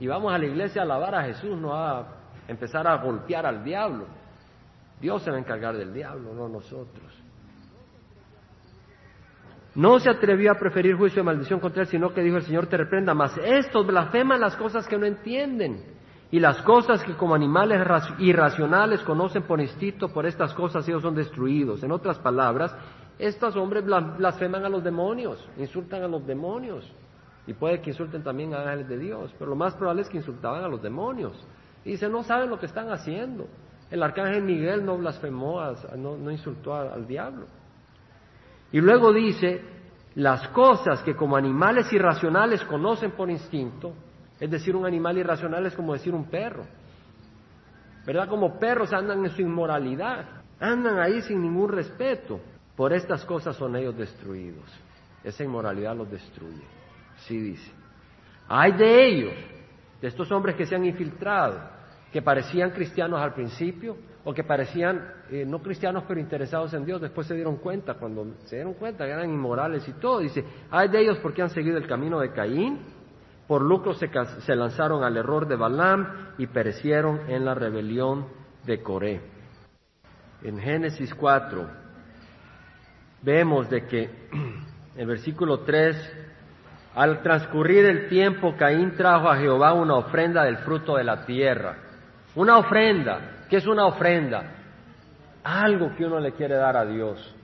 Y 0.00 0.06
vamos 0.06 0.32
a 0.32 0.38
la 0.38 0.46
iglesia 0.46 0.82
a 0.82 0.84
alabar 0.84 1.14
a 1.14 1.24
Jesús, 1.24 1.58
no 1.58 1.74
a 1.74 2.06
empezar 2.48 2.86
a 2.86 2.96
golpear 2.96 3.46
al 3.46 3.62
diablo. 3.62 4.06
Dios 5.00 5.22
se 5.22 5.30
va 5.30 5.36
a 5.36 5.40
encargar 5.40 5.76
del 5.76 5.92
diablo, 5.92 6.32
no 6.34 6.48
nosotros. 6.48 7.22
No 9.74 9.98
se 9.98 10.10
atrevió 10.10 10.52
a 10.52 10.58
preferir 10.58 10.96
juicio 10.96 11.22
de 11.22 11.26
maldición 11.26 11.58
contra 11.58 11.82
él, 11.82 11.88
sino 11.88 12.12
que 12.12 12.22
dijo 12.22 12.36
el 12.36 12.42
Señor 12.42 12.66
te 12.66 12.76
reprenda, 12.76 13.14
mas 13.14 13.36
estos 13.38 13.86
blasfeman 13.86 14.40
las 14.40 14.54
cosas 14.56 14.86
que 14.86 14.98
no 14.98 15.06
entienden 15.06 15.82
y 16.30 16.40
las 16.40 16.60
cosas 16.62 17.02
que 17.04 17.14
como 17.14 17.34
animales 17.34 17.80
irracionales 18.18 19.02
conocen 19.02 19.42
por 19.44 19.60
instinto, 19.60 20.08
por 20.12 20.26
estas 20.26 20.52
cosas 20.54 20.86
ellos 20.88 21.02
son 21.02 21.14
destruidos. 21.14 21.82
En 21.82 21.92
otras 21.92 22.18
palabras, 22.18 22.74
estos 23.18 23.56
hombres 23.56 23.84
blasfeman 23.84 24.64
a 24.64 24.68
los 24.68 24.82
demonios, 24.82 25.48
insultan 25.56 26.02
a 26.02 26.08
los 26.08 26.26
demonios 26.26 26.90
y 27.46 27.54
puede 27.54 27.80
que 27.80 27.90
insulten 27.90 28.22
también 28.22 28.54
a 28.54 28.60
ángeles 28.60 28.88
de 28.88 28.98
Dios, 28.98 29.34
pero 29.38 29.50
lo 29.50 29.56
más 29.56 29.74
probable 29.74 30.02
es 30.02 30.08
que 30.08 30.18
insultaban 30.18 30.64
a 30.64 30.68
los 30.68 30.80
demonios. 30.80 31.44
Y 31.84 31.92
dice, 31.92 32.08
no 32.08 32.22
saben 32.22 32.48
lo 32.50 32.58
que 32.58 32.66
están 32.66 32.90
haciendo. 32.90 33.48
El 33.90 34.02
arcángel 34.02 34.42
Miguel 34.42 34.84
no 34.84 34.96
blasfemó, 34.96 35.60
no, 35.96 36.30
insultó 36.30 36.74
al 36.74 37.06
diablo. 37.06 37.46
Y 38.70 38.80
luego 38.80 39.12
dice, 39.12 39.60
las 40.14 40.48
cosas 40.48 41.02
que 41.02 41.16
como 41.16 41.36
animales 41.36 41.92
irracionales 41.92 42.64
conocen 42.64 43.10
por 43.12 43.28
instinto, 43.28 43.92
es 44.38 44.50
decir, 44.50 44.74
un 44.74 44.86
animal 44.86 45.18
irracional 45.18 45.66
es 45.66 45.74
como 45.74 45.92
decir 45.92 46.14
un 46.14 46.24
perro. 46.26 46.64
¿Verdad? 48.06 48.28
Como 48.28 48.58
perros 48.58 48.92
andan 48.92 49.24
en 49.24 49.30
su 49.30 49.42
inmoralidad, 49.42 50.42
andan 50.58 50.98
ahí 50.98 51.20
sin 51.22 51.42
ningún 51.42 51.68
respeto. 51.68 52.40
Por 52.76 52.92
estas 52.92 53.24
cosas 53.24 53.56
son 53.56 53.76
ellos 53.76 53.96
destruidos. 53.96 54.64
Esa 55.22 55.44
inmoralidad 55.44 55.96
los 55.96 56.10
destruye. 56.10 56.64
Sí 57.26 57.38
dice. 57.38 57.70
Hay 58.48 58.72
de 58.72 59.06
ellos, 59.06 59.34
de 60.00 60.08
estos 60.08 60.30
hombres 60.32 60.56
que 60.56 60.66
se 60.66 60.74
han 60.74 60.84
infiltrado, 60.84 61.60
que 62.12 62.22
parecían 62.22 62.70
cristianos 62.70 63.20
al 63.20 63.32
principio 63.34 63.96
o 64.24 64.34
que 64.34 64.44
parecían 64.44 65.02
eh, 65.30 65.44
no 65.46 65.60
cristianos 65.60 66.04
pero 66.06 66.20
interesados 66.20 66.74
en 66.74 66.84
Dios, 66.84 67.00
después 67.00 67.26
se 67.26 67.34
dieron 67.34 67.56
cuenta, 67.56 67.94
cuando 67.94 68.26
se 68.44 68.56
dieron 68.56 68.74
cuenta 68.74 69.04
que 69.04 69.12
eran 69.12 69.30
inmorales 69.30 69.86
y 69.88 69.92
todo, 69.94 70.20
dice, 70.20 70.44
hay 70.70 70.88
de 70.88 71.00
ellos 71.00 71.18
porque 71.22 71.42
han 71.42 71.50
seguido 71.50 71.76
el 71.76 71.86
camino 71.86 72.20
de 72.20 72.32
Caín, 72.32 72.80
por 73.48 73.62
lucro 73.62 73.94
se, 73.94 74.10
se 74.40 74.54
lanzaron 74.54 75.02
al 75.02 75.16
error 75.16 75.46
de 75.48 75.56
Balaam 75.56 76.34
y 76.38 76.46
perecieron 76.46 77.28
en 77.28 77.44
la 77.44 77.54
rebelión 77.54 78.26
de 78.64 78.82
Coré. 78.82 79.20
En 80.42 80.58
Génesis 80.58 81.14
4 81.14 81.81
vemos 83.22 83.70
de 83.70 83.86
que 83.86 84.10
el 84.96 85.06
versículo 85.06 85.60
3 85.60 86.22
al 86.94 87.22
transcurrir 87.22 87.86
el 87.86 88.08
tiempo, 88.08 88.54
Caín 88.56 88.94
trajo 88.96 89.28
a 89.30 89.36
Jehová 89.36 89.72
una 89.72 89.94
ofrenda 89.94 90.44
del 90.44 90.58
fruto 90.58 90.96
de 90.96 91.04
la 91.04 91.24
tierra. 91.24 91.76
Una 92.34 92.58
ofrenda. 92.58 93.46
¿Qué 93.48 93.56
es 93.56 93.66
una 93.66 93.86
ofrenda? 93.86 94.42
Algo 95.42 95.94
que 95.96 96.04
uno 96.04 96.20
le 96.20 96.32
quiere 96.32 96.54
dar 96.56 96.76
a 96.76 96.84
Dios. 96.84 97.34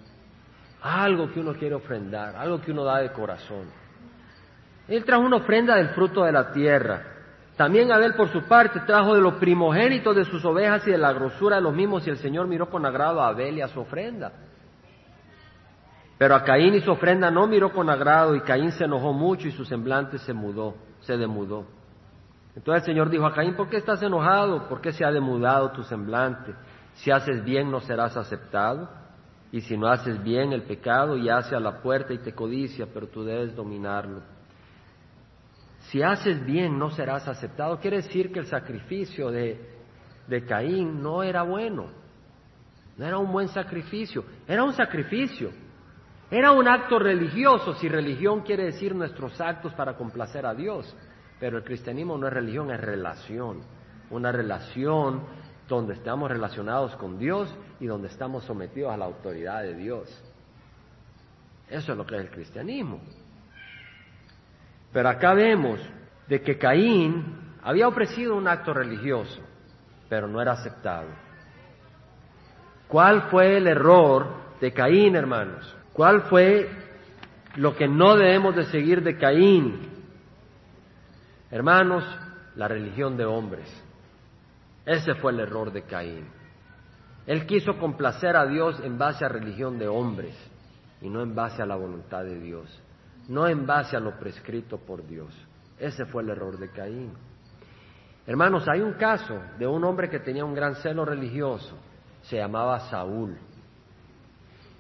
Algo 0.83 1.33
que 1.33 1.41
uno 1.41 1.55
quiere 1.55 1.75
ofrendar. 1.75 2.37
Algo 2.37 2.61
que 2.61 2.73
uno 2.73 2.85
da 2.85 2.99
de 2.99 3.11
corazón. 3.11 3.71
Él 4.87 5.05
trajo 5.05 5.23
una 5.23 5.37
ofrenda 5.37 5.77
del 5.77 5.91
fruto 5.91 6.25
de 6.25 6.33
la 6.33 6.53
tierra. 6.53 7.03
También 7.57 7.91
Abel 7.91 8.15
por 8.15 8.29
su 8.29 8.43
parte 8.43 8.81
trajo 8.81 9.15
de 9.15 9.21
los 9.21 9.35
primogénitos 9.35 10.15
de 10.15 10.25
sus 10.27 10.45
ovejas 10.45 10.87
y 10.87 10.91
de 10.91 10.99
la 10.99 11.13
grosura 11.13 11.57
de 11.57 11.63
los 11.63 11.75
mismos 11.75 12.07
y 12.07 12.11
el 12.11 12.19
Señor 12.19 12.47
miró 12.47 12.69
con 12.71 12.87
agrado 12.87 13.21
a 13.21 13.29
Abel 13.29 13.59
y 13.59 13.63
a 13.63 13.69
su 13.69 13.81
ofrenda. 13.81 14.33
Pero 16.19 16.35
a 16.35 16.43
Caín 16.43 16.75
y 16.75 16.81
su 16.81 16.91
ofrenda 16.91 17.31
no 17.31 17.47
miró 17.47 17.73
con 17.73 17.89
agrado 17.89 18.35
y 18.35 18.41
Caín 18.41 18.73
se 18.73 18.85
enojó 18.85 19.13
mucho 19.13 19.47
y 19.47 19.53
su 19.53 19.65
semblante 19.65 20.19
se 20.19 20.33
mudó, 20.33 20.75
se 21.01 21.17
demudó. 21.17 21.65
Entonces 22.57 22.83
el 22.83 22.93
Señor 22.93 23.09
dijo 23.09 23.25
a 23.25 23.33
Caín, 23.33 23.55
¿por 23.55 23.69
qué 23.69 23.77
estás 23.77 24.03
enojado? 24.03 24.69
¿Por 24.69 24.81
qué 24.81 24.93
se 24.93 25.05
ha 25.05 25.13
demudado 25.13 25.71
tu 25.71 25.85
semblante? 25.85 26.55
Si 26.95 27.13
haces 27.13 27.45
bien 27.45 27.71
no 27.71 27.79
serás 27.81 28.17
aceptado 28.17 28.91
y 29.53 29.61
si 29.61 29.77
no 29.77 29.87
haces 29.87 30.21
bien 30.25 30.53
el 30.53 30.63
pecado 30.63 31.17
yace 31.17 31.55
a 31.55 31.61
la 31.61 31.81
puerta 31.81 32.13
y 32.13 32.19
te 32.19 32.35
codicia, 32.35 32.89
pero 32.93 33.07
tú 33.07 33.23
debes 33.23 33.55
dominarlo. 33.55 34.23
Si 35.83 36.03
haces 36.03 36.45
bien 36.45 36.77
no 36.77 36.91
serás 36.91 37.29
aceptado. 37.29 37.79
Quiere 37.79 37.99
decir 37.99 38.33
que 38.33 38.41
el 38.41 38.47
sacrificio 38.47 39.31
de, 39.31 39.79
de 40.27 40.45
Caín 40.45 41.01
no 41.01 41.23
era 41.23 41.43
bueno, 41.43 41.87
no 42.97 43.07
era 43.07 43.19
un 43.19 43.31
buen 43.31 43.47
sacrificio, 43.47 44.25
era 44.49 44.65
un 44.65 44.73
sacrificio 44.73 45.68
era 46.31 46.53
un 46.53 46.69
acto 46.69 46.99
religioso, 46.99 47.75
si 47.75 47.89
religión 47.89 48.43
quiere 48.43 48.65
decir 48.65 48.95
nuestros 48.95 49.41
actos 49.41 49.73
para 49.75 49.97
complacer 49.97 50.45
a 50.45 50.55
Dios, 50.55 50.95
pero 51.41 51.57
el 51.57 51.65
cristianismo 51.65 52.19
no 52.19 52.27
es 52.27 52.33
religión, 52.33 52.71
es 52.71 52.81
relación, 52.81 53.61
una 54.11 54.31
relación 54.31 55.23
donde 55.67 55.95
estamos 55.95 56.31
relacionados 56.31 56.97
con 56.97 57.19
Dios 57.19 57.55
y 57.81 57.87
donde 57.87 58.09
estamos 58.09 58.45
sometidos 58.45 58.93
a 58.93 58.97
la 58.97 59.07
autoridad 59.07 59.63
de 59.63 59.75
Dios. 59.75 60.09
Eso 61.69 61.93
es 61.93 61.99
lo 61.99 62.07
que 62.07 62.17
es 62.17 62.23
el 62.23 62.31
cristianismo. 62.31 63.01
Pero 64.93 65.09
acá 65.09 65.35
vemos 65.35 65.81
de 66.27 66.43
que 66.43 66.59
Caín 66.59 67.57
había 67.63 67.89
ofrecido 67.89 68.37
un 68.37 68.49
acto 68.49 68.75
religioso, 68.75 69.41
pero 70.09 70.27
no 70.27 70.41
era 70.41 70.53
aceptado. 70.53 71.09
¿Cuál 72.87 73.23
fue 73.31 73.59
el 73.59 73.67
error 73.67 74.27
de 74.61 74.73
Caín, 74.73 75.15
hermanos? 75.15 75.78
¿Cuál 75.99 76.23
fue 76.29 76.71
lo 77.57 77.75
que 77.75 77.89
no 77.89 78.15
debemos 78.15 78.55
de 78.55 78.67
seguir 78.67 79.03
de 79.03 79.19
Caín? 79.19 79.81
Hermanos, 81.51 82.05
la 82.55 82.69
religión 82.69 83.17
de 83.17 83.25
hombres. 83.25 83.69
Ese 84.87 85.17
fue 85.17 85.33
el 85.33 85.41
error 85.41 85.73
de 85.73 85.83
Caín. 85.83 86.29
Él 87.27 87.47
quiso 87.47 87.77
complacer 87.79 88.37
a 88.37 88.47
Dios 88.47 88.79
en 88.85 88.97
base 88.97 89.25
a 89.25 89.29
religión 89.29 89.77
de 89.77 89.89
hombres 89.89 90.37
y 91.01 91.11
no 91.11 91.21
en 91.21 91.35
base 91.35 91.63
a 91.63 91.67
la 91.67 91.75
voluntad 91.75 92.23
de 92.23 92.39
Dios, 92.39 92.81
no 93.27 93.49
en 93.49 93.67
base 93.67 93.97
a 93.97 94.01
lo 94.01 94.21
prescrito 94.21 94.79
por 94.79 95.05
Dios. 95.05 95.35
Ese 95.81 96.07
fue 96.07 96.23
el 96.23 96.31
error 96.31 96.61
de 96.61 96.71
Caín. 96.71 97.13
Hermanos, 98.25 98.69
hay 98.69 98.83
un 98.83 98.93
caso 98.93 99.37
de 99.59 99.67
un 99.67 99.83
hombre 99.83 100.09
que 100.09 100.21
tenía 100.21 100.45
un 100.45 100.55
gran 100.55 100.77
celo 100.77 101.05
religioso, 101.05 101.77
se 102.23 102.37
llamaba 102.37 102.89
Saúl. 102.89 103.37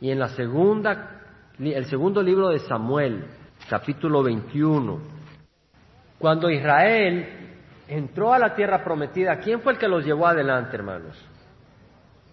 Y 0.01 0.11
en 0.11 0.18
la 0.18 0.28
segunda, 0.28 1.22
el 1.59 1.86
segundo 1.86 2.22
libro 2.22 2.51
de 2.51 2.61
Samuel, 2.61 3.24
capítulo 3.68 4.22
21, 4.22 4.99
cuando 6.18 6.51
Israel 6.51 7.26
entró 7.88 8.32
a 8.32 8.38
la 8.38 8.55
tierra 8.55 8.84
prometida, 8.84 9.38
¿quién 9.40 9.61
fue 9.61 9.72
el 9.72 9.78
que 9.78 9.88
los 9.88 10.05
llevó 10.05 10.28
adelante, 10.28 10.76
hermanos? 10.76 11.16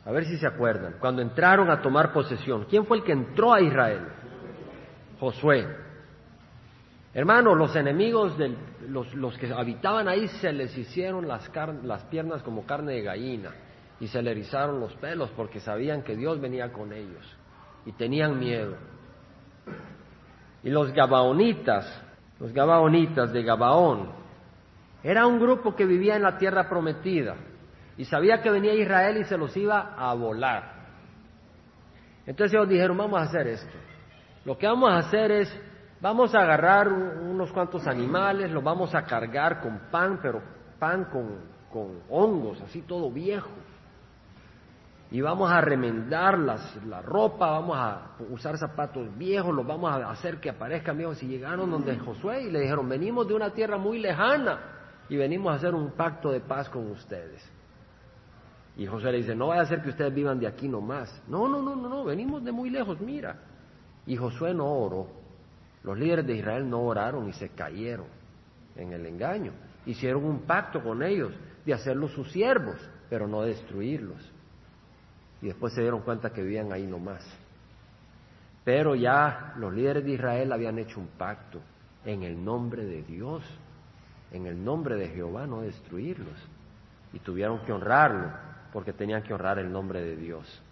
A 0.06 0.12
ver 0.12 0.26
si 0.26 0.38
se 0.38 0.46
acuerdan. 0.46 0.98
Cuando 1.00 1.24
entraron 1.24 1.72
a 1.72 1.82
tomar 1.82 2.14
posesión, 2.14 2.66
¿quién 2.70 2.86
fue 2.86 2.98
el 2.98 3.04
que 3.04 3.14
entró 3.14 3.52
a 3.52 3.62
Israel? 3.62 4.02
Josué. 5.20 5.68
Hermanos, 7.16 7.58
los 7.58 7.76
enemigos, 7.76 8.38
de 8.38 8.56
los, 8.90 9.12
los, 9.16 9.36
que 9.40 9.52
habitaban 9.52 10.08
ahí, 10.08 10.28
se 10.28 10.54
les 10.54 10.78
hicieron 10.78 11.28
las, 11.28 11.50
las 11.84 12.04
piernas 12.04 12.44
como 12.44 12.68
carne 12.68 12.94
de 12.94 13.02
gallina 13.02 13.52
y 14.00 14.08
se 14.08 14.22
le 14.22 14.32
erizaron 14.32 14.80
los 14.80 14.94
pelos 14.96 15.32
porque 15.32 15.60
sabían 15.60 16.04
que 16.04 16.16
Dios 16.16 16.40
venía 16.40 16.72
con 16.72 16.94
ellos 16.94 17.26
y 17.86 17.92
tenían 17.94 18.40
miedo. 18.40 18.76
Y 20.64 20.70
los 20.70 20.92
Gabaonitas, 20.92 22.04
los 22.40 22.52
Gabaonitas 22.52 23.32
de 23.32 23.44
Gabaón, 23.44 24.10
era 25.04 25.28
un 25.28 25.40
grupo 25.40 25.76
que 25.76 25.86
vivía 25.86 26.16
en 26.16 26.24
la 26.24 26.38
tierra 26.38 26.68
prometida 26.68 27.36
y 27.98 28.06
sabía 28.06 28.42
que 28.42 28.50
venía 28.50 28.74
Israel 28.74 29.18
y 29.18 29.26
se 29.26 29.38
los 29.38 29.56
iba 29.56 29.96
a 29.96 30.14
volar. 30.16 30.74
Entonces 32.26 32.56
ellos 32.56 32.68
dijeron, 32.68 32.98
vamos 32.98 33.20
a 33.20 33.24
hacer 33.24 33.48
esto. 33.48 33.78
Lo 34.44 34.58
que 34.58 34.66
vamos 34.66 34.92
a 34.92 34.98
hacer 34.98 35.32
es, 35.32 35.62
vamos 36.02 36.34
a 36.34 36.40
agarrar 36.40 36.92
unos 36.92 37.52
cuantos 37.52 37.86
animales, 37.86 38.50
los 38.52 38.64
vamos 38.64 38.96
a 38.96 39.04
cargar 39.04 39.62
con 39.62 39.80
pan, 39.92 40.20
pero 40.22 40.42
pan 40.80 41.06
con, 41.06 41.40
con 41.72 42.02
hongos, 42.10 42.60
así 42.62 42.82
todo 42.82 43.12
viejo 43.12 43.50
y 45.16 45.22
vamos 45.22 45.50
a 45.50 45.62
remendar 45.62 46.38
las, 46.38 46.76
la 46.88 47.02
ropa, 47.02 47.52
vamos 47.52 47.78
a 47.78 48.18
usar 48.32 48.58
zapatos 48.58 49.18
viejos, 49.18 49.56
los 49.56 49.66
vamos 49.66 49.90
a 49.90 50.12
hacer 50.12 50.42
que 50.42 50.50
aparezcan 50.50 50.98
viejos. 50.98 51.24
Y 51.24 51.28
llegaron 51.28 51.72
donde 51.72 51.98
Josué 51.98 52.44
y 52.44 52.52
le 52.52 52.60
dijeron, 52.60 52.90
venimos 52.90 53.26
de 53.26 53.34
una 53.34 53.52
tierra 53.52 53.78
muy 53.78 54.00
lejana 54.00 54.60
y 55.08 55.16
venimos 55.16 55.54
a 55.54 55.56
hacer 55.56 55.74
un 55.74 55.92
pacto 55.92 56.32
de 56.32 56.42
paz 56.42 56.68
con 56.68 56.92
ustedes. 56.92 57.50
Y 58.76 58.86
Josué 58.88 59.14
le 59.14 59.20
dice, 59.20 59.34
no 59.36 59.48
vaya 59.48 59.62
a 59.62 59.66
ser 59.68 59.82
que 59.82 59.88
ustedes 59.88 60.14
vivan 60.14 60.38
de 60.38 60.48
aquí 60.48 60.68
nomás. 60.68 61.24
No, 61.30 61.48
no, 61.48 61.62
no, 61.62 61.78
no, 61.78 61.88
no, 61.88 62.04
venimos 62.04 62.44
de 62.44 62.52
muy 62.52 62.70
lejos, 62.70 63.00
mira. 63.00 63.38
Y 64.06 64.18
Josué 64.18 64.54
no 64.54 64.66
oró. 64.66 65.08
Los 65.84 65.98
líderes 65.98 66.28
de 66.28 66.36
Israel 66.36 66.70
no 66.70 66.82
oraron 66.82 67.30
y 67.30 67.32
se 67.32 67.48
cayeron 67.52 68.08
en 68.76 68.92
el 68.92 69.06
engaño. 69.06 69.54
Hicieron 69.86 70.26
un 70.26 70.40
pacto 70.42 70.84
con 70.84 71.02
ellos 71.04 71.32
de 71.66 71.74
hacerlos 71.74 72.12
sus 72.12 72.30
siervos, 72.34 72.76
pero 73.10 73.30
no 73.30 73.44
destruirlos 73.44 74.35
y 75.46 75.50
después 75.50 75.74
se 75.76 75.82
dieron 75.82 76.02
cuenta 76.02 76.32
que 76.32 76.42
vivían 76.42 76.74
ahí 76.74 76.88
nomás. 76.88 77.24
Pero 78.64 78.96
ya 78.96 79.54
los 79.58 79.72
líderes 79.72 80.04
de 80.04 80.14
Israel 80.14 80.52
habían 80.52 80.80
hecho 80.80 81.00
un 81.00 81.06
pacto 81.06 81.62
en 82.04 82.24
el 82.24 82.44
nombre 82.44 82.84
de 82.84 83.04
Dios, 83.04 83.44
en 84.32 84.48
el 84.48 84.64
nombre 84.66 84.96
de 84.96 85.08
Jehová, 85.10 85.46
no 85.46 85.62
destruirlos. 85.62 86.34
Y 87.14 87.20
tuvieron 87.20 87.60
que 87.60 87.72
honrarlo, 87.72 88.32
porque 88.74 88.92
tenían 88.92 89.22
que 89.22 89.36
honrar 89.36 89.60
el 89.60 89.72
nombre 89.72 90.02
de 90.02 90.16
Dios. 90.16 90.64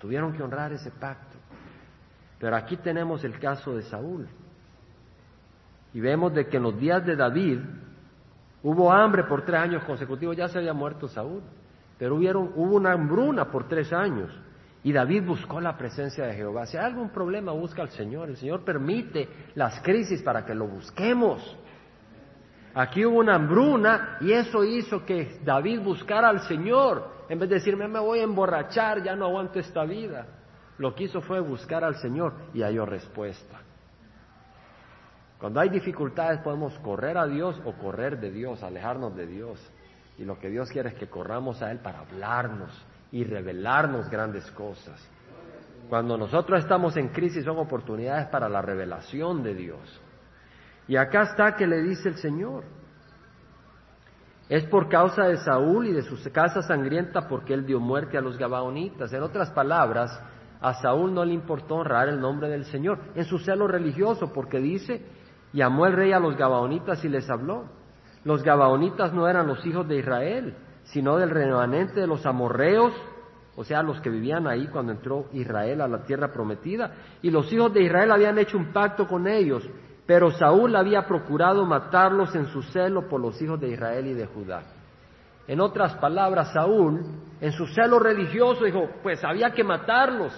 Tuvieron 0.00 0.32
que 0.32 0.42
honrar 0.42 0.72
ese 0.72 0.90
pacto. 0.92 1.36
Pero 2.38 2.56
aquí 2.56 2.78
tenemos 2.78 3.22
el 3.22 3.38
caso 3.38 3.76
de 3.76 3.82
Saúl. 3.82 4.26
Y 5.92 6.00
vemos 6.00 6.32
de 6.32 6.46
que 6.46 6.56
en 6.56 6.62
los 6.62 6.80
días 6.80 7.04
de 7.04 7.16
David 7.16 7.60
hubo 8.62 8.90
hambre 8.90 9.24
por 9.24 9.44
tres 9.44 9.60
años 9.60 9.84
consecutivos, 9.84 10.34
ya 10.34 10.48
se 10.48 10.56
había 10.56 10.72
muerto 10.72 11.06
Saúl. 11.06 11.42
Pero 11.98 12.16
hubo 12.16 12.76
una 12.76 12.92
hambruna 12.92 13.50
por 13.50 13.68
tres 13.68 13.92
años 13.92 14.30
y 14.82 14.92
David 14.92 15.24
buscó 15.24 15.60
la 15.60 15.76
presencia 15.76 16.26
de 16.26 16.34
Jehová. 16.34 16.66
Si 16.66 16.76
hay 16.76 16.84
algún 16.84 17.10
problema, 17.10 17.52
busca 17.52 17.82
al 17.82 17.90
Señor. 17.90 18.28
El 18.28 18.36
Señor 18.36 18.64
permite 18.64 19.28
las 19.54 19.80
crisis 19.80 20.22
para 20.22 20.44
que 20.44 20.54
lo 20.54 20.68
busquemos. 20.68 21.56
Aquí 22.74 23.04
hubo 23.04 23.18
una 23.18 23.34
hambruna 23.34 24.18
y 24.20 24.32
eso 24.32 24.62
hizo 24.62 25.04
que 25.04 25.40
David 25.42 25.80
buscara 25.80 26.28
al 26.28 26.40
Señor. 26.42 27.16
En 27.28 27.38
vez 27.38 27.48
de 27.48 27.56
decirme, 27.56 27.88
me 27.88 27.98
voy 27.98 28.20
a 28.20 28.24
emborrachar, 28.24 29.02
ya 29.02 29.16
no 29.16 29.26
aguanto 29.26 29.58
esta 29.58 29.84
vida. 29.84 30.26
Lo 30.78 30.94
que 30.94 31.04
hizo 31.04 31.22
fue 31.22 31.40
buscar 31.40 31.82
al 31.82 31.96
Señor 31.96 32.34
y 32.52 32.62
halló 32.62 32.84
respuesta. 32.84 33.60
Cuando 35.38 35.60
hay 35.60 35.68
dificultades 35.68 36.40
podemos 36.40 36.78
correr 36.78 37.18
a 37.18 37.26
Dios 37.26 37.60
o 37.64 37.72
correr 37.72 38.20
de 38.20 38.30
Dios, 38.30 38.62
alejarnos 38.62 39.16
de 39.16 39.26
Dios. 39.26 39.72
Y 40.18 40.24
lo 40.24 40.38
que 40.38 40.48
Dios 40.48 40.70
quiere 40.70 40.90
es 40.90 40.94
que 40.94 41.08
corramos 41.08 41.62
a 41.62 41.70
Él 41.70 41.78
para 41.78 42.00
hablarnos 42.00 42.70
y 43.12 43.24
revelarnos 43.24 44.08
grandes 44.08 44.50
cosas. 44.52 45.08
Cuando 45.88 46.16
nosotros 46.16 46.60
estamos 46.60 46.96
en 46.96 47.08
crisis 47.08 47.44
son 47.44 47.58
oportunidades 47.58 48.26
para 48.26 48.48
la 48.48 48.62
revelación 48.62 49.42
de 49.42 49.54
Dios. 49.54 50.00
Y 50.88 50.96
acá 50.96 51.22
está 51.22 51.54
que 51.54 51.66
le 51.66 51.82
dice 51.82 52.08
el 52.08 52.16
Señor. 52.16 52.64
Es 54.48 54.64
por 54.64 54.88
causa 54.88 55.24
de 55.24 55.38
Saúl 55.38 55.88
y 55.88 55.92
de 55.92 56.02
su 56.02 56.16
casa 56.30 56.62
sangrienta 56.62 57.26
porque 57.28 57.52
él 57.52 57.66
dio 57.66 57.80
muerte 57.80 58.16
a 58.16 58.20
los 58.20 58.38
Gabaonitas. 58.38 59.12
En 59.12 59.22
otras 59.22 59.50
palabras, 59.50 60.20
a 60.60 60.74
Saúl 60.74 61.12
no 61.12 61.24
le 61.24 61.34
importó 61.34 61.76
honrar 61.76 62.08
el 62.08 62.20
nombre 62.20 62.48
del 62.48 62.64
Señor 62.64 63.00
en 63.14 63.24
su 63.24 63.38
celo 63.38 63.66
religioso 63.66 64.32
porque 64.32 64.58
dice, 64.58 65.04
llamó 65.52 65.86
el 65.86 65.94
rey 65.94 66.12
a 66.12 66.20
los 66.20 66.36
Gabaonitas 66.36 67.04
y 67.04 67.08
les 67.08 67.28
habló. 67.28 67.64
Los 68.26 68.42
Gabaonitas 68.42 69.12
no 69.12 69.28
eran 69.28 69.46
los 69.46 69.64
hijos 69.64 69.86
de 69.86 69.98
Israel, 69.98 70.52
sino 70.82 71.16
del 71.16 71.30
remanente 71.30 72.00
de 72.00 72.08
los 72.08 72.26
amorreos, 72.26 72.92
o 73.54 73.62
sea, 73.62 73.84
los 73.84 74.00
que 74.00 74.10
vivían 74.10 74.48
ahí 74.48 74.66
cuando 74.66 74.90
entró 74.90 75.26
Israel 75.32 75.80
a 75.80 75.86
la 75.86 76.02
tierra 76.02 76.32
prometida. 76.32 76.92
Y 77.22 77.30
los 77.30 77.52
hijos 77.52 77.72
de 77.72 77.84
Israel 77.84 78.10
habían 78.10 78.36
hecho 78.38 78.58
un 78.58 78.72
pacto 78.72 79.06
con 79.06 79.28
ellos, 79.28 79.62
pero 80.06 80.32
Saúl 80.32 80.74
había 80.74 81.06
procurado 81.06 81.64
matarlos 81.66 82.34
en 82.34 82.46
su 82.46 82.64
celo 82.64 83.06
por 83.08 83.20
los 83.20 83.40
hijos 83.40 83.60
de 83.60 83.68
Israel 83.68 84.08
y 84.08 84.14
de 84.14 84.26
Judá. 84.26 84.64
En 85.46 85.60
otras 85.60 85.94
palabras, 85.94 86.52
Saúl, 86.52 87.04
en 87.40 87.52
su 87.52 87.64
celo 87.68 88.00
religioso, 88.00 88.64
dijo, 88.64 88.90
pues 89.04 89.22
había 89.22 89.52
que 89.52 89.62
matarlos. 89.62 90.32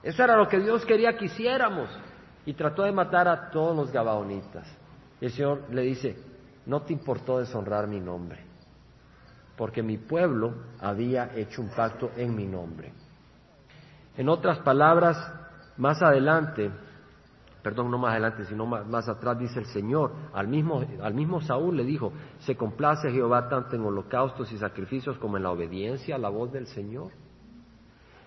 Eso 0.00 0.22
era 0.22 0.36
lo 0.36 0.46
que 0.46 0.60
Dios 0.60 0.86
quería 0.86 1.16
que 1.16 1.24
hiciéramos. 1.24 1.88
Y 2.46 2.52
trató 2.52 2.84
de 2.84 2.92
matar 2.92 3.26
a 3.26 3.50
todos 3.50 3.76
los 3.76 3.90
Gabaonitas. 3.90 4.72
El 5.20 5.32
Señor 5.32 5.62
le 5.70 5.82
dice, 5.82 6.33
no 6.66 6.82
te 6.82 6.92
importó 6.92 7.38
deshonrar 7.38 7.86
mi 7.86 8.00
nombre, 8.00 8.40
porque 9.56 9.82
mi 9.82 9.98
pueblo 9.98 10.54
había 10.80 11.34
hecho 11.36 11.62
un 11.62 11.68
pacto 11.68 12.10
en 12.16 12.34
mi 12.34 12.46
nombre. 12.46 12.92
En 14.16 14.28
otras 14.28 14.58
palabras, 14.60 15.16
más 15.76 16.00
adelante, 16.02 16.70
perdón, 17.62 17.90
no 17.90 17.98
más 17.98 18.12
adelante, 18.12 18.44
sino 18.44 18.66
más, 18.66 19.08
atrás 19.08 19.38
dice 19.38 19.58
el 19.58 19.66
Señor, 19.66 20.12
al 20.32 20.48
mismo, 20.48 20.84
al 21.02 21.14
mismo 21.14 21.40
Saúl 21.40 21.76
le 21.76 21.84
dijo, 21.84 22.12
se 22.38 22.56
complace 22.56 23.10
Jehová 23.10 23.48
tanto 23.48 23.74
en 23.74 23.82
holocaustos 23.82 24.52
y 24.52 24.58
sacrificios 24.58 25.18
como 25.18 25.36
en 25.36 25.42
la 25.42 25.50
obediencia 25.50 26.16
a 26.16 26.18
la 26.18 26.28
voz 26.28 26.52
del 26.52 26.66
Señor. 26.66 27.12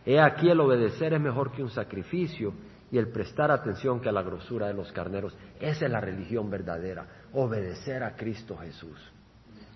He 0.06 0.20
aquí 0.20 0.50
el 0.50 0.60
obedecer 0.60 1.14
es 1.14 1.22
mejor 1.22 1.52
que 1.52 1.62
un 1.62 1.70
sacrificio 1.70 2.54
y 2.92 2.98
el 2.98 3.10
prestar 3.10 3.52
atención 3.52 4.00
que 4.00 4.10
a 4.10 4.12
la 4.12 4.22
grosura 4.22 4.68
de 4.68 4.74
los 4.74 4.92
carneros. 4.92 5.36
Esa 5.60 5.86
es 5.86 5.92
la 5.92 6.00
religión 6.00 6.50
verdadera, 6.50 7.06
obedecer 7.34 8.04
a 8.04 8.16
Cristo 8.16 8.58
Jesús. 8.58 8.98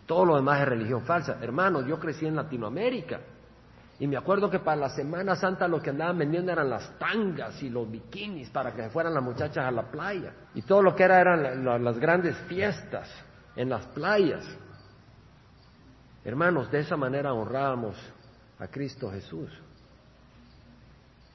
Todo 0.05 0.25
lo 0.25 0.35
demás 0.35 0.61
es 0.61 0.67
religión 0.67 1.01
falsa. 1.01 1.37
Hermanos, 1.41 1.85
yo 1.85 1.99
crecí 1.99 2.25
en 2.25 2.35
Latinoamérica 2.35 3.19
y 3.99 4.07
me 4.07 4.17
acuerdo 4.17 4.49
que 4.49 4.59
para 4.59 4.77
la 4.77 4.89
Semana 4.89 5.35
Santa 5.35 5.67
lo 5.67 5.81
que 5.81 5.91
andaban 5.91 6.17
vendiendo 6.17 6.51
eran 6.51 6.69
las 6.69 6.97
tangas 6.97 7.61
y 7.61 7.69
los 7.69 7.89
bikinis 7.89 8.49
para 8.49 8.73
que 8.73 8.83
se 8.83 8.89
fueran 8.89 9.13
las 9.13 9.23
muchachas 9.23 9.65
a 9.65 9.71
la 9.71 9.91
playa. 9.91 10.33
Y 10.55 10.63
todo 10.63 10.81
lo 10.81 10.95
que 10.95 11.03
era 11.03 11.21
eran 11.21 11.83
las 11.83 11.99
grandes 11.99 12.35
fiestas 12.47 13.07
en 13.55 13.69
las 13.69 13.85
playas. 13.87 14.43
Hermanos, 16.23 16.71
de 16.71 16.79
esa 16.79 16.97
manera 16.97 17.31
honrábamos 17.33 17.95
a 18.57 18.67
Cristo 18.67 19.11
Jesús. 19.11 19.49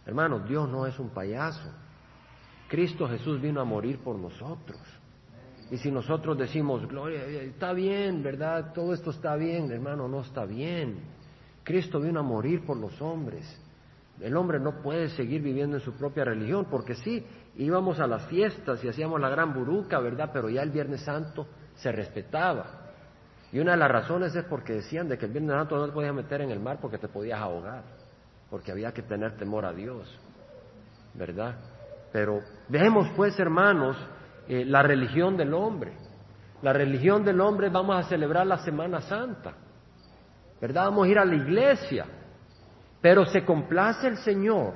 Hermanos, 0.07 0.48
Dios 0.48 0.68
no 0.68 0.86
es 0.86 0.98
un 1.00 1.11
payaso. 1.11 1.68
Cristo 2.68 3.09
Jesús 3.09 3.40
vino 3.40 3.61
a 3.61 3.64
morir 3.64 3.98
por 3.98 4.16
nosotros. 4.16 4.80
Y 5.70 5.78
si 5.78 5.90
nosotros 5.90 6.38
decimos, 6.38 6.86
gloria, 6.86 7.24
está 7.24 7.72
bien, 7.72 8.22
¿verdad? 8.22 8.72
Todo 8.72 8.94
esto 8.94 9.11
está 9.11 9.34
bien, 9.34 9.70
hermano, 9.72 10.07
no 10.07 10.20
está 10.20 10.44
bien. 10.44 11.00
Cristo 11.64 12.00
vino 12.00 12.20
a 12.20 12.22
morir 12.22 12.64
por 12.64 12.76
los 12.76 13.00
hombres. 13.02 13.44
El 14.20 14.36
hombre 14.36 14.61
no 14.61 14.80
puede 14.80 15.11
seguir 15.11 15.42
viviendo 15.42 15.76
en 15.76 15.82
su 15.82 15.92
propia 15.92 16.24
religión, 16.24 16.66
porque 16.70 16.94
sí, 16.94 17.26
íbamos 17.57 17.98
a 17.98 18.07
las 18.07 18.26
fiestas 18.26 18.82
y 18.84 18.88
hacíamos 18.88 19.20
la 19.20 19.28
gran 19.28 19.52
buruca, 19.52 19.98
¿verdad? 19.98 20.30
Pero 20.32 20.48
ya 20.48 20.62
el 20.62 20.70
Viernes 20.70 21.00
Santo 21.00 21.48
se 21.74 21.90
respetaba. 21.90 22.92
Y 23.52 23.59
una 23.59 23.72
de 23.72 23.78
las 23.78 23.90
razones 23.90 24.34
es 24.36 24.44
porque 24.44 24.74
decían 24.74 25.09
de 25.09 25.18
que 25.18 25.26
el 25.26 25.32
Viernes 25.32 25.57
Santo 25.57 25.76
no 25.76 25.86
te 25.86 25.92
podías 25.92 26.14
meter 26.14 26.42
en 26.42 26.52
el 26.52 26.61
mar 26.61 26.78
porque 26.80 26.98
te 26.98 27.09
podías 27.09 27.40
ahogar 27.40 27.95
porque 28.51 28.72
había 28.72 28.92
que 28.92 29.03
tener 29.03 29.36
temor 29.36 29.64
a 29.64 29.72
Dios, 29.72 30.09
¿verdad? 31.14 31.57
Pero 32.12 32.40
vemos 32.68 33.09
pues, 33.16 33.38
hermanos, 33.38 33.97
eh, 34.49 34.64
la 34.64 34.82
religión 34.82 35.36
del 35.36 35.53
hombre. 35.55 35.92
La 36.62 36.72
religión 36.72 37.24
del 37.24 37.40
hombre 37.40 37.68
vamos 37.68 37.97
a 37.97 38.09
celebrar 38.09 38.47
la 38.47 38.59
Semana 38.59 39.01
Santa, 39.03 39.53
¿verdad? 40.61 40.86
Vamos 40.86 41.07
a 41.07 41.11
ir 41.11 41.18
a 41.18 41.24
la 41.24 41.34
iglesia, 41.34 42.07
pero 43.01 43.26
se 43.26 43.44
complace 43.44 44.09
el 44.09 44.16
Señor 44.18 44.72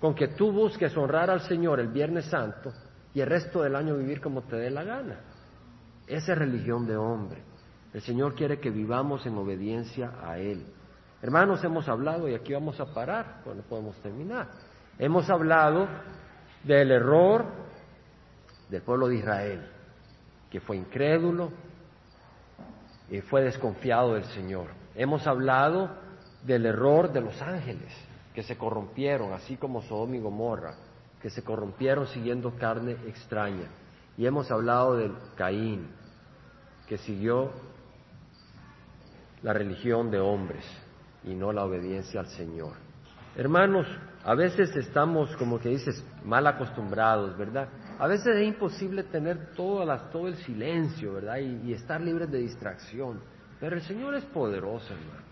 con 0.00 0.14
que 0.14 0.28
tú 0.28 0.50
busques 0.50 0.96
honrar 0.96 1.28
al 1.28 1.42
Señor 1.42 1.78
el 1.78 1.88
Viernes 1.88 2.24
Santo 2.26 2.72
y 3.12 3.20
el 3.20 3.28
resto 3.28 3.62
del 3.62 3.76
año 3.76 3.96
vivir 3.96 4.20
como 4.20 4.42
te 4.42 4.56
dé 4.56 4.70
la 4.70 4.82
gana. 4.82 5.20
Esa 6.06 6.32
es 6.32 6.38
religión 6.38 6.86
de 6.86 6.96
hombre. 6.96 7.42
El 7.92 8.00
Señor 8.00 8.34
quiere 8.34 8.58
que 8.58 8.70
vivamos 8.70 9.26
en 9.26 9.36
obediencia 9.36 10.12
a 10.22 10.38
Él 10.38 10.64
Hermanos, 11.22 11.62
hemos 11.64 11.86
hablado, 11.86 12.28
y 12.28 12.34
aquí 12.34 12.54
vamos 12.54 12.80
a 12.80 12.86
parar, 12.86 13.42
cuando 13.44 13.62
podemos 13.62 13.94
terminar. 13.96 14.48
Hemos 14.98 15.28
hablado 15.28 15.86
del 16.64 16.90
error 16.90 17.44
del 18.70 18.80
pueblo 18.82 19.08
de 19.08 19.16
Israel, 19.16 19.68
que 20.50 20.60
fue 20.60 20.78
incrédulo 20.78 21.50
y 23.10 23.20
fue 23.20 23.42
desconfiado 23.42 24.14
del 24.14 24.24
Señor. 24.24 24.68
Hemos 24.94 25.26
hablado 25.26 25.90
del 26.42 26.64
error 26.64 27.12
de 27.12 27.20
los 27.20 27.40
ángeles, 27.42 27.92
que 28.34 28.42
se 28.42 28.56
corrompieron, 28.56 29.34
así 29.34 29.56
como 29.56 29.82
Sodoma 29.82 30.16
y 30.16 30.20
Gomorra, 30.20 30.74
que 31.20 31.28
se 31.28 31.44
corrompieron 31.44 32.06
siguiendo 32.06 32.56
carne 32.56 32.92
extraña. 33.06 33.68
Y 34.16 34.24
hemos 34.24 34.50
hablado 34.50 34.96
del 34.96 35.12
Caín, 35.36 35.88
que 36.86 36.96
siguió 36.96 37.50
la 39.42 39.52
religión 39.52 40.10
de 40.10 40.18
hombres 40.18 40.64
y 41.24 41.34
no 41.34 41.52
la 41.52 41.64
obediencia 41.64 42.20
al 42.20 42.26
Señor. 42.28 42.72
Hermanos, 43.36 43.86
a 44.24 44.34
veces 44.34 44.74
estamos, 44.76 45.34
como 45.36 45.58
que 45.58 45.68
dices, 45.68 46.04
mal 46.24 46.46
acostumbrados, 46.46 47.36
¿verdad? 47.38 47.68
A 47.98 48.06
veces 48.06 48.36
es 48.36 48.48
imposible 48.48 49.04
tener 49.04 49.52
todo, 49.54 49.86
todo 50.10 50.28
el 50.28 50.36
silencio, 50.36 51.14
¿verdad? 51.14 51.38
Y, 51.38 51.70
y 51.70 51.72
estar 51.72 52.00
libres 52.00 52.30
de 52.30 52.38
distracción. 52.38 53.20
Pero 53.58 53.76
el 53.76 53.82
Señor 53.82 54.14
es 54.14 54.24
poderoso, 54.26 54.92
hermanos. 54.92 55.24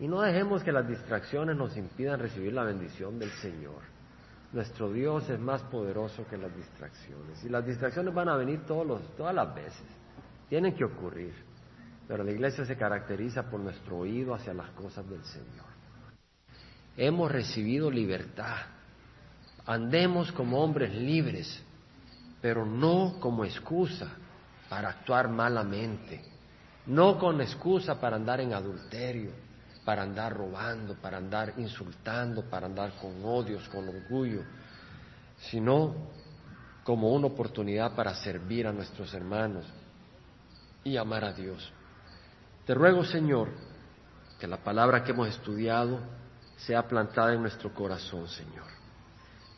Y 0.00 0.06
no 0.06 0.20
dejemos 0.20 0.62
que 0.62 0.70
las 0.70 0.86
distracciones 0.86 1.56
nos 1.56 1.76
impidan 1.76 2.20
recibir 2.20 2.52
la 2.52 2.64
bendición 2.64 3.18
del 3.18 3.30
Señor. 3.30 3.82
Nuestro 4.52 4.92
Dios 4.92 5.28
es 5.28 5.38
más 5.38 5.62
poderoso 5.64 6.26
que 6.28 6.36
las 6.36 6.54
distracciones. 6.54 7.44
Y 7.44 7.48
las 7.48 7.66
distracciones 7.66 8.14
van 8.14 8.28
a 8.28 8.36
venir 8.36 8.64
todos 8.64 8.86
los, 8.86 9.16
todas 9.16 9.34
las 9.34 9.54
veces. 9.54 9.84
Tienen 10.48 10.74
que 10.74 10.84
ocurrir. 10.84 11.34
Pero 12.08 12.24
la 12.24 12.32
iglesia 12.32 12.64
se 12.64 12.76
caracteriza 12.76 13.50
por 13.50 13.60
nuestro 13.60 13.98
oído 13.98 14.34
hacia 14.34 14.54
las 14.54 14.70
cosas 14.70 15.08
del 15.08 15.22
Señor. 15.24 15.66
Hemos 16.96 17.30
recibido 17.30 17.90
libertad. 17.90 18.56
Andemos 19.66 20.32
como 20.32 20.64
hombres 20.64 20.94
libres, 20.94 21.62
pero 22.40 22.64
no 22.64 23.20
como 23.20 23.44
excusa 23.44 24.08
para 24.70 24.88
actuar 24.88 25.28
malamente, 25.28 26.22
no 26.86 27.18
con 27.18 27.42
excusa 27.42 28.00
para 28.00 28.16
andar 28.16 28.40
en 28.40 28.54
adulterio, 28.54 29.32
para 29.84 30.02
andar 30.02 30.34
robando, 30.34 30.94
para 30.94 31.18
andar 31.18 31.54
insultando, 31.58 32.42
para 32.48 32.66
andar 32.66 32.92
con 33.00 33.22
odios, 33.22 33.68
con 33.68 33.86
orgullo, 33.86 34.42
sino 35.50 35.94
como 36.84 37.12
una 37.12 37.26
oportunidad 37.26 37.94
para 37.94 38.14
servir 38.14 38.66
a 38.66 38.72
nuestros 38.72 39.12
hermanos 39.12 39.66
y 40.84 40.96
amar 40.96 41.24
a 41.24 41.32
Dios. 41.34 41.72
Te 42.68 42.74
ruego, 42.74 43.02
Señor, 43.02 43.48
que 44.38 44.46
la 44.46 44.58
palabra 44.58 45.02
que 45.02 45.12
hemos 45.12 45.26
estudiado 45.28 46.00
sea 46.58 46.86
plantada 46.86 47.32
en 47.32 47.40
nuestro 47.40 47.72
corazón, 47.72 48.28
Señor. 48.28 48.66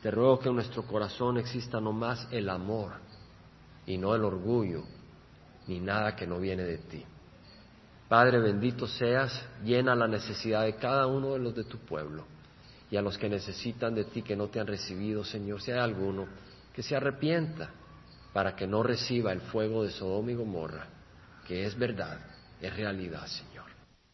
Te 0.00 0.12
ruego 0.12 0.38
que 0.38 0.48
en 0.48 0.54
nuestro 0.54 0.84
corazón 0.84 1.36
exista 1.36 1.80
no 1.80 1.90
más 1.92 2.28
el 2.30 2.48
amor 2.48 2.92
y 3.84 3.98
no 3.98 4.14
el 4.14 4.22
orgullo, 4.22 4.84
ni 5.66 5.80
nada 5.80 6.14
que 6.14 6.24
no 6.24 6.38
viene 6.38 6.62
de 6.62 6.78
ti. 6.78 7.04
Padre, 8.08 8.38
bendito 8.38 8.86
seas, 8.86 9.44
llena 9.64 9.96
la 9.96 10.06
necesidad 10.06 10.62
de 10.62 10.76
cada 10.76 11.08
uno 11.08 11.32
de 11.32 11.40
los 11.40 11.52
de 11.52 11.64
tu 11.64 11.78
pueblo 11.78 12.26
y 12.92 12.96
a 12.96 13.02
los 13.02 13.18
que 13.18 13.28
necesitan 13.28 13.92
de 13.92 14.04
ti 14.04 14.22
que 14.22 14.36
no 14.36 14.46
te 14.46 14.60
han 14.60 14.68
recibido, 14.68 15.24
Señor, 15.24 15.60
si 15.60 15.72
hay 15.72 15.80
alguno, 15.80 16.28
que 16.72 16.84
se 16.84 16.94
arrepienta 16.94 17.70
para 18.32 18.54
que 18.54 18.68
no 18.68 18.84
reciba 18.84 19.32
el 19.32 19.40
fuego 19.40 19.82
de 19.82 19.90
Sodoma 19.90 20.30
y 20.30 20.36
Gomorra, 20.36 20.86
que 21.48 21.66
es 21.66 21.76
verdad 21.76 22.29
es 22.60 22.76
realidad, 22.76 23.26
Señor. 23.26 23.66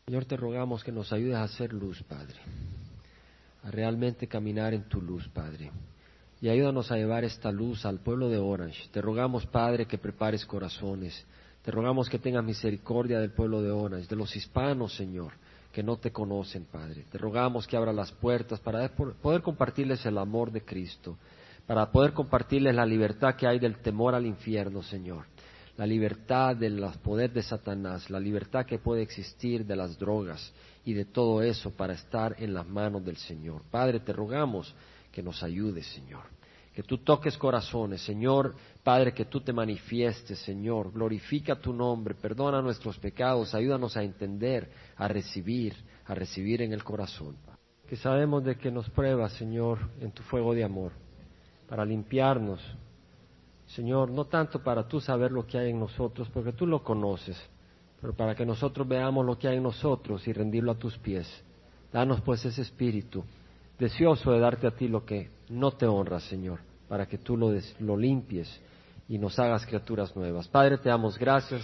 Señor, 0.06 0.24
te 0.24 0.36
rogamos 0.36 0.84
que 0.84 0.92
nos 0.92 1.12
ayudes 1.12 1.34
a 1.34 1.42
hacer 1.42 1.72
luz, 1.72 2.02
Padre, 2.04 2.36
a 3.64 3.70
realmente 3.70 4.28
caminar 4.28 4.72
en 4.72 4.88
tu 4.88 5.00
luz, 5.00 5.28
Padre. 5.28 5.70
Y 6.40 6.48
ayúdanos 6.48 6.92
a 6.92 6.96
llevar 6.96 7.24
esta 7.24 7.50
luz 7.50 7.84
al 7.84 7.98
pueblo 7.98 8.28
de 8.28 8.38
Orange. 8.38 8.88
Te 8.92 9.00
rogamos, 9.00 9.46
Padre, 9.46 9.86
que 9.86 9.98
prepares 9.98 10.46
corazones. 10.46 11.26
Te 11.62 11.72
rogamos 11.72 12.08
que 12.08 12.20
tengas 12.20 12.44
misericordia 12.44 13.18
del 13.18 13.32
pueblo 13.32 13.62
de 13.62 13.70
Orange, 13.70 14.06
de 14.06 14.16
los 14.16 14.36
hispanos, 14.36 14.94
Señor, 14.94 15.32
que 15.72 15.82
no 15.82 15.96
te 15.96 16.12
conocen, 16.12 16.66
Padre. 16.66 17.04
Te 17.10 17.18
rogamos 17.18 17.66
que 17.66 17.76
abra 17.76 17.92
las 17.92 18.12
puertas 18.12 18.60
para 18.60 18.88
poder 18.94 19.42
compartirles 19.42 20.06
el 20.06 20.18
amor 20.18 20.52
de 20.52 20.60
Cristo, 20.60 21.16
para 21.66 21.90
poder 21.90 22.12
compartirles 22.12 22.76
la 22.76 22.86
libertad 22.86 23.34
que 23.34 23.48
hay 23.48 23.58
del 23.58 23.78
temor 23.78 24.14
al 24.14 24.26
infierno, 24.26 24.82
Señor 24.84 25.24
la 25.76 25.86
libertad 25.86 26.56
del 26.56 26.84
poder 27.02 27.32
de 27.32 27.42
Satanás, 27.42 28.08
la 28.08 28.20
libertad 28.20 28.64
que 28.64 28.78
puede 28.78 29.02
existir 29.02 29.66
de 29.66 29.76
las 29.76 29.98
drogas 29.98 30.52
y 30.84 30.94
de 30.94 31.04
todo 31.04 31.42
eso 31.42 31.70
para 31.70 31.92
estar 31.92 32.34
en 32.38 32.54
las 32.54 32.66
manos 32.66 33.04
del 33.04 33.16
Señor. 33.16 33.62
Padre, 33.70 34.00
te 34.00 34.12
rogamos 34.12 34.74
que 35.12 35.22
nos 35.22 35.42
ayudes, 35.42 35.86
Señor. 35.88 36.24
Que 36.74 36.82
tú 36.82 36.98
toques 36.98 37.38
corazones, 37.38 38.02
Señor, 38.02 38.54
Padre, 38.82 39.12
que 39.12 39.24
tú 39.24 39.40
te 39.40 39.52
manifiestes, 39.52 40.38
Señor. 40.40 40.92
Glorifica 40.92 41.56
tu 41.56 41.72
nombre, 41.72 42.14
perdona 42.14 42.60
nuestros 42.60 42.98
pecados, 42.98 43.54
ayúdanos 43.54 43.96
a 43.96 44.02
entender, 44.02 44.70
a 44.96 45.08
recibir, 45.08 45.74
a 46.04 46.14
recibir 46.14 46.62
en 46.62 46.72
el 46.72 46.84
corazón. 46.84 47.36
Que 47.88 47.96
sabemos 47.96 48.44
de 48.44 48.56
que 48.56 48.70
nos 48.70 48.90
pruebas, 48.90 49.32
Señor, 49.32 49.78
en 50.00 50.12
tu 50.12 50.22
fuego 50.24 50.54
de 50.54 50.64
amor, 50.64 50.92
para 51.68 51.84
limpiarnos, 51.84 52.60
Señor, 53.66 54.10
no 54.10 54.26
tanto 54.26 54.62
para 54.62 54.86
tú 54.86 55.00
saber 55.00 55.32
lo 55.32 55.46
que 55.46 55.58
hay 55.58 55.70
en 55.70 55.80
nosotros, 55.80 56.28
porque 56.32 56.52
tú 56.52 56.66
lo 56.66 56.82
conoces, 56.82 57.36
pero 58.00 58.14
para 58.14 58.34
que 58.34 58.46
nosotros 58.46 58.86
veamos 58.86 59.26
lo 59.26 59.38
que 59.38 59.48
hay 59.48 59.56
en 59.56 59.64
nosotros 59.64 60.26
y 60.28 60.32
rendirlo 60.32 60.72
a 60.72 60.78
tus 60.78 60.96
pies. 60.98 61.28
Danos 61.92 62.20
pues 62.20 62.44
ese 62.44 62.62
espíritu, 62.62 63.24
deseoso 63.78 64.30
de 64.32 64.38
darte 64.38 64.66
a 64.66 64.70
ti 64.70 64.88
lo 64.88 65.04
que 65.04 65.30
no 65.48 65.72
te 65.72 65.86
honra, 65.86 66.20
Señor, 66.20 66.60
para 66.88 67.06
que 67.06 67.18
tú 67.18 67.36
lo, 67.36 67.52
lo 67.80 67.96
limpies 67.96 68.60
y 69.08 69.18
nos 69.18 69.38
hagas 69.38 69.66
criaturas 69.66 70.14
nuevas. 70.14 70.48
Padre, 70.48 70.78
te 70.78 70.88
damos 70.88 71.18
gracias 71.18 71.62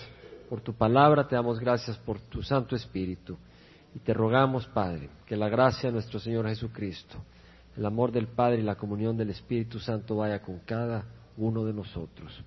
por 0.48 0.61
tu 0.61 0.74
palabra, 0.74 1.26
te 1.26 1.36
damos 1.36 1.59
gracias 1.61 1.96
por 1.98 2.18
tu 2.20 2.42
Santo 2.42 2.76
Espíritu. 2.76 3.36
Y 3.94 3.98
te 3.98 4.14
rogamos, 4.14 4.66
Padre, 4.66 5.11
que 5.26 5.36
la 5.36 5.48
gracia 5.48 5.88
de 5.90 5.94
nuestro 5.94 6.18
Señor 6.18 6.48
Jesucristo, 6.48 7.16
el 7.76 7.84
amor 7.84 8.11
del 8.11 8.26
Padre 8.26 8.61
y 8.61 8.62
la 8.62 8.74
comunión 8.74 9.16
del 9.16 9.30
Espíritu 9.30 9.78
Santo 9.78 10.16
vaya 10.16 10.40
con 10.40 10.61
cada 10.61 11.05
uno 11.36 11.64
de 11.64 11.72
nosotros. 11.72 12.42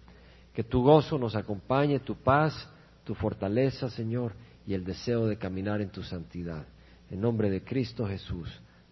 Que 0.53 0.63
tu 0.63 0.83
gozo 0.83 1.17
nos 1.17 1.35
acompañe, 1.35 1.99
tu 1.99 2.15
paz, 2.15 2.69
tu 3.03 3.13
fortaleza, 3.13 3.89
Señor, 3.89 4.33
y 4.65 4.73
el 4.73 4.83
deseo 4.83 5.27
de 5.27 5.37
caminar 5.37 5.81
en 5.81 5.89
tu 5.89 6.03
santidad. 6.03 6.65
En 7.09 7.21
nombre 7.21 7.49
de 7.49 7.63
Cristo 7.63 8.07
Jesús. 8.07 8.49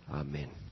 Amén. 0.07 0.62